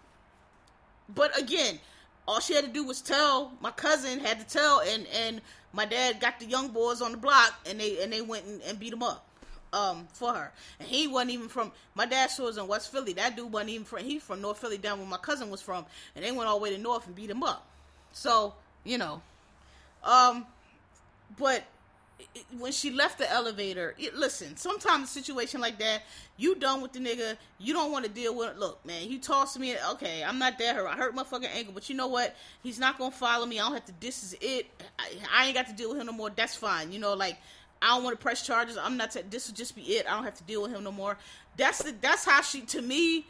but 1.15 1.37
again 1.39 1.79
all 2.29 2.41
she 2.41 2.55
had 2.55 2.65
to 2.65 2.71
do 2.71 2.85
was 2.85 3.01
tell 3.01 3.53
my 3.61 3.71
cousin 3.71 4.19
had 4.19 4.41
to 4.41 4.47
tell 4.47 4.81
and 4.81 5.07
and 5.25 5.41
my 5.73 5.85
dad 5.85 6.21
got 6.21 6.41
the 6.41 6.47
young 6.47 6.69
boys 6.69 7.03
on 7.03 7.13
the 7.13 7.19
block 7.19 7.55
and 7.69 7.79
they 7.79 8.03
and 8.03 8.13
they 8.13 8.21
went 8.21 8.45
and, 8.47 8.61
and 8.63 8.79
beat 8.79 8.93
him 8.93 9.03
up 9.03 9.27
um 9.73 10.09
for 10.13 10.33
her. 10.33 10.53
And 10.81 10.89
he 10.89 11.07
wasn't 11.07 11.33
even 11.33 11.49
from 11.49 11.73
my 11.95 12.07
dad 12.07 12.31
was 12.39 12.59
in 12.59 12.67
West 12.67 12.91
Philly. 12.91 13.13
That 13.13 13.37
dude 13.37 13.53
wasn't 13.53 13.71
even 13.71 13.85
from 13.85 14.05
he 14.05 14.19
from 14.19 14.41
North 14.41 14.59
Philly 14.59 14.79
down 14.79 14.99
where 14.99 15.07
my 15.07 15.19
cousin 15.19 15.51
was 15.51 15.63
from. 15.63 15.85
And 16.15 16.25
they 16.25 16.33
went 16.33 16.49
all 16.49 16.59
the 16.59 16.63
way 16.63 16.71
to 16.71 16.79
North 16.79 17.07
and 17.07 17.15
beat 17.15 17.31
him 17.31 17.43
up. 17.43 17.67
So, 18.13 18.55
you 18.85 18.99
know. 18.99 19.23
Um 20.03 20.47
but 21.39 21.65
when 22.59 22.73
she 22.73 22.91
left 22.91 23.19
the 23.19 23.31
elevator, 23.31 23.95
it, 23.99 24.15
listen, 24.15 24.57
sometimes 24.57 25.05
a 25.05 25.13
situation 25.13 25.61
like 25.61 25.79
that, 25.79 26.03
you 26.37 26.55
done 26.55 26.81
with 26.81 26.93
the 26.93 26.99
nigga, 26.99 27.37
you 27.59 27.75
don't 27.75 27.93
want 27.93 28.05
to 28.05 28.11
deal 28.11 28.35
with 28.35 28.51
it. 28.51 28.59
Look, 28.59 28.85
man, 28.87 29.03
he 29.03 29.19
tossed 29.19 29.59
me, 29.59 29.77
okay, 29.93 30.25
I'm 30.25 30.39
not 30.39 30.59
that 30.59 30.77
hurt. 30.77 30.87
I 30.87 30.97
hurt 30.97 31.15
my 31.15 31.25
fucking 31.25 31.49
ankle, 31.55 31.75
but 31.75 31.91
you 31.91 31.97
know 31.97 32.09
what? 32.09 32.35
He's 32.63 32.79
not 32.79 32.99
gonna 32.99 33.11
follow 33.11 33.45
me. 33.47 33.59
I 33.59 33.65
don't 33.65 33.75
have 33.75 33.85
to, 33.87 33.93
this 34.01 34.23
is 34.23 34.37
it. 34.41 34.67
I, 34.99 35.09
I 35.33 35.47
ain't 35.47 35.55
got 35.55 35.67
to 35.69 35.75
deal 35.75 35.91
with 35.91 36.01
him 36.01 36.07
no 36.07 36.13
more. 36.13 36.31
That's 36.31 36.55
fine. 36.55 36.91
You 36.91 36.99
know, 37.01 37.15
like, 37.15 37.37
I 37.83 37.89
don't 37.89 38.05
want 38.05 38.19
to 38.19 38.23
press 38.23 38.45
charges. 38.45 38.79
I'm 38.79 38.97
not. 38.97 39.11
T- 39.11 39.21
this 39.29 39.49
will 39.49 39.55
just 39.55 39.77
be 39.77 39.83
it. 39.83 40.07
I 40.11 40.15
don't 40.15 40.25
have 40.25 40.37
to 40.37 40.45
deal 40.45 40.63
with 40.63 40.73
him 40.73 40.83
no 40.83 40.93
more. 40.93 41.19
That's 41.57 41.83
the. 41.83 41.95
That's 42.01 42.25
how 42.25 42.41
she. 42.41 42.63
To 42.63 42.81
me, 42.81 43.27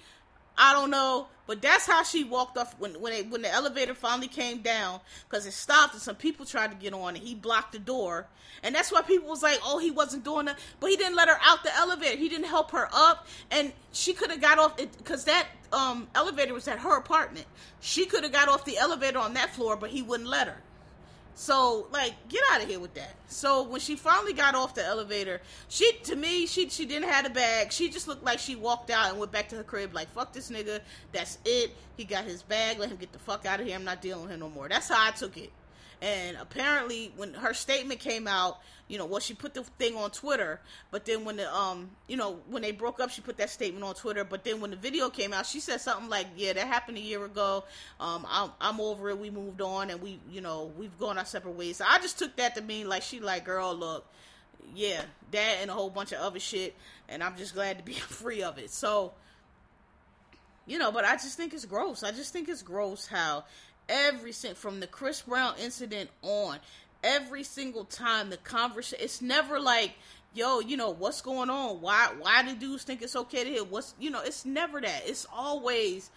I 0.58 0.72
don't 0.72 0.90
know, 0.90 1.28
but 1.46 1.60
that's 1.60 1.86
how 1.86 2.02
she 2.02 2.24
walked 2.24 2.56
off 2.56 2.74
when 2.78 3.00
when 3.00 3.12
it, 3.12 3.30
when 3.30 3.42
the 3.42 3.52
elevator 3.52 3.94
finally 3.94 4.28
came 4.28 4.58
down 4.58 5.00
because 5.28 5.46
it 5.46 5.52
stopped 5.52 5.92
and 5.94 6.02
some 6.02 6.16
people 6.16 6.46
tried 6.46 6.70
to 6.70 6.76
get 6.76 6.94
on 6.94 7.14
and 7.14 7.24
he 7.24 7.34
blocked 7.34 7.72
the 7.72 7.78
door. 7.78 8.26
And 8.62 8.74
that's 8.74 8.90
why 8.90 9.02
people 9.02 9.28
was 9.28 9.42
like, 9.42 9.60
"Oh, 9.62 9.78
he 9.78 9.90
wasn't 9.90 10.24
doing 10.24 10.46
that," 10.46 10.58
but 10.80 10.90
he 10.90 10.96
didn't 10.96 11.14
let 11.14 11.28
her 11.28 11.38
out 11.42 11.62
the 11.62 11.74
elevator. 11.76 12.16
He 12.16 12.28
didn't 12.28 12.46
help 12.46 12.70
her 12.70 12.88
up, 12.92 13.26
and 13.50 13.72
she 13.92 14.14
could 14.14 14.30
have 14.30 14.40
got 14.40 14.58
off 14.58 14.76
because 14.76 15.24
that 15.24 15.46
um, 15.72 16.08
elevator 16.14 16.54
was 16.54 16.66
at 16.68 16.78
her 16.78 16.96
apartment. 16.96 17.46
She 17.80 18.06
could 18.06 18.22
have 18.22 18.32
got 18.32 18.48
off 18.48 18.64
the 18.64 18.78
elevator 18.78 19.18
on 19.18 19.34
that 19.34 19.54
floor, 19.54 19.76
but 19.76 19.90
he 19.90 20.02
wouldn't 20.02 20.28
let 20.28 20.48
her. 20.48 20.62
So 21.38 21.86
like, 21.92 22.14
get 22.30 22.42
out 22.50 22.62
of 22.62 22.68
here 22.68 22.80
with 22.80 22.94
that. 22.94 23.14
So 23.28 23.62
when 23.62 23.78
she 23.78 23.94
finally 23.94 24.32
got 24.32 24.54
off 24.54 24.74
the 24.74 24.84
elevator, 24.84 25.42
she 25.68 25.92
to 26.04 26.16
me 26.16 26.46
she 26.46 26.70
she 26.70 26.86
didn't 26.86 27.10
have 27.10 27.26
a 27.26 27.30
bag. 27.30 27.70
She 27.70 27.90
just 27.90 28.08
looked 28.08 28.24
like 28.24 28.38
she 28.38 28.56
walked 28.56 28.90
out 28.90 29.10
and 29.10 29.18
went 29.18 29.32
back 29.32 29.50
to 29.50 29.56
her 29.56 29.62
crib 29.62 29.94
like 29.94 30.10
fuck 30.14 30.32
this 30.32 30.50
nigga. 30.50 30.80
That's 31.12 31.36
it. 31.44 31.72
He 31.98 32.04
got 32.04 32.24
his 32.24 32.42
bag. 32.42 32.78
Let 32.78 32.88
him 32.88 32.96
get 32.96 33.12
the 33.12 33.18
fuck 33.18 33.44
out 33.44 33.60
of 33.60 33.66
here. 33.66 33.76
I'm 33.76 33.84
not 33.84 34.00
dealing 34.00 34.22
with 34.22 34.30
him 34.30 34.40
no 34.40 34.48
more. 34.48 34.66
That's 34.66 34.88
how 34.88 35.06
I 35.06 35.10
took 35.10 35.36
it. 35.36 35.52
And 36.00 36.38
apparently, 36.38 37.12
when 37.16 37.34
her 37.34 37.52
statement 37.52 38.00
came 38.00 38.26
out, 38.26 38.58
you 38.88 38.98
know, 38.98 39.06
well, 39.06 39.18
she 39.18 39.34
put 39.34 39.54
the 39.54 39.64
thing 39.64 39.96
on 39.96 40.10
Twitter, 40.10 40.60
but 40.92 41.04
then 41.04 41.24
when 41.24 41.36
the 41.36 41.52
um, 41.52 41.90
you 42.06 42.16
know, 42.16 42.38
when 42.48 42.62
they 42.62 42.70
broke 42.70 43.00
up, 43.00 43.10
she 43.10 43.20
put 43.20 43.36
that 43.38 43.50
statement 43.50 43.84
on 43.84 43.94
Twitter. 43.94 44.22
But 44.22 44.44
then 44.44 44.60
when 44.60 44.70
the 44.70 44.76
video 44.76 45.10
came 45.10 45.32
out, 45.32 45.46
she 45.46 45.58
said 45.58 45.80
something 45.80 46.08
like, 46.08 46.26
"Yeah, 46.36 46.52
that 46.52 46.66
happened 46.66 46.96
a 46.98 47.00
year 47.00 47.24
ago. 47.24 47.64
Um, 47.98 48.24
I'm 48.28 48.50
I'm 48.60 48.80
over 48.80 49.10
it. 49.10 49.18
We 49.18 49.30
moved 49.30 49.60
on, 49.60 49.90
and 49.90 50.00
we, 50.00 50.20
you 50.30 50.40
know, 50.40 50.70
we've 50.78 50.96
gone 50.98 51.18
our 51.18 51.24
separate 51.24 51.56
ways." 51.56 51.78
So 51.78 51.84
I 51.88 51.98
just 51.98 52.18
took 52.18 52.36
that 52.36 52.54
to 52.54 52.62
mean 52.62 52.88
like 52.88 53.02
she 53.02 53.18
like, 53.18 53.44
girl, 53.44 53.74
look, 53.74 54.06
yeah, 54.74 55.02
that 55.32 55.58
and 55.60 55.70
a 55.70 55.74
whole 55.74 55.90
bunch 55.90 56.12
of 56.12 56.20
other 56.20 56.40
shit. 56.40 56.74
And 57.08 57.22
I'm 57.22 57.36
just 57.36 57.54
glad 57.54 57.78
to 57.78 57.84
be 57.84 57.92
free 57.94 58.42
of 58.42 58.58
it. 58.58 58.70
So, 58.70 59.12
you 60.66 60.78
know, 60.78 60.92
but 60.92 61.04
I 61.04 61.14
just 61.14 61.36
think 61.36 61.54
it's 61.54 61.64
gross. 61.64 62.02
I 62.02 62.12
just 62.12 62.32
think 62.32 62.48
it's 62.48 62.62
gross 62.62 63.06
how 63.06 63.44
every 63.88 64.32
single 64.32 64.56
from 64.56 64.80
the 64.80 64.86
Chris 64.86 65.22
Brown 65.22 65.54
incident 65.60 66.10
on, 66.22 66.58
every 67.02 67.42
single 67.42 67.84
time 67.84 68.30
the 68.30 68.36
conversation, 68.38 69.04
it's 69.04 69.22
never 69.22 69.60
like, 69.60 69.92
yo, 70.34 70.60
you 70.60 70.76
know, 70.76 70.90
what's 70.90 71.20
going 71.20 71.50
on? 71.50 71.80
Why 71.80 72.10
why 72.18 72.42
do 72.42 72.54
dudes 72.54 72.84
think 72.84 73.02
it's 73.02 73.16
okay 73.16 73.44
to 73.44 73.50
hit? 73.50 73.70
What's 73.70 73.94
you 73.98 74.10
know, 74.10 74.22
it's 74.22 74.44
never 74.44 74.80
that. 74.80 75.02
It's 75.06 75.26
always 75.32 76.10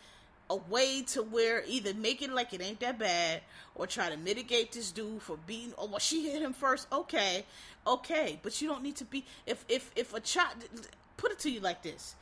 a 0.50 0.56
way 0.56 1.04
to 1.04 1.22
where 1.22 1.64
either 1.68 1.94
make 1.94 2.22
it 2.22 2.32
like 2.32 2.54
it 2.54 2.62
ain't 2.62 2.80
that 2.80 2.98
bad 2.98 3.42
or 3.76 3.86
try 3.86 4.10
to 4.10 4.18
mitigate 4.18 4.72
this 4.72 4.92
dude 4.92 5.22
for 5.22 5.38
being 5.46 5.74
oh 5.78 5.86
well 5.86 6.00
she 6.00 6.28
hit 6.30 6.42
him 6.42 6.54
first 6.54 6.88
okay 6.92 7.46
okay 7.86 8.40
but 8.42 8.60
you 8.60 8.68
don't 8.68 8.82
need 8.82 8.96
to 8.96 9.06
be 9.06 9.24
if 9.46 9.64
if 9.70 9.92
if 9.96 10.14
a 10.14 10.20
child 10.20 10.56
put 11.18 11.32
it 11.32 11.38
to 11.40 11.52
you 11.52 11.60
like 11.60 11.84
this 11.84 12.16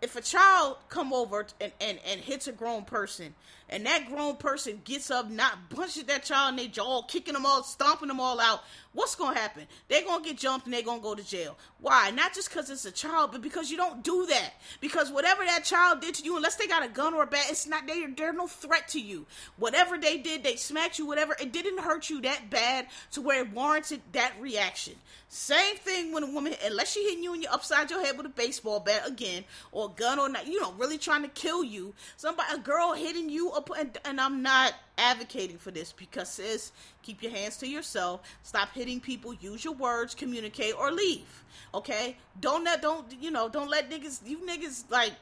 if 0.00 0.16
a 0.16 0.20
child 0.20 0.76
come 0.88 1.12
over 1.12 1.46
and, 1.60 1.70
and, 1.80 1.98
and 2.04 2.20
hits 2.20 2.48
a 2.48 2.52
grown 2.52 2.84
person 2.84 3.32
and 3.72 3.86
that 3.86 4.06
grown 4.06 4.36
person 4.36 4.80
gets 4.84 5.10
up 5.10 5.30
not 5.30 5.70
punches 5.70 6.04
that 6.04 6.24
child 6.24 6.50
in 6.50 6.56
their 6.56 6.66
jaw 6.66 7.02
kicking 7.02 7.32
them 7.32 7.46
all 7.46 7.62
stomping 7.62 8.08
them 8.08 8.20
all 8.20 8.38
out. 8.38 8.62
What's 8.92 9.14
gonna 9.14 9.38
happen? 9.38 9.66
They're 9.88 10.04
gonna 10.04 10.22
get 10.22 10.36
jumped 10.36 10.66
and 10.66 10.74
they're 10.74 10.82
gonna 10.82 11.00
go 11.00 11.14
to 11.14 11.26
jail. 11.26 11.56
Why? 11.80 12.10
Not 12.10 12.34
just 12.34 12.50
because 12.50 12.68
it's 12.68 12.84
a 12.84 12.92
child 12.92 13.32
but 13.32 13.40
because 13.40 13.70
you 13.70 13.78
don't 13.78 14.04
do 14.04 14.26
that. 14.26 14.52
Because 14.80 15.10
whatever 15.10 15.42
that 15.44 15.64
child 15.64 16.02
did 16.02 16.14
to 16.16 16.24
you 16.24 16.36
unless 16.36 16.56
they 16.56 16.66
got 16.66 16.84
a 16.84 16.88
gun 16.88 17.14
or 17.14 17.22
a 17.22 17.26
bat 17.26 17.46
it's 17.48 17.66
not 17.66 17.86
they, 17.86 18.04
they're 18.06 18.34
no 18.34 18.46
threat 18.46 18.88
to 18.88 19.00
you. 19.00 19.24
Whatever 19.56 19.96
they 19.96 20.18
did 20.18 20.44
they 20.44 20.56
smacked 20.56 20.98
you 20.98 21.06
whatever 21.06 21.34
it 21.40 21.52
didn't 21.52 21.80
hurt 21.80 22.10
you 22.10 22.20
that 22.20 22.50
bad 22.50 22.86
to 23.12 23.22
where 23.22 23.40
it 23.40 23.52
warranted 23.52 24.02
that 24.12 24.34
reaction. 24.38 24.94
Same 25.34 25.76
thing 25.76 26.12
when 26.12 26.24
a 26.24 26.30
woman 26.30 26.54
unless 26.62 26.92
she 26.92 27.04
hitting 27.04 27.24
you 27.24 27.32
in 27.32 27.40
your 27.40 27.52
upside 27.52 27.90
your 27.90 28.04
head 28.04 28.18
with 28.18 28.26
a 28.26 28.28
baseball 28.28 28.80
bat 28.80 29.08
again 29.08 29.44
or 29.70 29.86
a 29.86 29.98
gun 29.98 30.18
or 30.18 30.28
not, 30.28 30.46
you 30.46 30.60
know, 30.60 30.72
really 30.72 30.98
trying 30.98 31.22
to 31.22 31.28
kill 31.28 31.64
you. 31.64 31.94
Somebody, 32.18 32.52
a 32.54 32.58
girl 32.58 32.92
hitting 32.92 33.30
you 33.30 33.50
and, 33.70 33.96
and 34.04 34.20
I'm 34.20 34.42
not 34.42 34.74
advocating 34.98 35.58
for 35.58 35.70
this 35.70 35.92
because 35.92 36.28
sis, 36.28 36.72
keep 37.02 37.22
your 37.22 37.32
hands 37.32 37.56
to 37.58 37.68
yourself. 37.68 38.20
Stop 38.42 38.70
hitting 38.74 39.00
people. 39.00 39.34
Use 39.34 39.64
your 39.64 39.74
words. 39.74 40.14
Communicate 40.14 40.74
or 40.78 40.90
leave. 40.90 41.44
Okay. 41.74 42.16
Don't 42.40 42.64
let 42.64 42.82
don't 42.82 43.06
you 43.20 43.30
know 43.30 43.48
don't 43.48 43.70
let 43.70 43.90
niggas 43.90 44.20
you 44.26 44.38
niggas 44.38 44.84
like 44.90 45.12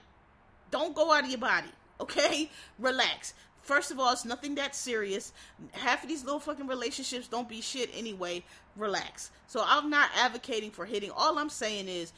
don't 0.71 0.95
go 0.95 1.13
out 1.13 1.25
of 1.25 1.31
your 1.31 1.39
body. 1.39 1.71
Okay. 2.01 2.51
Relax. 2.79 3.35
First 3.63 3.91
of 3.91 4.01
all, 4.01 4.13
it's 4.13 4.25
nothing 4.25 4.55
that 4.55 4.75
serious. 4.75 5.33
Half 5.73 6.03
of 6.03 6.09
these 6.09 6.25
little 6.25 6.41
fucking 6.41 6.67
relationships 6.67 7.29
don't 7.29 7.49
be 7.49 7.61
shit 7.61 7.91
anyway. 7.95 8.43
Relax. 8.77 9.31
So 9.47 9.63
I'm 9.65 9.91
not 9.91 10.11
advocating 10.17 10.71
for 10.71 10.87
hitting. 10.87 11.11
All 11.11 11.39
I'm 11.39 11.51
saying 11.51 11.89
is 11.89 12.13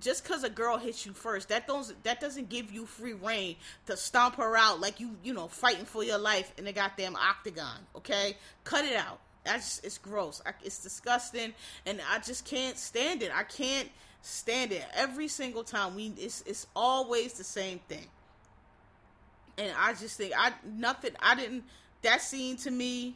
just 0.00 0.22
because 0.22 0.44
a 0.44 0.50
girl 0.50 0.78
hits 0.78 1.06
you 1.06 1.12
first, 1.12 1.48
that 1.48 1.66
doesn't 1.66 2.02
that 2.04 2.20
doesn't 2.20 2.48
give 2.48 2.72
you 2.72 2.86
free 2.86 3.14
reign 3.14 3.56
to 3.86 3.96
stomp 3.96 4.36
her 4.36 4.56
out 4.56 4.80
like 4.80 5.00
you 5.00 5.16
you 5.22 5.34
know 5.34 5.48
fighting 5.48 5.84
for 5.84 6.04
your 6.04 6.18
life 6.18 6.52
in 6.58 6.64
the 6.64 6.72
goddamn 6.72 7.16
octagon. 7.16 7.78
Okay, 7.96 8.36
cut 8.64 8.84
it 8.84 8.96
out. 8.96 9.20
That's 9.44 9.80
it's 9.80 9.98
gross. 9.98 10.40
I, 10.46 10.52
it's 10.64 10.82
disgusting, 10.82 11.52
and 11.86 12.00
I 12.10 12.18
just 12.20 12.44
can't 12.44 12.78
stand 12.78 13.22
it. 13.22 13.30
I 13.34 13.42
can't 13.42 13.88
stand 14.22 14.72
it. 14.72 14.84
Every 14.94 15.28
single 15.28 15.64
time 15.64 15.96
we, 15.96 16.12
it's 16.18 16.42
it's 16.46 16.66
always 16.76 17.34
the 17.34 17.44
same 17.44 17.80
thing, 17.88 18.06
and 19.58 19.72
I 19.78 19.94
just 19.94 20.16
think 20.16 20.32
I 20.36 20.52
nothing. 20.64 21.12
I 21.20 21.34
didn't. 21.34 21.64
That 22.02 22.20
scene 22.20 22.56
to 22.58 22.70
me 22.70 23.14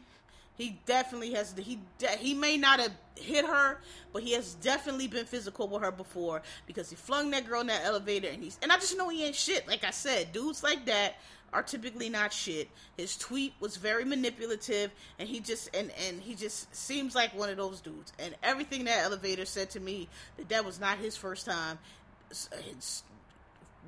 he 0.56 0.78
definitely 0.86 1.32
has. 1.32 1.54
He 1.58 1.78
he 2.18 2.34
may 2.34 2.56
not 2.56 2.80
have 2.80 2.92
hit 3.14 3.44
her, 3.44 3.78
but 4.12 4.22
he 4.22 4.32
has 4.32 4.54
definitely 4.54 5.06
been 5.06 5.26
physical 5.26 5.68
with 5.68 5.82
her 5.82 5.92
before 5.92 6.42
because 6.66 6.88
he 6.90 6.96
flung 6.96 7.30
that 7.30 7.46
girl 7.46 7.60
in 7.60 7.66
that 7.66 7.84
elevator, 7.84 8.28
and 8.28 8.42
he's 8.42 8.58
and 8.62 8.72
I 8.72 8.76
just 8.76 8.96
know 8.96 9.08
he 9.08 9.24
ain't 9.24 9.34
shit. 9.34 9.68
Like 9.68 9.84
I 9.84 9.90
said, 9.90 10.32
dudes 10.32 10.62
like 10.62 10.86
that 10.86 11.16
are 11.52 11.62
typically 11.62 12.08
not 12.08 12.32
shit. 12.32 12.68
His 12.96 13.16
tweet 13.16 13.52
was 13.60 13.76
very 13.76 14.04
manipulative, 14.04 14.90
and 15.18 15.28
he 15.28 15.40
just 15.40 15.74
and 15.74 15.90
and 16.08 16.20
he 16.20 16.34
just 16.34 16.74
seems 16.74 17.14
like 17.14 17.34
one 17.34 17.50
of 17.50 17.56
those 17.58 17.80
dudes. 17.80 18.12
And 18.18 18.34
everything 18.42 18.84
that 18.84 19.04
elevator 19.04 19.44
said 19.44 19.70
to 19.70 19.80
me 19.80 20.08
that 20.38 20.48
that 20.48 20.64
was 20.64 20.80
not 20.80 20.98
his 20.98 21.16
first 21.16 21.46
time. 21.46 21.78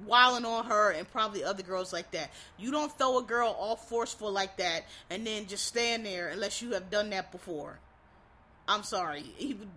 Wilding 0.07 0.45
on 0.45 0.65
her 0.67 0.91
and 0.91 1.11
probably 1.11 1.45
other 1.45 1.63
girls 1.63 1.93
like 1.93 2.11
that. 2.13 2.31
You 2.59 2.71
don't 2.71 2.97
throw 2.99 3.19
a 3.19 3.23
girl 3.23 3.57
all 3.59 3.77
forceful 3.77 4.31
like 4.31 4.57
that 4.59 4.85
and 5.11 5.27
then 5.27 5.47
just 5.47 5.67
stand 5.67 6.07
there 6.07 6.29
unless 6.29 6.63
you 6.63 6.73
have 6.73 6.91
done 6.91 7.11
that 7.11 7.33
before. 7.33 7.79
I'm 8.67 8.83
sorry. 8.83 9.23
He 9.37 9.55
would, 9.55 9.69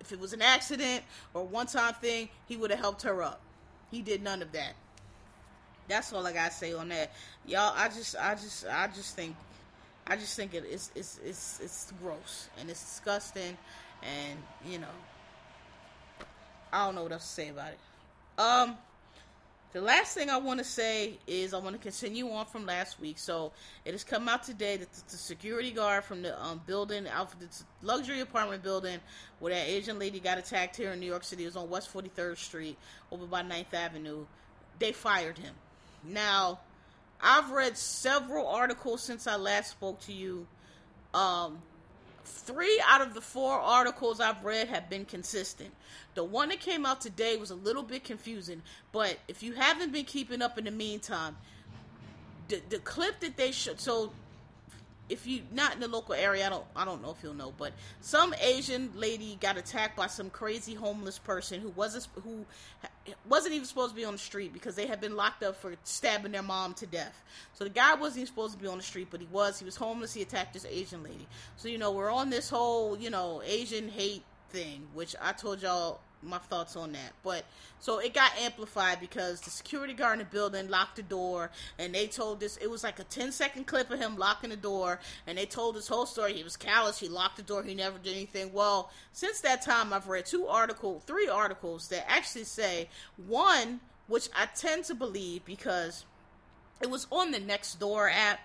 if 0.00 0.12
it 0.12 0.20
was 0.20 0.32
an 0.32 0.42
accident 0.42 1.04
or 1.32 1.44
one 1.44 1.66
time 1.66 1.94
thing, 1.94 2.28
he 2.46 2.56
would 2.56 2.70
have 2.70 2.80
helped 2.80 3.02
her 3.02 3.22
up. 3.22 3.40
He 3.90 4.02
did 4.02 4.22
none 4.22 4.42
of 4.42 4.52
that. 4.52 4.74
That's 5.86 6.12
all 6.12 6.26
I 6.26 6.32
gotta 6.32 6.52
say 6.52 6.72
on 6.72 6.88
that, 6.88 7.12
y'all. 7.46 7.72
I 7.76 7.88
just, 7.88 8.16
I 8.18 8.34
just, 8.34 8.66
I 8.66 8.86
just 8.88 9.14
think, 9.14 9.36
I 10.06 10.16
just 10.16 10.34
think 10.34 10.54
it, 10.54 10.64
it's, 10.68 10.90
it's, 10.94 11.20
it's, 11.24 11.60
it's 11.62 11.92
gross 12.02 12.48
and 12.58 12.70
it's 12.70 12.82
disgusting, 12.82 13.56
and 14.02 14.38
you 14.66 14.78
know, 14.78 14.86
I 16.72 16.86
don't 16.86 16.94
know 16.94 17.02
what 17.02 17.12
else 17.12 17.26
to 17.26 17.32
say 17.34 17.48
about 17.50 17.72
it. 17.72 18.40
Um. 18.40 18.78
The 19.74 19.80
last 19.80 20.14
thing 20.14 20.30
I 20.30 20.36
want 20.36 20.58
to 20.58 20.64
say 20.64 21.18
is 21.26 21.52
I 21.52 21.58
want 21.58 21.74
to 21.74 21.82
continue 21.82 22.30
on 22.30 22.46
from 22.46 22.64
last 22.64 23.00
week. 23.00 23.18
So 23.18 23.50
it 23.84 23.90
has 23.90 24.04
come 24.04 24.28
out 24.28 24.44
today 24.44 24.76
that 24.76 24.92
the 24.92 25.16
security 25.16 25.72
guard 25.72 26.04
from 26.04 26.22
the 26.22 26.40
um, 26.40 26.60
building, 26.64 27.02
the 27.02 27.64
luxury 27.82 28.20
apartment 28.20 28.62
building, 28.62 29.00
where 29.40 29.52
that 29.52 29.66
Asian 29.66 29.98
lady 29.98 30.20
got 30.20 30.38
attacked 30.38 30.76
here 30.76 30.92
in 30.92 31.00
New 31.00 31.06
York 31.06 31.24
City, 31.24 31.42
it 31.42 31.46
was 31.46 31.56
on 31.56 31.68
West 31.68 31.92
43rd 31.92 32.36
Street, 32.36 32.78
over 33.10 33.26
by 33.26 33.42
9th 33.42 33.74
Avenue. 33.74 34.24
They 34.78 34.92
fired 34.92 35.38
him. 35.38 35.54
Now, 36.04 36.60
I've 37.20 37.50
read 37.50 37.76
several 37.76 38.46
articles 38.46 39.02
since 39.02 39.26
I 39.26 39.34
last 39.34 39.72
spoke 39.72 39.98
to 40.02 40.12
you. 40.12 40.46
Um, 41.12 41.60
three 42.24 42.82
out 42.86 43.00
of 43.00 43.14
the 43.14 43.20
four 43.20 43.52
articles 43.52 44.20
I've 44.20 44.44
read 44.44 44.68
have 44.68 44.88
been 44.90 45.04
consistent. 45.04 45.70
The 46.14 46.24
one 46.24 46.48
that 46.48 46.60
came 46.60 46.86
out 46.86 47.00
today 47.00 47.36
was 47.36 47.50
a 47.50 47.54
little 47.54 47.82
bit 47.82 48.04
confusing, 48.04 48.62
but 48.92 49.18
if 49.28 49.42
you 49.42 49.52
haven't 49.52 49.92
been 49.92 50.04
keeping 50.04 50.42
up 50.42 50.58
in 50.58 50.64
the 50.64 50.70
meantime, 50.70 51.36
the 52.48 52.60
the 52.68 52.78
clip 52.78 53.20
that 53.20 53.36
they 53.36 53.52
showed 53.52 53.80
so 53.80 54.12
if 55.08 55.26
you 55.26 55.42
not 55.52 55.74
in 55.74 55.80
the 55.80 55.88
local 55.88 56.14
area, 56.14 56.46
I 56.46 56.50
don't 56.50 56.64
I 56.74 56.84
don't 56.84 57.02
know 57.02 57.10
if 57.10 57.22
you'll 57.22 57.34
know, 57.34 57.52
but 57.56 57.72
some 58.00 58.34
Asian 58.40 58.90
lady 58.94 59.36
got 59.40 59.56
attacked 59.56 59.96
by 59.96 60.06
some 60.06 60.30
crazy 60.30 60.74
homeless 60.74 61.18
person 61.18 61.60
who 61.60 61.68
wasn't 61.70 62.06
who 62.22 62.46
wasn't 63.28 63.54
even 63.54 63.66
supposed 63.66 63.90
to 63.90 63.96
be 63.96 64.04
on 64.04 64.14
the 64.14 64.18
street 64.18 64.52
because 64.52 64.76
they 64.76 64.86
had 64.86 65.00
been 65.00 65.14
locked 65.14 65.42
up 65.42 65.56
for 65.56 65.74
stabbing 65.84 66.32
their 66.32 66.42
mom 66.42 66.74
to 66.74 66.86
death. 66.86 67.22
So 67.52 67.64
the 67.64 67.70
guy 67.70 67.94
wasn't 67.94 68.18
even 68.18 68.26
supposed 68.28 68.54
to 68.54 68.58
be 68.58 68.66
on 68.66 68.78
the 68.78 68.82
street, 68.82 69.08
but 69.10 69.20
he 69.20 69.28
was. 69.30 69.58
He 69.58 69.64
was 69.64 69.76
homeless. 69.76 70.14
He 70.14 70.22
attacked 70.22 70.54
this 70.54 70.64
Asian 70.64 71.02
lady. 71.02 71.26
So 71.56 71.68
you 71.68 71.78
know 71.78 71.92
we're 71.92 72.12
on 72.12 72.30
this 72.30 72.48
whole 72.48 72.98
you 72.98 73.10
know 73.10 73.42
Asian 73.44 73.88
hate 73.88 74.22
thing, 74.50 74.86
which 74.94 75.14
I 75.20 75.32
told 75.32 75.62
y'all 75.62 76.00
my 76.22 76.38
thoughts 76.38 76.76
on 76.76 76.92
that. 76.92 77.12
But 77.22 77.44
so 77.80 77.98
it 77.98 78.14
got 78.14 78.32
amplified 78.40 79.00
because 79.00 79.40
the 79.40 79.50
security 79.50 79.92
guard 79.92 80.14
in 80.14 80.18
the 80.20 80.24
building 80.24 80.68
locked 80.68 80.96
the 80.96 81.02
door 81.02 81.50
and 81.78 81.94
they 81.94 82.06
told 82.06 82.40
this 82.40 82.56
it 82.56 82.70
was 82.70 82.82
like 82.82 82.98
a 82.98 83.04
10 83.04 83.32
second 83.32 83.66
clip 83.66 83.90
of 83.90 83.98
him 83.98 84.16
locking 84.16 84.50
the 84.50 84.56
door 84.56 85.00
and 85.26 85.36
they 85.36 85.46
told 85.46 85.76
this 85.76 85.88
whole 85.88 86.06
story. 86.06 86.32
He 86.32 86.42
was 86.42 86.56
callous, 86.56 86.98
he 86.98 87.08
locked 87.08 87.36
the 87.36 87.42
door, 87.42 87.62
he 87.62 87.74
never 87.74 87.98
did 87.98 88.14
anything. 88.14 88.52
Well, 88.52 88.90
since 89.12 89.40
that 89.42 89.62
time 89.62 89.92
I've 89.92 90.08
read 90.08 90.26
two 90.26 90.46
articles, 90.46 91.02
three 91.04 91.28
articles 91.28 91.88
that 91.88 92.10
actually 92.10 92.44
say 92.44 92.88
one 93.16 93.80
which 94.06 94.28
I 94.36 94.46
tend 94.46 94.84
to 94.84 94.94
believe 94.94 95.44
because 95.44 96.04
it 96.80 96.90
was 96.90 97.06
on 97.10 97.30
the 97.30 97.38
Nextdoor 97.38 98.12
app. 98.12 98.40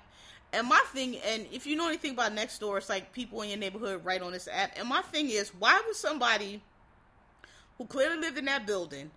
And 0.52 0.68
my 0.68 0.82
thing, 0.94 1.18
and 1.18 1.46
if 1.52 1.68
you 1.68 1.76
know 1.76 1.88
anything 1.88 2.12
about 2.12 2.36
Nextdoor, 2.36 2.78
it's 2.78 2.90
like 2.90 3.14
people 3.14 3.42
in 3.42 3.50
your 3.50 3.60
neighborhood 3.60 4.04
write 4.04 4.22
on 4.22 4.32
this 4.32 4.48
app. 4.52 4.78
And 4.78 4.88
my 4.88 5.02
thing 5.02 5.30
is, 5.30 5.50
why 5.50 5.80
would 5.86 5.96
somebody 5.96 6.62
who 7.78 7.86
clearly 7.86 8.18
lived 8.18 8.38
in 8.38 8.46
that 8.46 8.66
building, 8.66 9.12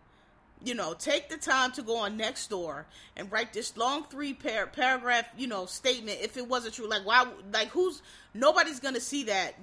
you 0.63 0.75
know, 0.75 0.95
take 0.95 1.31
the 1.31 1.39
time 1.39 1.73
to 1.73 1.83
go 1.83 1.97
on 1.97 2.19
Nextdoor 2.19 2.85
and 3.17 3.33
write 3.33 3.53
this 3.53 3.77
long 3.77 4.05
three 4.05 4.35
par- 4.35 4.67
paragraph, 4.67 5.25
you 5.37 5.47
know, 5.47 5.65
statement 5.67 6.19
if 6.23 6.37
it 6.37 6.47
wasn't 6.47 6.75
true. 6.75 6.89
Like 6.89 7.05
why 7.05 7.27
like 7.53 7.69
who's 7.69 8.03
nobody's 8.35 8.79
to 8.79 9.01
see 9.01 9.25
that 9.25 9.55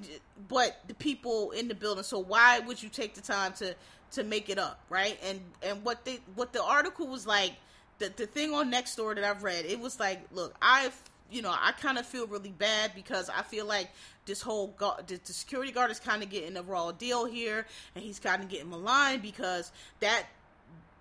but 0.47 0.81
the 0.87 0.93
people 0.95 1.51
in 1.51 1.67
the 1.67 1.75
building. 1.75 2.03
So 2.03 2.19
why 2.19 2.59
would 2.59 2.81
you 2.83 2.89
take 2.89 3.13
the 3.13 3.21
time 3.21 3.53
to 3.53 3.75
to 4.11 4.23
make 4.23 4.49
it 4.49 4.59
up, 4.59 4.81
right? 4.89 5.17
And 5.23 5.39
and 5.61 5.83
what 5.85 6.03
they 6.03 6.19
what 6.35 6.51
the 6.51 6.63
article 6.63 7.07
was 7.07 7.25
like 7.25 7.53
the 7.99 8.11
the 8.15 8.25
thing 8.25 8.53
on 8.53 8.71
Nextdoor 8.71 9.15
that 9.15 9.23
I've 9.23 9.43
read, 9.43 9.65
it 9.65 9.79
was 9.79 9.99
like, 9.99 10.19
look, 10.33 10.55
I've 10.61 10.99
you 11.31 11.41
know, 11.41 11.51
I 11.51 11.71
kind 11.73 11.97
of 11.97 12.05
feel 12.05 12.27
really 12.27 12.51
bad 12.51 12.91
because 12.95 13.29
I 13.29 13.43
feel 13.43 13.65
like 13.65 13.89
this 14.25 14.41
whole 14.41 14.75
the, 14.79 15.19
the 15.23 15.33
security 15.33 15.71
guard 15.71 15.91
is 15.91 15.99
kind 15.99 16.23
of 16.23 16.29
getting 16.29 16.57
a 16.57 16.63
raw 16.63 16.91
deal 16.91 17.25
here, 17.25 17.65
and 17.95 18.03
he's 18.03 18.19
kind 18.19 18.43
of 18.43 18.49
getting 18.49 18.69
maligned 18.69 19.21
because 19.21 19.71
that 19.99 20.23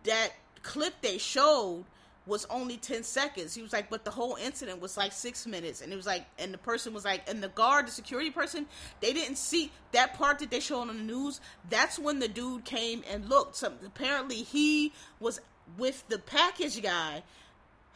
that 0.04 0.32
clip 0.62 0.94
they 1.02 1.18
showed 1.18 1.84
was 2.28 2.46
only 2.50 2.76
10 2.76 3.02
seconds. 3.02 3.54
He 3.54 3.62
was 3.62 3.72
like, 3.72 3.88
but 3.88 4.04
the 4.04 4.10
whole 4.10 4.36
incident 4.36 4.80
was 4.80 4.96
like 4.96 5.12
six 5.12 5.46
minutes. 5.46 5.80
And 5.80 5.92
it 5.92 5.96
was 5.96 6.06
like, 6.06 6.26
and 6.38 6.52
the 6.52 6.58
person 6.58 6.92
was 6.92 7.04
like, 7.04 7.28
and 7.28 7.42
the 7.42 7.48
guard, 7.48 7.86
the 7.86 7.90
security 7.90 8.30
person, 8.30 8.66
they 9.00 9.14
didn't 9.14 9.38
see 9.38 9.72
that 9.92 10.14
part 10.14 10.38
that 10.40 10.50
they 10.50 10.60
showed 10.60 10.82
on 10.82 10.88
the 10.88 10.94
news. 10.94 11.40
That's 11.70 11.98
when 11.98 12.18
the 12.18 12.28
dude 12.28 12.64
came 12.64 13.02
and 13.10 13.28
looked. 13.28 13.56
So 13.56 13.72
apparently 13.84 14.36
he 14.36 14.92
was 15.18 15.40
with 15.78 16.06
the 16.08 16.18
package 16.18 16.82
guy 16.82 17.22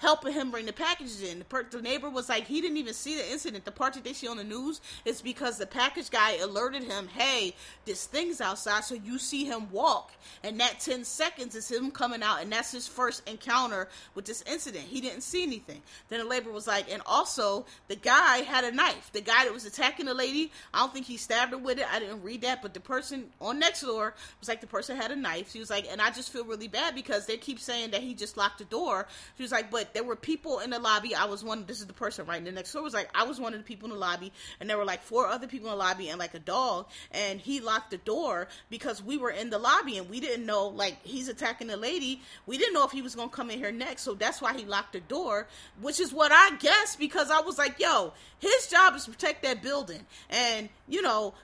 helping 0.03 0.33
him 0.33 0.51
bring 0.51 0.67
the 0.67 0.73
packages 0.73 1.23
in. 1.23 1.39
The, 1.39 1.45
per- 1.45 1.63
the, 1.63 1.81
neighbor 1.81 2.11
was 2.11 2.29
like, 2.29 2.49
he 2.49 2.61
didn't 2.61 2.77
even 2.77 2.93
see 2.93 3.17
the 3.17 3.31
incident. 3.31 3.65
The 3.65 3.71
part 3.71 3.95
that 3.95 4.03
they 4.03 4.13
see 4.13 4.27
on 4.27 4.37
the 4.37 4.43
news 4.43 4.81
is 5.05 5.23
because 5.23 5.59
the 5.59 5.67
package 5.67 6.11
guy 6.11 6.37
alerted 6.39 6.83
him, 6.83 7.07
hey, 7.07 7.55
this 7.85 8.05
thing's 8.07 8.41
outside, 8.41 8.83
so 8.83 8.97
you 8.97 9.17
see 9.17 9.45
him 9.45 9.71
walk. 9.71 10.11
And 10.43 10.59
that 10.59 10.81
10 10.81 11.05
seconds 11.05 11.55
is 11.55 11.71
him 11.71 11.93
coming 11.93 12.21
out, 12.21 12.43
and 12.43 12.51
that's 12.51 12.73
his 12.73 12.89
first 12.89 13.29
encounter 13.29 13.89
with 14.17 14.25
this 14.25 14.43
incident. 14.43 14.85
He 14.85 15.01
didn't 15.01 15.21
see 15.21 15.45
anything. 15.45 15.81
Then 16.09 16.19
the 16.19 16.29
neighbor 16.29 16.51
was 16.51 16.67
like, 16.67 16.93
and 16.93 17.01
also, 17.07 17.65
the 17.87 17.95
guy 17.95 18.39
had 18.39 18.65
a 18.65 18.73
knife. 18.73 19.11
The 19.13 19.21
guy 19.21 19.45
that 19.45 19.53
was 19.53 19.67
attacking 19.67 20.07
the 20.07 20.15
lady, 20.15 20.51
I 20.75 20.81
don't 20.81 20.93
think 20.93 21.07
he 21.07 21.17
stabbed 21.17 21.53
her 21.53 21.59
with 21.59 21.79
it. 21.79 21.87
I 21.89 22.01
didn't 22.01 22.25
read 22.25 22.41
that, 22.41 22.61
but 22.61 22.75
the 22.75 22.81
person 22.81 23.27
on 23.41 23.63
Nextdoor 23.63 24.15
was 24.41 24.49
like, 24.49 24.61
the 24.61 24.67
person 24.67 24.97
had 24.97 25.13
a 25.13 25.17
knife. 25.17 25.53
She 25.53 25.61
was 25.61 25.71
like, 25.71 25.87
and 25.89 26.03
I 26.03 26.11
just 26.11 26.33
feel 26.33 26.45
really 26.45 26.67
bad 26.67 26.97
because 26.97 27.27
they 27.27 27.37
keep 27.37 27.61
saying 27.61 27.93
that 27.93 28.03
he 28.03 28.15
just 28.15 28.37
locked 28.37 28.59
the 28.59 28.65
door. 28.65 29.07
She 29.37 29.45
was 29.45 29.53
like, 29.53 29.71
but 29.71 29.92
there 29.95 30.05
were 30.05 30.17
people 30.17 30.59
in 30.61 30.71
the 30.71 30.79
lobby. 30.79 31.15
I 31.15 31.27
was 31.27 31.45
one. 31.45 31.65
This 31.67 31.81
is 31.81 31.87
the 31.87 31.93
person 31.93 32.27
right 32.27 32.39
in 32.39 32.45
the 32.45 32.53
next 32.53 32.73
door. 32.73 32.83
Was 32.83 32.95
like 32.95 33.11
I 33.15 33.25
was 33.25 33.41
one 33.41 33.55
of 33.55 33.61
the 33.61 33.65
people 33.65 33.89
in 33.89 33.95
the 33.95 34.01
lobby, 34.01 34.33
and 34.61 34.69
there 34.69 34.79
were 34.79 34.85
like 34.85 35.03
four 35.03 35.27
other 35.27 35.47
people 35.47 35.69
in 35.69 35.73
the 35.73 35.85
lobby 35.85 36.09
and 36.09 36.19
like 36.19 36.35
a 36.35 36.39
dog. 36.39 36.87
And 37.11 37.41
he 37.41 37.61
locked 37.61 37.91
the 37.91 37.99
door 37.99 38.49
because 38.71 39.03
we 39.03 39.17
were 39.17 39.31
in 39.31 39.51
the 39.51 39.59
lobby 39.59 39.99
and 39.99 40.09
we 40.09 40.21
didn't 40.21 40.47
know 40.47 40.69
like 40.69 40.97
he's 41.05 41.29
attacking 41.29 41.69
the 41.69 41.77
lady. 41.77 42.21
We 42.47 42.59
didn't 42.59 42.75
know 42.75 42.85
if 42.85 42.93
he 42.93 43.03
was 43.03 43.15
gonna 43.15 43.31
come 43.31 43.51
in 43.51 43.59
here 43.59 43.73
next, 43.73 44.03
so 44.03 44.15
that's 44.15 44.41
why 44.41 44.55
he 44.55 44.65
locked 44.65 44.93
the 44.93 45.01
door. 45.01 45.49
Which 45.81 46.01
is 46.01 46.13
what 46.13 46.33
I 46.33 46.57
guess 46.57 46.97
because 46.97 47.31
I 47.31 47.41
was 47.41 47.59
like, 47.59 47.79
yo, 47.79 48.13
his 48.39 48.67
job 48.69 48.97
is 48.97 49.05
to 49.05 49.11
protect 49.11 49.43
that 49.43 49.63
building, 49.63 50.05
and 50.31 50.69
you 50.89 51.03
know 51.03 51.35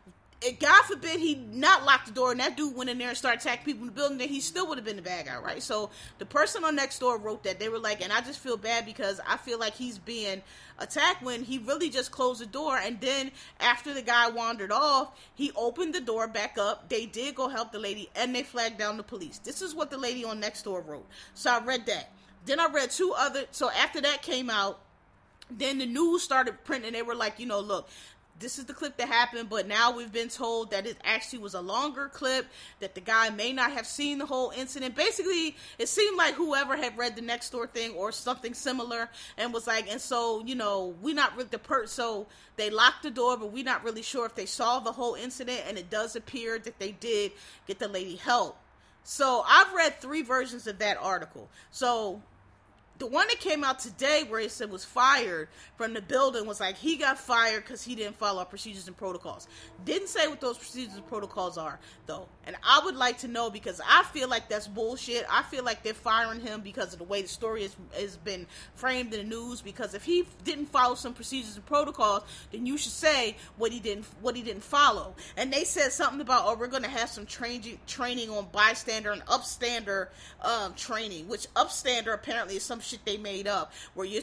God 0.60 0.82
forbid 0.84 1.18
he 1.18 1.34
not 1.34 1.84
locked 1.84 2.06
the 2.06 2.12
door 2.12 2.30
and 2.30 2.38
that 2.38 2.56
dude 2.56 2.76
went 2.76 2.88
in 2.88 2.98
there 2.98 3.08
and 3.08 3.18
started 3.18 3.40
attacking 3.40 3.64
people 3.64 3.82
in 3.82 3.86
the 3.86 3.92
building, 3.92 4.18
then 4.18 4.28
he 4.28 4.40
still 4.40 4.68
would 4.68 4.78
have 4.78 4.84
been 4.84 4.96
the 4.96 5.02
bad 5.02 5.26
guy, 5.26 5.36
right? 5.36 5.60
So 5.60 5.90
the 6.18 6.26
person 6.26 6.62
on 6.62 6.78
Nextdoor 6.78 7.20
wrote 7.20 7.42
that. 7.42 7.58
They 7.58 7.68
were 7.68 7.80
like, 7.80 8.02
and 8.02 8.12
I 8.12 8.20
just 8.20 8.38
feel 8.38 8.56
bad 8.56 8.86
because 8.86 9.20
I 9.26 9.36
feel 9.36 9.58
like 9.58 9.74
he's 9.74 9.98
being 9.98 10.42
attacked 10.78 11.24
when 11.24 11.42
he 11.42 11.58
really 11.58 11.90
just 11.90 12.12
closed 12.12 12.40
the 12.40 12.46
door. 12.46 12.78
And 12.78 13.00
then 13.00 13.32
after 13.58 13.92
the 13.92 14.02
guy 14.02 14.30
wandered 14.30 14.70
off, 14.70 15.18
he 15.34 15.50
opened 15.56 15.92
the 15.92 16.00
door 16.00 16.28
back 16.28 16.56
up. 16.56 16.88
They 16.88 17.06
did 17.06 17.34
go 17.34 17.48
help 17.48 17.72
the 17.72 17.80
lady 17.80 18.08
and 18.14 18.32
they 18.32 18.44
flagged 18.44 18.78
down 18.78 18.96
the 18.96 19.02
police. 19.02 19.38
This 19.38 19.60
is 19.60 19.74
what 19.74 19.90
the 19.90 19.98
lady 19.98 20.24
on 20.24 20.40
Nextdoor 20.40 20.86
wrote. 20.86 21.06
So 21.34 21.50
I 21.50 21.58
read 21.64 21.86
that. 21.86 22.12
Then 22.46 22.60
I 22.60 22.68
read 22.68 22.92
two 22.92 23.12
other. 23.16 23.46
So 23.50 23.70
after 23.70 24.00
that 24.02 24.22
came 24.22 24.50
out, 24.50 24.78
then 25.50 25.78
the 25.78 25.86
news 25.86 26.22
started 26.22 26.62
printing. 26.64 26.92
They 26.92 27.02
were 27.02 27.14
like, 27.14 27.40
you 27.40 27.46
know, 27.46 27.60
look, 27.60 27.88
this 28.38 28.58
is 28.58 28.66
the 28.66 28.72
clip 28.72 28.96
that 28.96 29.08
happened, 29.08 29.48
but 29.48 29.66
now 29.66 29.90
we've 29.90 30.12
been 30.12 30.28
told 30.28 30.70
that 30.70 30.86
it 30.86 30.96
actually 31.04 31.40
was 31.40 31.54
a 31.54 31.60
longer 31.60 32.08
clip, 32.08 32.46
that 32.80 32.94
the 32.94 33.00
guy 33.00 33.30
may 33.30 33.52
not 33.52 33.72
have 33.72 33.86
seen 33.86 34.18
the 34.18 34.26
whole 34.26 34.52
incident. 34.56 34.94
Basically, 34.94 35.56
it 35.78 35.88
seemed 35.88 36.16
like 36.16 36.34
whoever 36.34 36.76
had 36.76 36.96
read 36.96 37.16
the 37.16 37.22
Nextdoor 37.22 37.70
thing 37.70 37.92
or 37.92 38.12
something 38.12 38.54
similar 38.54 39.08
and 39.36 39.52
was 39.52 39.66
like, 39.66 39.90
and 39.90 40.00
so, 40.00 40.42
you 40.44 40.54
know, 40.54 40.94
we 41.02 41.12
not 41.12 41.36
really 41.36 41.48
the 41.50 41.58
per 41.58 41.86
so 41.86 42.26
they 42.56 42.70
locked 42.70 43.02
the 43.02 43.10
door, 43.10 43.36
but 43.36 43.52
we're 43.52 43.64
not 43.64 43.84
really 43.84 44.02
sure 44.02 44.26
if 44.26 44.34
they 44.34 44.46
saw 44.46 44.80
the 44.80 44.92
whole 44.92 45.14
incident, 45.14 45.62
and 45.66 45.78
it 45.78 45.90
does 45.90 46.16
appear 46.16 46.58
that 46.58 46.78
they 46.78 46.92
did 46.92 47.32
get 47.66 47.78
the 47.78 47.88
lady 47.88 48.16
help. 48.16 48.58
So 49.04 49.42
I've 49.46 49.72
read 49.72 50.00
three 50.00 50.22
versions 50.22 50.66
of 50.66 50.78
that 50.80 50.98
article. 51.00 51.48
So 51.70 52.20
the 52.98 53.06
one 53.06 53.28
that 53.28 53.38
came 53.38 53.62
out 53.62 53.78
today 53.78 54.24
where 54.28 54.40
he 54.40 54.48
said 54.48 54.70
was 54.70 54.84
fired 54.84 55.48
from 55.76 55.94
the 55.94 56.02
building 56.02 56.46
was 56.46 56.60
like 56.60 56.76
he 56.76 56.96
got 56.96 57.18
fired 57.18 57.64
because 57.64 57.82
he 57.82 57.94
didn't 57.94 58.16
follow 58.16 58.44
procedures 58.44 58.88
and 58.88 58.96
protocols. 58.96 59.46
Didn't 59.84 60.08
say 60.08 60.26
what 60.26 60.40
those 60.40 60.58
procedures 60.58 60.94
and 60.94 61.06
protocols 61.06 61.56
are 61.56 61.78
though, 62.06 62.26
and 62.46 62.56
I 62.62 62.80
would 62.84 62.96
like 62.96 63.18
to 63.18 63.28
know 63.28 63.50
because 63.50 63.80
I 63.86 64.02
feel 64.04 64.28
like 64.28 64.48
that's 64.48 64.66
bullshit. 64.66 65.26
I 65.30 65.42
feel 65.44 65.64
like 65.64 65.82
they're 65.82 65.94
firing 65.94 66.40
him 66.40 66.60
because 66.60 66.92
of 66.92 66.98
the 66.98 67.04
way 67.04 67.22
the 67.22 67.28
story 67.28 67.62
has 67.62 67.76
has 67.92 68.16
been 68.16 68.46
framed 68.74 69.14
in 69.14 69.28
the 69.28 69.36
news. 69.36 69.60
Because 69.60 69.94
if 69.94 70.02
he 70.02 70.24
didn't 70.44 70.66
follow 70.66 70.94
some 70.94 71.14
procedures 71.14 71.54
and 71.56 71.66
protocols, 71.66 72.24
then 72.50 72.66
you 72.66 72.76
should 72.76 72.92
say 72.92 73.36
what 73.56 73.72
he 73.72 73.78
didn't 73.78 74.06
what 74.20 74.34
he 74.34 74.42
didn't 74.42 74.64
follow. 74.64 75.14
And 75.36 75.52
they 75.52 75.64
said 75.64 75.92
something 75.92 76.20
about 76.20 76.42
oh 76.46 76.56
we're 76.58 76.68
to 76.68 76.88
have 76.88 77.10
some 77.10 77.26
training 77.26 77.78
training 77.86 78.30
on 78.30 78.48
bystander 78.50 79.12
and 79.12 79.24
upstander 79.26 80.08
um, 80.42 80.74
training, 80.74 81.28
which 81.28 81.46
upstander 81.54 82.14
apparently 82.14 82.56
is 82.56 82.62
some 82.62 82.80
shit 82.88 83.04
they 83.04 83.16
made 83.16 83.46
up 83.46 83.72
where 83.94 84.06
you 84.06 84.22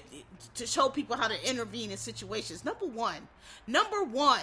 to 0.56 0.66
show 0.66 0.90
people 0.90 1.16
how 1.16 1.28
to 1.28 1.50
intervene 1.50 1.92
in 1.92 1.98
situations. 1.98 2.66
Number 2.66 2.86
one, 2.86 3.28
number 3.68 4.04
one, 4.04 4.42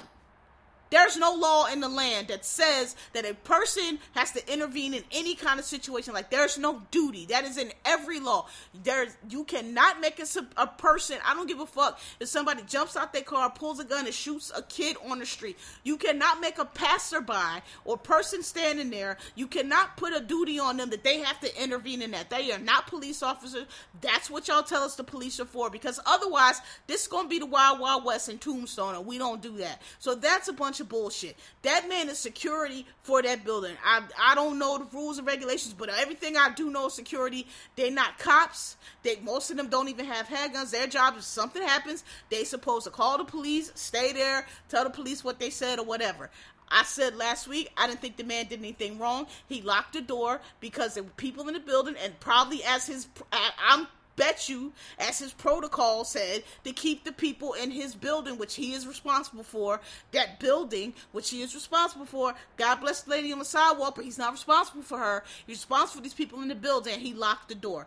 there's 0.92 1.16
no 1.16 1.34
law 1.34 1.68
in 1.72 1.80
the 1.80 1.88
land 1.88 2.28
that 2.28 2.44
says 2.44 2.96
that 3.14 3.24
a 3.24 3.32
person 3.32 3.98
has 4.14 4.30
to 4.32 4.52
intervene 4.52 4.92
in 4.92 5.02
any 5.10 5.34
kind 5.34 5.58
of 5.58 5.64
situation. 5.64 6.12
Like 6.12 6.28
there's 6.28 6.58
no 6.58 6.82
duty. 6.90 7.24
That 7.26 7.44
is 7.44 7.56
in 7.56 7.72
every 7.86 8.20
law. 8.20 8.46
There's 8.84 9.16
you 9.30 9.44
cannot 9.44 10.02
make 10.02 10.20
a, 10.20 10.26
a 10.58 10.66
person. 10.66 11.16
I 11.24 11.32
don't 11.32 11.48
give 11.48 11.60
a 11.60 11.66
fuck 11.66 11.98
if 12.20 12.28
somebody 12.28 12.62
jumps 12.68 12.94
out 12.94 13.14
their 13.14 13.22
car, 13.22 13.48
pulls 13.48 13.80
a 13.80 13.84
gun, 13.84 14.04
and 14.04 14.14
shoots 14.14 14.52
a 14.54 14.60
kid 14.60 14.98
on 15.08 15.18
the 15.18 15.24
street. 15.24 15.56
You 15.82 15.96
cannot 15.96 16.40
make 16.40 16.58
a 16.58 16.66
passerby 16.66 17.62
or 17.86 17.96
person 17.96 18.42
standing 18.42 18.90
there. 18.90 19.16
You 19.34 19.46
cannot 19.46 19.96
put 19.96 20.14
a 20.14 20.20
duty 20.20 20.58
on 20.58 20.76
them 20.76 20.90
that 20.90 21.04
they 21.04 21.20
have 21.20 21.40
to 21.40 21.62
intervene 21.62 22.02
in 22.02 22.10
that. 22.10 22.28
They 22.28 22.52
are 22.52 22.58
not 22.58 22.86
police 22.86 23.22
officers. 23.22 23.64
That's 24.02 24.30
what 24.30 24.46
y'all 24.46 24.62
tell 24.62 24.82
us 24.82 24.96
the 24.96 25.04
police 25.04 25.40
are 25.40 25.46
for. 25.46 25.70
Because 25.70 25.98
otherwise, 26.04 26.60
this 26.86 27.00
is 27.00 27.08
gonna 27.08 27.28
be 27.28 27.38
the 27.38 27.46
wild 27.46 27.80
wild 27.80 28.04
west 28.04 28.28
in 28.28 28.36
Tombstone, 28.36 28.94
and 28.94 29.06
we 29.06 29.16
don't 29.16 29.40
do 29.40 29.56
that. 29.56 29.80
So 29.98 30.14
that's 30.14 30.48
a 30.48 30.52
bunch 30.52 30.80
of 30.80 30.81
bullshit. 30.84 31.36
That 31.62 31.88
man 31.88 32.08
is 32.08 32.18
security 32.18 32.86
for 33.02 33.22
that 33.22 33.44
building. 33.44 33.76
I 33.84 34.02
I 34.18 34.34
don't 34.34 34.58
know 34.58 34.78
the 34.78 34.96
rules 34.96 35.18
and 35.18 35.26
regulations, 35.26 35.74
but 35.74 35.88
everything 35.88 36.36
I 36.36 36.50
do 36.54 36.70
know 36.70 36.88
security. 36.88 37.46
They're 37.76 37.90
not 37.90 38.18
cops. 38.18 38.76
They 39.02 39.16
most 39.22 39.50
of 39.50 39.56
them 39.56 39.68
don't 39.68 39.88
even 39.88 40.06
have 40.06 40.26
handguns. 40.28 40.70
Their 40.70 40.86
job 40.86 41.16
is 41.16 41.24
something 41.24 41.62
happens, 41.62 42.04
they 42.30 42.44
supposed 42.44 42.84
to 42.84 42.90
call 42.90 43.18
the 43.18 43.24
police, 43.24 43.72
stay 43.74 44.12
there, 44.12 44.46
tell 44.68 44.84
the 44.84 44.90
police 44.90 45.24
what 45.24 45.38
they 45.38 45.50
said 45.50 45.78
or 45.78 45.84
whatever. 45.84 46.30
I 46.68 46.84
said 46.84 47.16
last 47.16 47.48
week 47.48 47.70
I 47.76 47.86
didn't 47.86 48.00
think 48.00 48.16
the 48.16 48.24
man 48.24 48.46
did 48.46 48.58
anything 48.58 48.98
wrong. 48.98 49.26
He 49.48 49.60
locked 49.60 49.92
the 49.92 50.00
door 50.00 50.40
because 50.60 50.94
there 50.94 51.02
were 51.02 51.10
people 51.10 51.46
in 51.48 51.54
the 51.54 51.60
building, 51.60 51.94
and 52.02 52.18
probably 52.20 52.64
as 52.64 52.86
his 52.86 53.08
I'm 53.32 53.86
bet 54.16 54.48
you, 54.48 54.72
as 54.98 55.18
his 55.18 55.32
protocol 55.32 56.04
said, 56.04 56.42
to 56.64 56.72
keep 56.72 57.04
the 57.04 57.12
people 57.12 57.54
in 57.54 57.70
his 57.70 57.94
building, 57.94 58.38
which 58.38 58.54
he 58.54 58.72
is 58.72 58.86
responsible 58.86 59.44
for, 59.44 59.80
that 60.12 60.40
building, 60.40 60.94
which 61.12 61.30
he 61.30 61.42
is 61.42 61.54
responsible 61.54 62.06
for. 62.06 62.34
God 62.56 62.76
bless 62.76 63.02
the 63.02 63.10
lady 63.10 63.32
on 63.32 63.38
the 63.38 63.44
sidewalk, 63.44 63.94
but 63.96 64.04
he's 64.04 64.18
not 64.18 64.32
responsible 64.32 64.82
for 64.82 64.98
her. 64.98 65.24
He's 65.46 65.58
responsible 65.58 65.98
for 65.98 66.02
these 66.02 66.14
people 66.14 66.42
in 66.42 66.48
the 66.48 66.54
building, 66.54 66.98
he 67.00 67.14
locked 67.14 67.48
the 67.48 67.54
door 67.54 67.86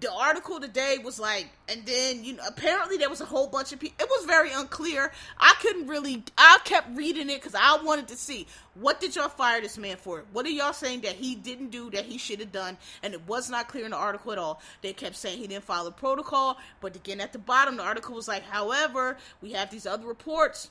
the 0.00 0.12
article 0.12 0.60
today 0.60 0.98
was 1.02 1.18
like, 1.18 1.48
and 1.68 1.84
then 1.84 2.24
you 2.24 2.34
know, 2.34 2.42
apparently 2.46 2.96
there 2.96 3.10
was 3.10 3.20
a 3.20 3.24
whole 3.24 3.46
bunch 3.46 3.72
of 3.72 3.80
people. 3.80 3.96
It 4.04 4.08
was 4.08 4.26
very 4.26 4.52
unclear. 4.52 5.10
I 5.38 5.54
couldn't 5.60 5.86
really. 5.86 6.22
I 6.36 6.58
kept 6.64 6.96
reading 6.96 7.30
it 7.30 7.36
because 7.36 7.54
I 7.54 7.80
wanted 7.82 8.08
to 8.08 8.16
see 8.16 8.46
what 8.74 9.00
did 9.00 9.16
y'all 9.16 9.28
fire 9.28 9.60
this 9.60 9.78
man 9.78 9.96
for. 9.96 10.24
What 10.32 10.46
are 10.46 10.50
y'all 10.50 10.72
saying 10.72 11.00
that 11.00 11.12
he 11.12 11.34
didn't 11.34 11.70
do 11.70 11.90
that 11.90 12.04
he 12.04 12.18
should 12.18 12.40
have 12.40 12.52
done? 12.52 12.76
And 13.02 13.14
it 13.14 13.26
was 13.26 13.50
not 13.50 13.68
clear 13.68 13.84
in 13.84 13.90
the 13.90 13.96
article 13.96 14.32
at 14.32 14.38
all. 14.38 14.60
They 14.82 14.92
kept 14.92 15.16
saying 15.16 15.38
he 15.38 15.46
didn't 15.46 15.64
follow 15.64 15.90
protocol, 15.90 16.58
but 16.80 16.94
again 16.94 17.20
at 17.20 17.32
the 17.32 17.38
bottom 17.38 17.76
the 17.76 17.82
article 17.82 18.14
was 18.14 18.28
like, 18.28 18.44
however, 18.44 19.16
we 19.42 19.52
have 19.52 19.70
these 19.70 19.86
other 19.86 20.06
reports 20.06 20.70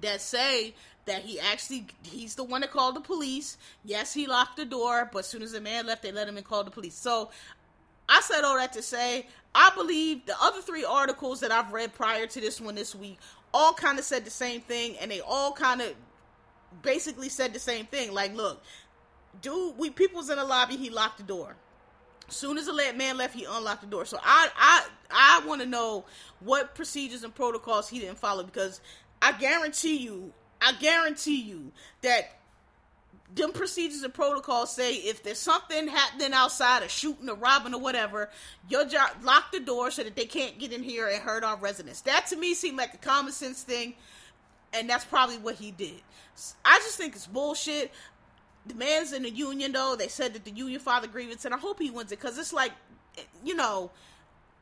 that 0.00 0.20
say 0.20 0.74
that 1.04 1.22
he 1.22 1.40
actually 1.40 1.86
he's 2.04 2.34
the 2.34 2.44
one 2.44 2.60
that 2.60 2.70
called 2.70 2.96
the 2.96 3.00
police. 3.00 3.56
Yes, 3.84 4.14
he 4.14 4.26
locked 4.26 4.56
the 4.56 4.64
door, 4.64 5.08
but 5.12 5.20
as 5.20 5.26
soon 5.26 5.42
as 5.42 5.52
the 5.52 5.60
man 5.60 5.86
left, 5.86 6.02
they 6.02 6.12
let 6.12 6.28
him 6.28 6.38
in 6.38 6.44
called 6.44 6.66
the 6.66 6.70
police. 6.70 6.94
So 6.94 7.30
I 8.08 8.20
said 8.20 8.44
all 8.44 8.56
that 8.56 8.72
to 8.74 8.82
say 8.82 9.26
I 9.54 9.70
believe 9.74 10.26
the 10.26 10.34
other 10.40 10.62
three 10.62 10.84
articles 10.84 11.40
that 11.40 11.52
I've 11.52 11.72
read 11.72 11.94
prior 11.94 12.26
to 12.26 12.40
this 12.40 12.60
one 12.60 12.74
this 12.74 12.94
week 12.94 13.18
all 13.54 13.74
kind 13.74 13.98
of 13.98 14.04
said 14.04 14.24
the 14.24 14.30
same 14.30 14.60
thing, 14.62 14.96
and 14.98 15.10
they 15.10 15.20
all 15.20 15.52
kind 15.52 15.82
of 15.82 15.94
basically 16.80 17.28
said 17.28 17.52
the 17.52 17.58
same 17.58 17.86
thing. 17.86 18.12
Like, 18.12 18.34
look, 18.34 18.62
dude, 19.42 19.76
we 19.76 19.90
people's 19.90 20.30
in 20.30 20.36
the 20.36 20.44
lobby, 20.44 20.76
he 20.76 20.90
locked 20.90 21.18
the 21.18 21.24
door. 21.24 21.56
Soon 22.28 22.56
as 22.56 22.64
the 22.64 22.72
man 22.96 23.18
left, 23.18 23.34
he 23.34 23.44
unlocked 23.44 23.82
the 23.82 23.86
door. 23.86 24.06
So 24.06 24.18
I 24.22 24.48
I 24.56 24.86
I 25.10 25.46
want 25.46 25.60
to 25.60 25.66
know 25.66 26.04
what 26.40 26.74
procedures 26.74 27.24
and 27.24 27.34
protocols 27.34 27.88
he 27.88 27.98
didn't 27.98 28.18
follow 28.18 28.42
because 28.42 28.80
I 29.20 29.32
guarantee 29.32 29.98
you, 29.98 30.32
I 30.60 30.72
guarantee 30.72 31.42
you 31.42 31.72
that 32.00 32.38
them 33.34 33.52
procedures 33.52 34.02
and 34.02 34.12
protocols 34.12 34.74
say 34.74 34.94
if 34.94 35.22
there's 35.22 35.38
something 35.38 35.88
happening 35.88 36.32
outside, 36.32 36.82
a 36.82 36.88
shooting, 36.88 37.28
or 37.28 37.36
robbing, 37.36 37.74
or 37.74 37.80
whatever, 37.80 38.30
your 38.68 38.84
job 38.84 39.10
lock 39.22 39.52
the 39.52 39.60
door 39.60 39.90
so 39.90 40.02
that 40.02 40.16
they 40.16 40.26
can't 40.26 40.58
get 40.58 40.72
in 40.72 40.82
here 40.82 41.08
and 41.08 41.22
hurt 41.22 41.44
our 41.44 41.56
residents. 41.56 42.02
That 42.02 42.26
to 42.28 42.36
me 42.36 42.54
seemed 42.54 42.78
like 42.78 42.94
a 42.94 42.98
common 42.98 43.32
sense 43.32 43.62
thing, 43.62 43.94
and 44.72 44.88
that's 44.88 45.04
probably 45.04 45.38
what 45.38 45.54
he 45.54 45.70
did. 45.70 46.02
I 46.64 46.78
just 46.78 46.96
think 46.96 47.14
it's 47.14 47.26
bullshit. 47.26 47.92
The 48.66 48.74
man's 48.74 49.12
in 49.12 49.22
the 49.22 49.30
union 49.30 49.72
though. 49.72 49.96
They 49.96 50.08
said 50.08 50.34
that 50.34 50.44
the 50.44 50.52
union 50.52 50.80
filed 50.80 51.04
a 51.04 51.08
grievance, 51.08 51.44
and 51.44 51.54
I 51.54 51.58
hope 51.58 51.80
he 51.80 51.90
wins 51.90 52.12
it 52.12 52.20
because 52.20 52.38
it's 52.38 52.52
like 52.52 52.72
you 53.44 53.54
know, 53.54 53.90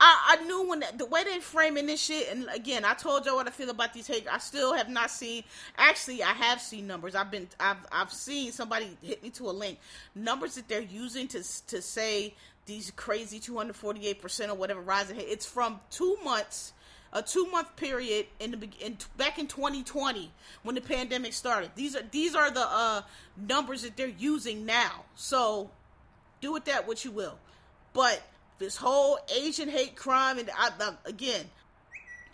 I, 0.03 0.39
I 0.39 0.45
knew 0.45 0.67
when 0.67 0.83
the 0.97 1.05
way 1.05 1.25
they 1.25 1.41
framing 1.41 1.85
this 1.85 2.01
shit, 2.01 2.33
and 2.33 2.49
again, 2.55 2.87
I 2.87 2.95
told 2.95 3.27
y'all 3.27 3.37
what 3.37 3.47
I 3.47 3.51
feel 3.51 3.69
about 3.69 3.93
these 3.93 4.07
hate. 4.07 4.27
I 4.31 4.39
still 4.39 4.73
have 4.73 4.89
not 4.89 5.11
seen. 5.11 5.45
Actually, 5.77 6.23
I 6.23 6.33
have 6.33 6.61
seen 6.61 6.87
numbers. 6.87 7.15
I've 7.15 7.31
been, 7.31 7.49
I've, 7.61 7.77
I've 7.93 8.13
seen 8.13 8.51
somebody 8.51 8.97
hit 9.03 9.23
me 9.23 9.29
to 9.31 9.51
a 9.51 9.53
link. 9.53 9.79
Numbers 10.15 10.55
that 10.55 10.69
they're 10.69 10.81
using 10.81 11.29
to 11.29 11.43
to 11.67 11.83
say 11.83 12.35
these 12.65 12.91
crazy 12.93 13.39
248 13.39 14.23
percent 14.23 14.51
or 14.51 14.55
whatever 14.55 14.81
rising. 14.81 15.17
It's 15.19 15.45
from 15.45 15.81
two 15.91 16.17
months, 16.25 16.73
a 17.13 17.21
two 17.21 17.47
month 17.51 17.77
period 17.77 18.25
in 18.39 18.53
the 18.53 18.69
in, 18.81 18.97
back 19.19 19.39
in 19.39 19.49
2020 19.49 20.33
when 20.63 20.75
the 20.77 20.81
pandemic 20.81 21.35
started. 21.35 21.73
These 21.75 21.95
are 21.95 22.03
these 22.11 22.35
are 22.35 22.51
the 22.51 22.67
uh, 22.67 23.03
numbers 23.37 23.83
that 23.83 23.99
they're 23.99 24.07
using 24.07 24.65
now. 24.65 25.05
So 25.15 25.71
do 26.41 26.55
with 26.55 26.65
that 26.65 26.89
what 26.89 27.05
you 27.05 27.11
will, 27.11 27.39
but 27.93 28.23
this 28.61 28.77
whole 28.77 29.19
Asian 29.35 29.69
hate 29.69 29.97
crime, 29.97 30.39
and 30.39 30.49
I, 30.57 30.71
I, 30.79 30.93
again, 31.07 31.47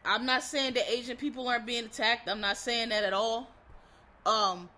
I'm 0.05 0.27
not 0.27 0.43
saying 0.43 0.75
that 0.75 0.91
Asian 0.91 1.17
people 1.17 1.49
aren't 1.49 1.65
being 1.65 1.87
attacked. 1.87 2.29
I'm 2.29 2.41
not 2.41 2.59
saying 2.59 2.91
that 2.91 3.05
at 3.05 3.13
all. 3.13 3.49
Um, 4.27 4.69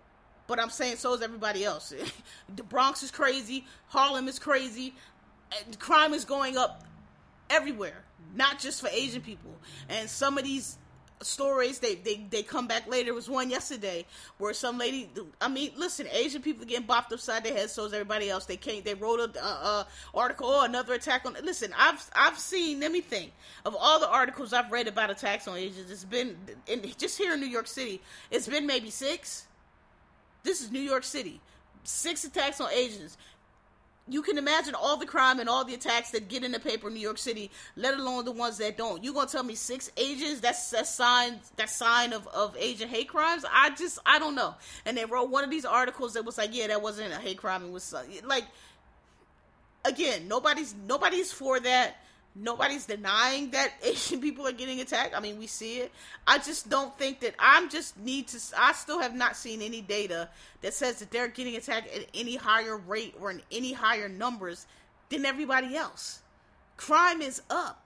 but 0.47 0.61
I'm 0.61 0.71
saying 0.71 0.97
so 0.97 1.15
is 1.15 1.23
everybody 1.23 1.65
else. 1.65 1.93
the 2.57 2.63
Bronx 2.63 3.03
is 3.03 3.11
crazy. 3.11 3.67
Harlem 3.89 4.29
is 4.29 4.39
crazy. 4.39 4.95
Crime 5.79 6.13
is 6.13 6.25
going 6.27 6.59
up 6.59 6.85
everywhere, 7.49 8.05
not 8.35 8.59
just 8.59 8.83
for 8.83 8.89
Asian 8.89 9.23
people. 9.23 9.57
And 9.89 10.09
some 10.09 10.37
of 10.37 10.45
these 10.45 10.77
stories 11.21 11.79
they, 11.79 11.97
they 11.97 12.27
they 12.31 12.43
come 12.43 12.67
back 12.67 12.87
later. 12.89 13.15
Was 13.15 13.29
one 13.29 13.51
yesterday 13.51 14.05
where 14.39 14.53
some 14.53 14.79
lady. 14.79 15.09
I 15.41 15.49
mean, 15.49 15.73
listen, 15.77 16.07
Asian 16.13 16.43
people 16.43 16.67
getting 16.67 16.87
bopped 16.87 17.13
upside 17.13 17.45
their 17.45 17.55
head, 17.55 17.71
so 17.71 17.85
is 17.85 17.93
everybody 17.93 18.31
else. 18.31 18.47
They 18.47 18.57
can't. 18.57 18.85
They 18.85 18.95
wrote 18.95 19.21
a, 19.21 19.87
article. 20.15 20.49
Oh, 20.49 20.65
another 20.65 20.95
attack 20.95 21.27
on. 21.27 21.37
Listen, 21.43 21.73
I've 21.77 22.05
I've 22.15 22.39
seen. 22.39 22.81
Let 22.81 22.93
me 22.93 23.01
think 23.01 23.33
of 23.65 23.77
all 23.79 24.01
the 24.01 24.09
articles 24.09 24.53
I've 24.53 24.71
read 24.71 24.89
about 24.89 25.11
attacks 25.11 25.49
on 25.49 25.57
Asians. 25.57 25.91
It's 25.91 26.05
been 26.05 26.37
in, 26.67 26.83
just 26.97 27.19
here 27.19 27.35
in 27.35 27.41
New 27.41 27.47
York 27.47 27.67
City. 27.67 28.01
It's 28.31 28.49
been 28.49 28.67
maybe 28.67 28.91
six. 28.91 29.47
This 30.43 30.63
is 30.63 30.71
New 30.71 30.81
York 30.81 31.05
City. 31.05 31.41
Six 31.85 32.25
attacks 32.25 32.61
on 32.61 32.71
Asians 32.73 33.17
you 34.09 34.23
can 34.23 34.39
imagine 34.39 34.75
all 34.75 34.97
the 34.97 35.07
crime 35.07 35.41
and 35.41 35.49
all 35.49 35.65
the 35.65 35.75
attacks 35.75 36.11
that 36.11 36.29
get 36.29 36.45
in 36.45 36.53
the 36.53 36.61
paper 36.61 36.89
in 36.89 36.95
New 36.95 37.01
York 37.01 37.19
City, 37.19 37.51
let 37.77 37.95
alone 37.95 38.25
the 38.25 38.33
ones 38.33 38.59
that 38.59 38.77
don't. 38.77 39.03
You 39.05 39.13
gonna 39.13 39.29
tell 39.29 39.43
me 39.43 39.55
six 39.55 39.91
Asians? 39.97 40.41
That's 40.41 40.73
a 40.73 40.85
sign. 40.85 41.41
That 41.57 41.71
sign 41.71 42.13
of 42.13 42.27
of 42.29 42.57
Asian 42.59 42.89
hate 42.89 43.09
crimes. 43.09 43.45
I 43.51 43.71
just 43.71 43.99
I 44.07 44.19
don't 44.19 44.35
know. 44.35 44.55
And 44.87 44.97
they 44.97 45.05
wrote 45.05 45.31
one 45.31 45.45
of 45.45 45.51
these 45.51 45.65
articles 45.65 46.15
that 46.15 46.25
was 46.25 46.39
like, 46.39 46.55
yeah, 46.55 46.69
that 46.69 46.83
wasn't 46.83 47.13
a 47.13 47.17
hate 47.17 47.39
crime. 47.39 47.65
It 47.65 47.71
was 47.71 47.93
uh, 47.95 48.05
like, 48.25 48.45
again, 49.85 50.29
nobody's 50.29 50.75
nobody's 50.87 51.33
for 51.33 51.61
that. 51.61 51.97
Nobody's 52.35 52.87
denying 52.87 53.51
that 53.51 53.73
Asian 53.83 54.21
people 54.21 54.47
are 54.47 54.53
getting 54.53 54.81
attacked. 54.81 55.17
I 55.17 55.21
mean, 55.21 55.39
we 55.39 55.47
see 55.47 55.79
it. 55.79 55.93
I 56.27 56.39
just 56.39 56.69
don't 56.69 56.97
think 56.99 57.21
that 57.21 57.35
I'm 57.39 57.69
just 57.69 57.99
need 57.99 58.29
to. 58.29 58.39
I 58.57 58.73
still 58.73 59.01
have 59.01 59.15
not 59.15 59.37
seen 59.37 59.63
any 59.63 59.81
data 59.81 60.29
that 60.63 60.75
says 60.75 61.01
that 61.01 61.11
they're 61.11 61.29
getting 61.29 61.57
attacked 61.57 61.95
at 61.95 62.07
any 62.15 62.37
higher 62.37 62.77
rate 62.77 63.15
or 63.21 63.31
in 63.31 63.43
any 63.51 63.73
higher 63.73 64.09
numbers 64.09 64.67
than 65.09 65.25
everybody 65.25 65.77
else. 65.77 66.23
Crime 66.77 67.23
is 67.23 67.43
up. 67.51 67.85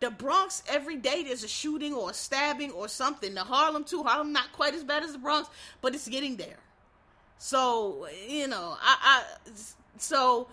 The 0.00 0.10
Bronx 0.10 0.62
every 0.68 0.96
day 0.96 1.22
there's 1.22 1.42
a 1.42 1.48
shooting 1.48 1.94
or 1.94 2.10
a 2.10 2.14
stabbing 2.14 2.70
or 2.72 2.86
something. 2.86 3.34
The 3.34 3.44
Harlem 3.44 3.84
too. 3.84 4.02
Harlem 4.02 4.32
not 4.32 4.52
quite 4.52 4.74
as 4.74 4.84
bad 4.84 5.02
as 5.02 5.12
the 5.12 5.18
Bronx, 5.18 5.48
but 5.80 5.94
it's 5.94 6.06
getting 6.06 6.36
there. 6.36 6.58
So 7.38 8.06
you 8.28 8.46
know, 8.46 8.76
I, 8.80 9.24
I 9.46 9.50
so 9.96 10.48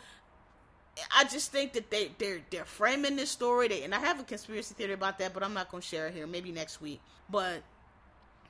I 1.16 1.24
just 1.24 1.52
think 1.52 1.74
that 1.74 1.90
they 1.90 2.12
they're 2.18 2.42
they're 2.50 2.66
framing 2.66 3.16
this 3.16 3.32
story. 3.32 3.68
They, 3.68 3.84
and 3.84 3.96
I 3.96 4.00
have 4.00 4.20
a 4.20 4.24
conspiracy 4.24 4.76
theory 4.76 4.94
about 4.94 5.18
that, 5.20 5.34
but 5.34 5.44
I'm 5.44 5.54
not 5.54 5.72
gonna 5.72 5.82
share 5.82 6.08
it 6.08 6.14
here. 6.14 6.28
Maybe 6.28 6.52
next 6.52 6.82
week. 6.82 7.02
But 7.30 7.64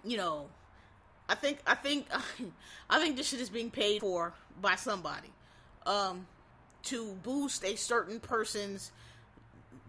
you 0.03 0.17
know, 0.17 0.47
I 1.29 1.35
think 1.35 1.59
I 1.65 1.75
think 1.75 2.07
I 2.89 2.99
think 2.99 3.15
this 3.15 3.29
shit 3.29 3.39
is 3.39 3.49
being 3.49 3.71
paid 3.71 4.01
for 4.01 4.33
by 4.61 4.75
somebody 4.75 5.29
um, 5.85 6.27
to 6.83 7.13
boost 7.23 7.63
a 7.63 7.75
certain 7.75 8.19
person's 8.19 8.91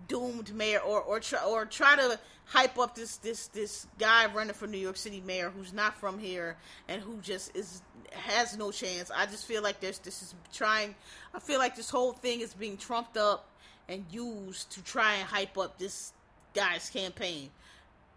doomed 0.07 0.55
mayor 0.55 0.79
or 0.81 1.01
or 1.01 1.19
try 1.21 1.43
or 1.45 1.67
try 1.67 1.97
to 1.97 2.19
hype 2.47 2.79
up 2.79 2.95
this 2.95 3.17
this 3.19 3.49
this 3.49 3.87
guy 3.99 4.27
running 4.27 4.55
for 4.55 4.67
New 4.67 4.79
York 4.79 4.97
City 4.97 5.23
mayor 5.27 5.51
who's 5.51 5.73
not 5.73 5.99
from 5.99 6.19
here 6.19 6.57
and 6.89 7.01
who 7.01 7.17
just 7.19 7.57
is 7.57 7.83
has 8.13 8.57
no 8.57 8.71
chance. 8.71 9.11
I 9.15 9.27
just 9.27 9.47
feel 9.47 9.63
like 9.63 9.81
there's 9.81 9.99
this 9.99 10.23
is 10.23 10.35
trying. 10.53 10.95
I 11.35 11.41
feel 11.41 11.59
like 11.59 11.77
this 11.77 11.91
whole 11.91 12.13
thing 12.13 12.41
is 12.41 12.55
being 12.55 12.77
trumped 12.77 13.17
up 13.17 13.49
and 13.89 14.05
used 14.11 14.71
to 14.73 14.83
try 14.85 15.15
and 15.15 15.25
hype 15.25 15.59
up 15.59 15.79
this 15.79 16.13
guy's 16.55 16.89
campaign. 16.91 17.51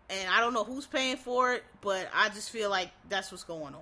And 0.09 0.29
I 0.29 0.39
don't 0.39 0.53
know 0.53 0.63
who's 0.63 0.85
paying 0.85 1.17
for 1.17 1.53
it, 1.53 1.63
but 1.81 2.07
I 2.13 2.29
just 2.29 2.49
feel 2.49 2.69
like 2.69 2.91
that's 3.09 3.31
what's 3.31 3.43
going 3.43 3.73
on. 3.75 3.81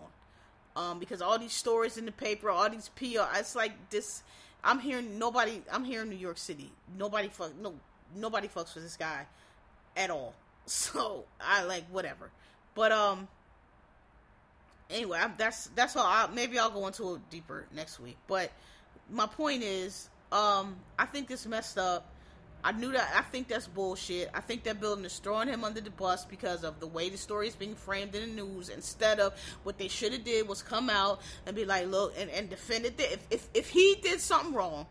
Um, 0.76 1.00
because 1.00 1.22
all 1.22 1.38
these 1.38 1.54
stories 1.54 1.98
in 1.98 2.06
the 2.06 2.12
paper, 2.12 2.50
all 2.50 2.70
these 2.70 2.90
PR, 2.90 3.28
it's 3.36 3.56
like 3.56 3.74
this. 3.90 4.24
I'm 4.64 4.80
hearing 4.80 5.20
nobody. 5.20 5.62
I'm 5.72 5.84
here 5.84 6.02
in 6.02 6.10
New 6.10 6.16
York 6.16 6.38
City. 6.38 6.72
Nobody 6.98 7.28
fuck 7.28 7.52
no. 7.62 7.74
Nobody 8.16 8.48
fucks 8.48 8.74
with 8.74 8.84
this 8.84 8.98
guy 8.98 9.26
at 9.96 10.10
all. 10.10 10.34
So 10.68 11.26
I 11.40 11.64
like 11.64 11.84
whatever. 11.92 12.32
But 12.74 12.92
um, 12.92 13.28
anyway, 14.90 15.20
I'm, 15.22 15.34
that's 15.38 15.68
that's 15.76 15.96
all. 15.96 16.06
I, 16.06 16.28
maybe 16.34 16.58
I'll 16.58 16.72
go 16.72 16.88
into 16.88 17.14
it 17.16 17.22
deeper 17.30 17.68
next 17.72 18.00
week. 18.00 18.18
But 18.28 18.52
my 19.12 19.28
point 19.28 19.62
is, 19.62 20.10
um, 20.32 20.76
I 20.98 21.06
think 21.06 21.28
this 21.28 21.46
messed 21.46 21.78
up. 21.78 22.12
I 22.64 22.72
knew 22.72 22.92
that. 22.94 23.12
I 23.16 23.22
think 23.22 23.48
that's 23.48 23.68
bullshit. 23.68 24.32
I 24.34 24.42
think 24.42 24.64
that 24.64 24.82
building 24.82 25.06
is 25.06 25.20
throwing 25.20 25.48
him 25.48 25.64
under 25.64 25.82
the 25.82 25.92
bus 25.92 26.26
because 26.26 26.64
of 26.64 26.80
the 26.80 26.88
way 26.88 27.10
the 27.10 27.18
story 27.18 27.48
is 27.48 27.56
being 27.56 27.76
framed 27.76 28.16
in 28.16 28.36
the 28.36 28.42
news. 28.42 28.70
Instead 28.70 29.20
of 29.20 29.40
what 29.62 29.78
they 29.78 29.88
should 29.88 30.14
have 30.14 30.24
did 30.24 30.48
was 30.48 30.64
come 30.64 30.90
out 30.90 31.22
and 31.46 31.56
be 31.56 31.64
like, 31.64 31.88
look, 31.88 32.16
and, 32.18 32.28
and 32.32 32.50
defend 32.50 32.86
it. 32.86 33.00
If, 33.00 33.28
if 33.30 33.50
if 33.54 33.70
he 33.70 34.00
did 34.02 34.20
something 34.20 34.52
wrong, 34.52 34.88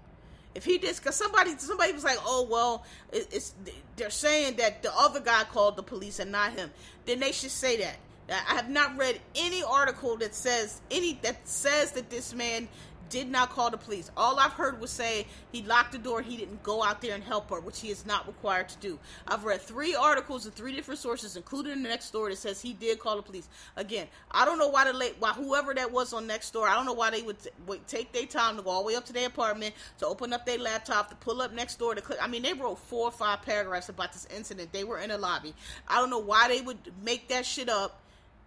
if 0.55 0.65
he 0.65 0.79
did, 0.79 0.97
because 0.97 1.17
somebody 1.17 1.57
somebody 1.59 1.93
was 1.93 2.05
like, 2.05 2.19
oh 2.25 2.47
well, 2.51 2.85
it, 3.13 3.29
it's 3.33 3.55
they're 3.97 4.11
saying 4.11 4.57
that 4.57 4.83
the 4.83 4.97
other 4.97 5.21
guy 5.21 5.45
called 5.45 5.77
the 5.77 5.83
police 5.83 6.19
and 6.19 6.31
not 6.33 6.53
him. 6.53 6.71
Then 7.07 7.21
they 7.21 7.33
should 7.33 7.51
say 7.51 7.77
that. 7.79 7.97
I 8.29 8.55
have 8.55 8.71
not 8.71 8.97
read 8.97 9.21
any 9.35 9.63
article 9.63 10.17
that 10.19 10.35
says 10.35 10.81
any 10.91 11.19
that 11.23 11.47
says 11.47 11.93
that 11.93 12.09
this 12.09 12.33
man 12.33 12.69
did 13.15 13.31
not 13.31 13.51
call 13.51 13.71
the 13.71 13.77
police. 13.77 14.11
All 14.17 14.41
I've 14.41 14.53
heard 14.53 14.81
was 14.81 14.91
say 14.91 15.27
he 15.53 15.63
locked 15.63 15.93
the 15.93 15.99
door, 15.99 16.21
he 16.21 16.37
didn't 16.37 16.65
go 16.65 16.83
out 16.83 17.01
there 17.01 17.15
and 17.15 17.23
help 17.23 17.49
her, 17.51 17.61
which 17.61 17.81
he 17.81 17.91
is 17.91 18.05
not 18.05 18.27
required 18.27 18.69
to 18.71 18.79
do. 18.79 18.99
I've 19.29 19.45
read 19.45 19.63
three 19.63 19.95
articles 19.95 20.47
in 20.47 20.53
three 20.53 20.75
different 20.75 20.99
sources, 20.99 21.37
including 21.37 21.83
the 21.83 21.89
Nextdoor, 21.89 22.31
that 22.31 22.39
says 22.39 22.61
he 22.61 22.73
did 22.73 22.99
call 22.99 23.15
the 23.15 23.23
police. 23.23 23.49
Again, 23.77 24.09
I 24.33 24.45
don't 24.45 24.59
know 24.59 24.69
why 24.69 24.85
the 24.85 24.93
late, 24.93 25.15
why 25.21 25.31
whoever 25.31 25.73
that 25.75 25.93
was 25.93 26.13
on 26.13 26.27
Nextdoor, 26.27 26.67
I 26.67 26.75
don't 26.75 26.87
know 26.87 26.93
why 26.93 27.11
they 27.11 27.23
would 27.23 27.41
t- 27.41 27.51
wait, 27.67 27.87
take 27.87 28.13
their 28.13 28.27
time 28.27 28.57
to 28.57 28.63
go 28.63 28.71
all 28.71 28.83
the 28.83 28.89
way 28.89 28.97
up 28.97 29.05
to 29.07 29.13
their 29.13 29.29
apartment 29.29 29.75
to 29.99 30.07
open 30.07 30.33
up 30.33 30.45
their 30.45 30.59
laptop 30.59 31.09
to 31.11 31.17
pull 31.17 31.41
up 31.41 31.55
Nextdoor 31.55 31.95
to 31.95 32.01
click. 32.01 32.19
I 32.21 32.27
mean, 32.27 32.43
they 32.43 32.53
wrote 32.53 32.81
four 32.81 33.07
or 33.07 33.13
five 33.13 33.43
paragraphs 33.43 33.89
about 33.89 34.13
this 34.13 34.27
incident. 34.37 34.73
They 34.73 34.83
were 34.83 34.99
in 34.99 35.13
a 35.13 35.19
lobby. 35.19 35.55
I 35.87 36.01
don't 36.01 36.11
know 36.11 36.19
why 36.19 36.49
they 36.49 36.61
would 36.61 36.79
make 37.03 37.29
that 37.29 37.47
shit 37.47 37.69
up 37.69 38.01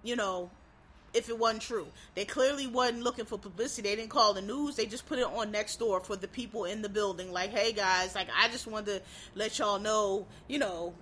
you 0.03 0.15
know, 0.15 0.49
if 1.14 1.30
it 1.30 1.38
wasn't 1.38 1.62
true. 1.62 1.88
They 2.16 2.26
clearly 2.26 2.68
wasn't 2.68 3.03
looking 3.03 3.26
for 3.26 3.38
publicity. 3.38 3.89
They 3.89 3.95
didn't 3.95 4.10
call 4.10 4.34
the 4.34 4.41
news. 4.41 4.76
They 4.76 4.86
just 4.86 5.08
put 5.08 5.20
it 5.20 5.26
on 5.26 5.51
Nextdoor 5.51 6.05
for 6.05 6.16
the 6.16 6.28
people 6.28 6.66
in 6.66 6.82
the 6.82 6.89
building. 6.89 7.32
Like, 7.32 7.51
hey 7.51 7.72
guys, 7.72 8.16
like 8.16 8.28
I 8.38 8.49
just 8.49 8.68
wanted 8.68 8.86
to 8.86 9.01
let 9.36 9.60
y'all 9.60 9.80
know, 9.80 10.28
you 10.47 10.60
know, 10.60 10.93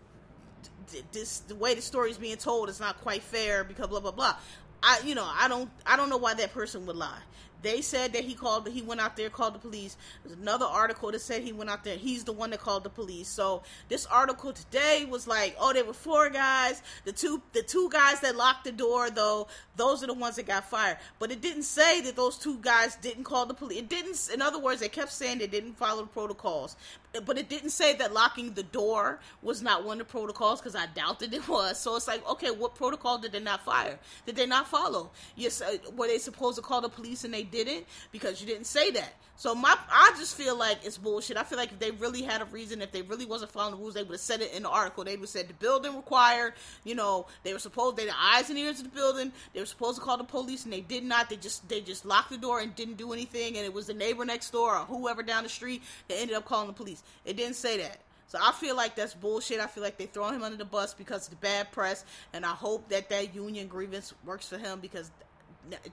this 1.11 1.39
the 1.39 1.55
way 1.55 1.73
the 1.73 1.81
story 1.81 2.11
is 2.11 2.17
being 2.17 2.37
told 2.37 2.69
is 2.69 2.79
not 2.79 3.01
quite 3.01 3.23
fair 3.23 3.63
because 3.63 3.87
blah 3.87 3.99
blah 3.99 4.11
blah. 4.11 4.35
I 4.83 5.01
you 5.03 5.15
know 5.15 5.27
I 5.27 5.47
don't 5.47 5.69
I 5.85 5.97
don't 5.97 6.09
know 6.09 6.17
why 6.17 6.35
that 6.35 6.53
person 6.53 6.85
would 6.85 6.95
lie. 6.95 7.21
They 7.65 7.81
said 7.81 8.13
that 8.13 8.23
he 8.23 8.35
called, 8.35 8.69
he 8.69 8.83
went 8.83 9.01
out 9.01 9.17
there, 9.17 9.27
called 9.31 9.55
the 9.55 9.59
police. 9.59 9.97
There's 10.23 10.37
another 10.37 10.65
article 10.65 11.11
that 11.11 11.19
said 11.19 11.41
he 11.41 11.51
went 11.51 11.71
out 11.71 11.83
there. 11.83 11.97
He's 11.97 12.23
the 12.23 12.31
one 12.31 12.51
that 12.51 12.59
called 12.59 12.83
the 12.83 12.91
police. 12.91 13.27
So 13.27 13.63
this 13.89 14.05
article 14.05 14.53
today 14.53 15.07
was 15.09 15.25
like, 15.27 15.55
oh, 15.59 15.73
there 15.73 15.83
were 15.83 15.93
four 15.93 16.29
guys. 16.29 16.83
The 17.05 17.11
two, 17.11 17.41
the 17.53 17.63
two 17.63 17.89
guys 17.89 18.19
that 18.19 18.35
locked 18.35 18.65
the 18.65 18.71
door, 18.71 19.09
though, 19.09 19.47
those 19.77 20.03
are 20.03 20.07
the 20.07 20.13
ones 20.13 20.35
that 20.37 20.47
got 20.47 20.69
fired. 20.69 20.97
But 21.19 21.31
it 21.31 21.41
didn't 21.41 21.63
say 21.63 22.01
that 22.01 22.15
those 22.15 22.37
two 22.37 22.57
guys 22.61 22.95
didn't 22.95 23.23
call 23.23 23.45
the 23.45 23.53
police. 23.53 23.79
It 23.79 23.89
didn't. 23.89 24.29
In 24.33 24.41
other 24.41 24.59
words, 24.59 24.81
they 24.81 24.89
kept 24.89 25.11
saying 25.11 25.39
they 25.39 25.47
didn't 25.47 25.77
follow 25.77 26.01
the 26.01 26.07
protocols 26.07 26.75
but 27.21 27.37
it 27.37 27.49
didn't 27.49 27.69
say 27.69 27.93
that 27.95 28.13
locking 28.13 28.53
the 28.53 28.63
door 28.63 29.19
was 29.41 29.61
not 29.61 29.85
one 29.85 30.01
of 30.01 30.07
the 30.07 30.11
protocols 30.11 30.59
because 30.59 30.75
I 30.75 30.87
doubt 30.87 31.19
that 31.19 31.33
it 31.33 31.47
was. 31.47 31.79
So 31.79 31.95
it's 31.95 32.07
like, 32.07 32.27
okay, 32.29 32.51
what 32.51 32.75
protocol 32.75 33.17
did 33.17 33.31
they 33.31 33.39
not 33.39 33.63
fire? 33.63 33.99
Did 34.25 34.35
they 34.35 34.45
not 34.45 34.67
follow? 34.67 35.11
Yes, 35.35 35.61
uh, 35.61 35.77
were 35.95 36.07
they 36.07 36.17
supposed 36.17 36.55
to 36.57 36.61
call 36.61 36.81
the 36.81 36.89
police 36.89 37.23
and 37.23 37.33
they 37.33 37.43
didn't 37.43 37.85
because 38.11 38.41
you 38.41 38.47
didn't 38.47 38.67
say 38.67 38.91
that. 38.91 39.13
So 39.37 39.53
my, 39.53 39.77
I 39.91 40.13
just 40.17 40.37
feel 40.37 40.57
like 40.57 40.79
it's 40.83 40.97
bullshit. 40.97 41.35
I 41.35 41.43
feel 41.43 41.57
like 41.57 41.71
if 41.71 41.79
they 41.79 41.91
really 41.91 42.21
had 42.21 42.41
a 42.41 42.45
reason, 42.45 42.81
if 42.81 42.91
they 42.91 43.01
really 43.01 43.25
wasn't 43.25 43.51
following 43.51 43.75
the 43.75 43.81
rules, 43.81 43.93
they 43.93 44.03
would 44.03 44.13
have 44.13 44.21
said 44.21 44.41
it 44.41 44.53
in 44.53 44.63
the 44.63 44.69
article. 44.69 45.03
They 45.03 45.11
would 45.11 45.21
have 45.21 45.29
said 45.29 45.49
the 45.49 45.53
building 45.55 45.95
required. 45.95 46.53
You 46.85 46.95
know, 46.95 47.27
they 47.43 47.51
were 47.51 47.59
supposed 47.59 47.97
they 47.97 48.05
the 48.05 48.13
eyes 48.17 48.49
and 48.49 48.57
ears 48.57 48.79
of 48.79 48.85
the 48.85 48.95
building. 48.95 49.33
They 49.53 49.59
were 49.59 49.65
supposed 49.65 49.97
to 49.97 50.03
call 50.03 50.17
the 50.17 50.23
police, 50.23 50.63
and 50.63 50.71
they 50.71 50.81
did 50.81 51.03
not. 51.03 51.29
They 51.29 51.35
just 51.35 51.67
they 51.67 51.81
just 51.81 52.05
locked 52.05 52.29
the 52.29 52.37
door 52.37 52.61
and 52.61 52.73
didn't 52.75 52.95
do 52.95 53.11
anything. 53.11 53.57
And 53.57 53.65
it 53.65 53.73
was 53.73 53.87
the 53.87 53.93
neighbor 53.93 54.23
next 54.23 54.51
door 54.51 54.77
or 54.77 54.85
whoever 54.85 55.21
down 55.21 55.43
the 55.43 55.49
street 55.49 55.83
that 56.07 56.17
ended 56.17 56.37
up 56.37 56.45
calling 56.45 56.67
the 56.67 56.73
police. 56.73 57.03
It 57.25 57.35
didn't 57.35 57.55
say 57.55 57.77
that. 57.79 57.99
So 58.27 58.39
I 58.41 58.53
feel 58.53 58.75
like 58.75 58.95
that's 58.95 59.13
bullshit. 59.13 59.59
I 59.59 59.67
feel 59.67 59.83
like 59.83 59.97
they 59.97 60.07
throwing 60.07 60.33
him 60.33 60.43
under 60.43 60.57
the 60.57 60.65
bus 60.65 60.93
because 60.93 61.27
of 61.27 61.31
the 61.31 61.35
bad 61.37 61.71
press, 61.71 62.05
and 62.33 62.45
I 62.45 62.49
hope 62.49 62.89
that 62.89 63.09
that 63.09 63.35
union 63.35 63.67
grievance 63.67 64.13
works 64.25 64.47
for 64.47 64.57
him 64.57 64.79
because 64.79 65.11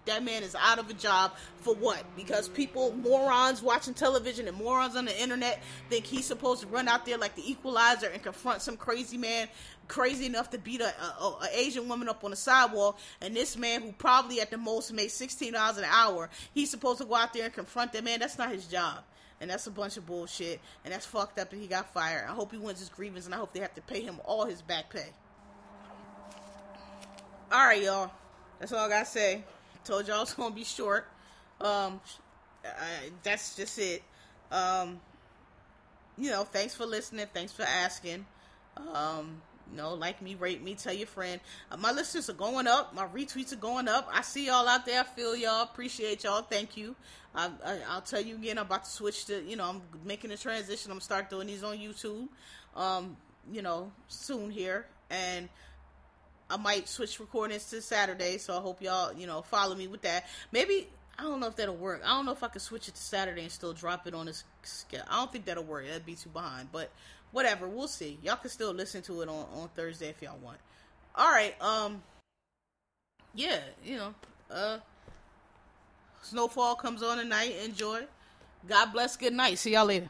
that 0.05 0.25
man 0.25 0.43
is 0.43 0.55
out 0.55 0.79
of 0.79 0.91
a 0.91 0.95
job 0.95 1.33
for 1.57 1.75
what? 1.75 2.05
Because 2.17 2.49
people, 2.49 2.93
morons 2.93 3.63
watching 3.63 3.95
television 3.95 4.49
and 4.49 4.57
morons 4.57 4.97
on 4.97 5.05
the 5.05 5.23
internet 5.23 5.63
think 5.89 6.05
he's 6.05 6.27
supposed 6.27 6.63
to 6.63 6.67
run 6.67 6.89
out 6.89 7.07
there 7.07 7.19
like 7.19 7.35
the 7.35 7.51
equalizer 7.51 8.09
and 8.09 8.23
confront 8.23 8.63
some 8.63 8.77
crazy 8.77 9.17
man, 9.17 9.49
crazy 9.89 10.27
enough 10.27 10.51
to 10.51 10.59
beat 10.59 10.81
a, 10.81 10.93
a, 11.21 11.25
a 11.25 11.49
Asian 11.55 11.89
woman 11.89 12.09
up 12.09 12.25
on 12.25 12.31
the 12.31 12.37
sidewalk. 12.37 12.99
And 13.21 13.35
this 13.35 13.57
man, 13.57 13.83
who 13.83 13.93
probably 13.93 14.41
at 14.41 14.51
the 14.51 14.59
most 14.59 14.93
made 14.93 15.11
sixteen 15.11 15.53
dollars 15.55 15.79
an 15.79 15.85
hour, 15.85 16.29
he's 16.55 16.71
supposed 16.71 17.01
to 17.01 17.07
go 17.07 17.15
out 17.15 17.33
there 17.33 17.45
and 17.45 17.53
confront 17.53 17.93
that 17.93 18.05
man. 18.05 18.21
That's 18.21 18.39
not 18.39 18.53
his 18.53 18.67
job. 18.67 18.99
And 19.41 19.51
that's 19.51 19.67
a 19.67 19.73
bunch 19.73 19.97
of 19.97 20.07
bullshit. 20.07 20.61
And 20.85 20.95
that's 20.95 21.05
fucked 21.05 21.39
up 21.41 21.51
that 21.51 21.57
he 21.57 21.67
got 21.67 21.93
fired. 21.93 22.29
I 22.29 22.33
hope 22.33 22.53
he 22.53 22.59
wins 22.59 22.79
his 22.79 22.89
grievance, 22.89 23.27
and 23.27 23.35
I 23.35 23.39
hope 23.39 23.53
they 23.53 23.61
have 23.61 23.75
to 23.75 23.83
pay 23.83 24.01
him 24.01 24.21
all 24.25 24.45
his 24.45 24.63
back 24.63 24.89
pay. 24.91 25.09
All 27.51 27.67
right, 27.67 27.83
y'all. 27.83 28.11
That's 28.61 28.73
all 28.73 28.87
I 28.87 28.89
gotta 28.89 29.07
say. 29.07 29.43
Told 29.85 30.07
y'all 30.07 30.23
it's 30.23 30.35
gonna 30.35 30.55
be 30.55 30.65
short. 30.65 31.09
Um, 31.61 32.01
I, 32.65 33.11
that's 33.23 33.57
just 33.57 33.79
it. 33.79 34.03
Um, 34.51 35.01
you 36.19 36.31
know, 36.31 36.45
thanks 36.45 36.75
for 36.75 36.87
listening. 36.87 37.27
Thanks 37.33 37.53
for 37.53 37.63
asking. 37.63 38.27
Um, 38.77 39.43
you 39.71 39.79
know, 39.79 39.95
like 39.95 40.21
me, 40.21 40.35
rate 40.35 40.63
me, 40.63 40.75
tell 40.75 40.93
your 40.93 41.07
friend. 41.07 41.41
Uh, 41.71 41.79
my 41.79 41.93
listeners 41.93 42.29
are 42.29 42.35
going 42.35 42.67
up. 42.67 42.95
My 42.95 43.07
retweets 43.07 43.53
are 43.53 43.57
going 43.57 43.89
up. 43.89 44.09
I 44.13 44.23
see 44.23 44.47
y'all 44.47 44.69
out 44.69 44.85
there. 44.85 45.01
I 45.01 45.05
feel 45.05 45.35
y'all. 45.35 45.63
Appreciate 45.63 46.25
y'all. 46.25 46.43
Thank 46.43 46.77
you. 46.77 46.95
I, 47.35 47.49
will 47.95 48.03
tell 48.03 48.21
you 48.21 48.35
again. 48.35 48.59
I'm 48.59 48.67
about 48.67 48.85
to 48.85 48.91
switch 48.91 49.25
to. 49.27 49.43
You 49.43 49.57
know, 49.57 49.65
I'm 49.65 49.83
making 50.05 50.31
a 50.31 50.37
transition. 50.37 50.93
I'm 50.93 51.01
start 51.01 51.31
doing 51.31 51.47
these 51.47 51.65
on 51.65 51.79
YouTube. 51.79 52.29
Um, 52.77 53.17
you 53.51 53.63
know, 53.63 53.91
soon 54.09 54.51
here 54.51 54.87
and 55.11 55.49
I 56.53 56.57
might 56.57 56.89
switch 56.89 57.19
recordings 57.19 57.65
to 57.71 57.81
Saturday, 57.81 58.39
so 58.39 58.57
I 58.57 58.61
hope 58.61 58.83
y'all, 58.83 59.13
you 59.13 59.27
know, 59.27 59.43
follow 59.43 59.75
me 59.75 59.87
with 59.87 60.03
that. 60.03 60.27
Maybe 60.53 60.89
I 61.19 61.23
don't 61.23 61.41
know 61.41 61.47
if 61.47 61.57
that'll 61.57 61.77
work. 61.77 62.03
I 62.05 62.09
don't 62.09 62.27
know 62.27 62.33
if 62.33 62.43
I 62.43 62.49
can 62.49 62.61
switch 62.61 62.89
it 62.89 62.95
to 62.95 63.01
Saturday 63.01 63.43
and 63.43 63.51
still 63.51 63.73
drop 63.73 64.07
it 64.07 64.15
on 64.15 64.27
this 64.27 64.45
scale. 64.63 65.05
I 65.09 65.19
don't 65.19 65.33
think 65.33 65.47
that'll 65.47 65.65
work. 65.65 65.87
That'd 65.87 66.05
be 66.05 66.15
too 66.15 66.31
behind. 66.31 66.71
But 66.71 66.91
whatever, 67.31 67.67
we'll 67.69 67.89
see. 67.89 68.19
Y'all 68.23 68.37
can 68.37 68.51
still 68.51 68.73
listen 68.73 69.03
to 69.03 69.23
it 69.23 69.29
on, 69.29 69.47
on 69.55 69.71
Thursday 69.75 70.09
if 70.09 70.21
y'all 70.21 70.39
want. 70.43 70.59
Alright, 71.19 71.61
um 71.61 72.03
yeah, 73.35 73.61
you 73.85 73.97
know, 73.97 74.15
uh 74.51 74.79
Snowfall 76.23 76.77
comes 76.77 77.03
on 77.03 77.19
tonight. 77.19 77.57
Enjoy. 77.65 78.03
God 78.69 78.93
bless. 78.93 79.17
Good 79.17 79.33
night. 79.33 79.59
See 79.59 79.73
y'all 79.73 79.87
later. 79.87 80.09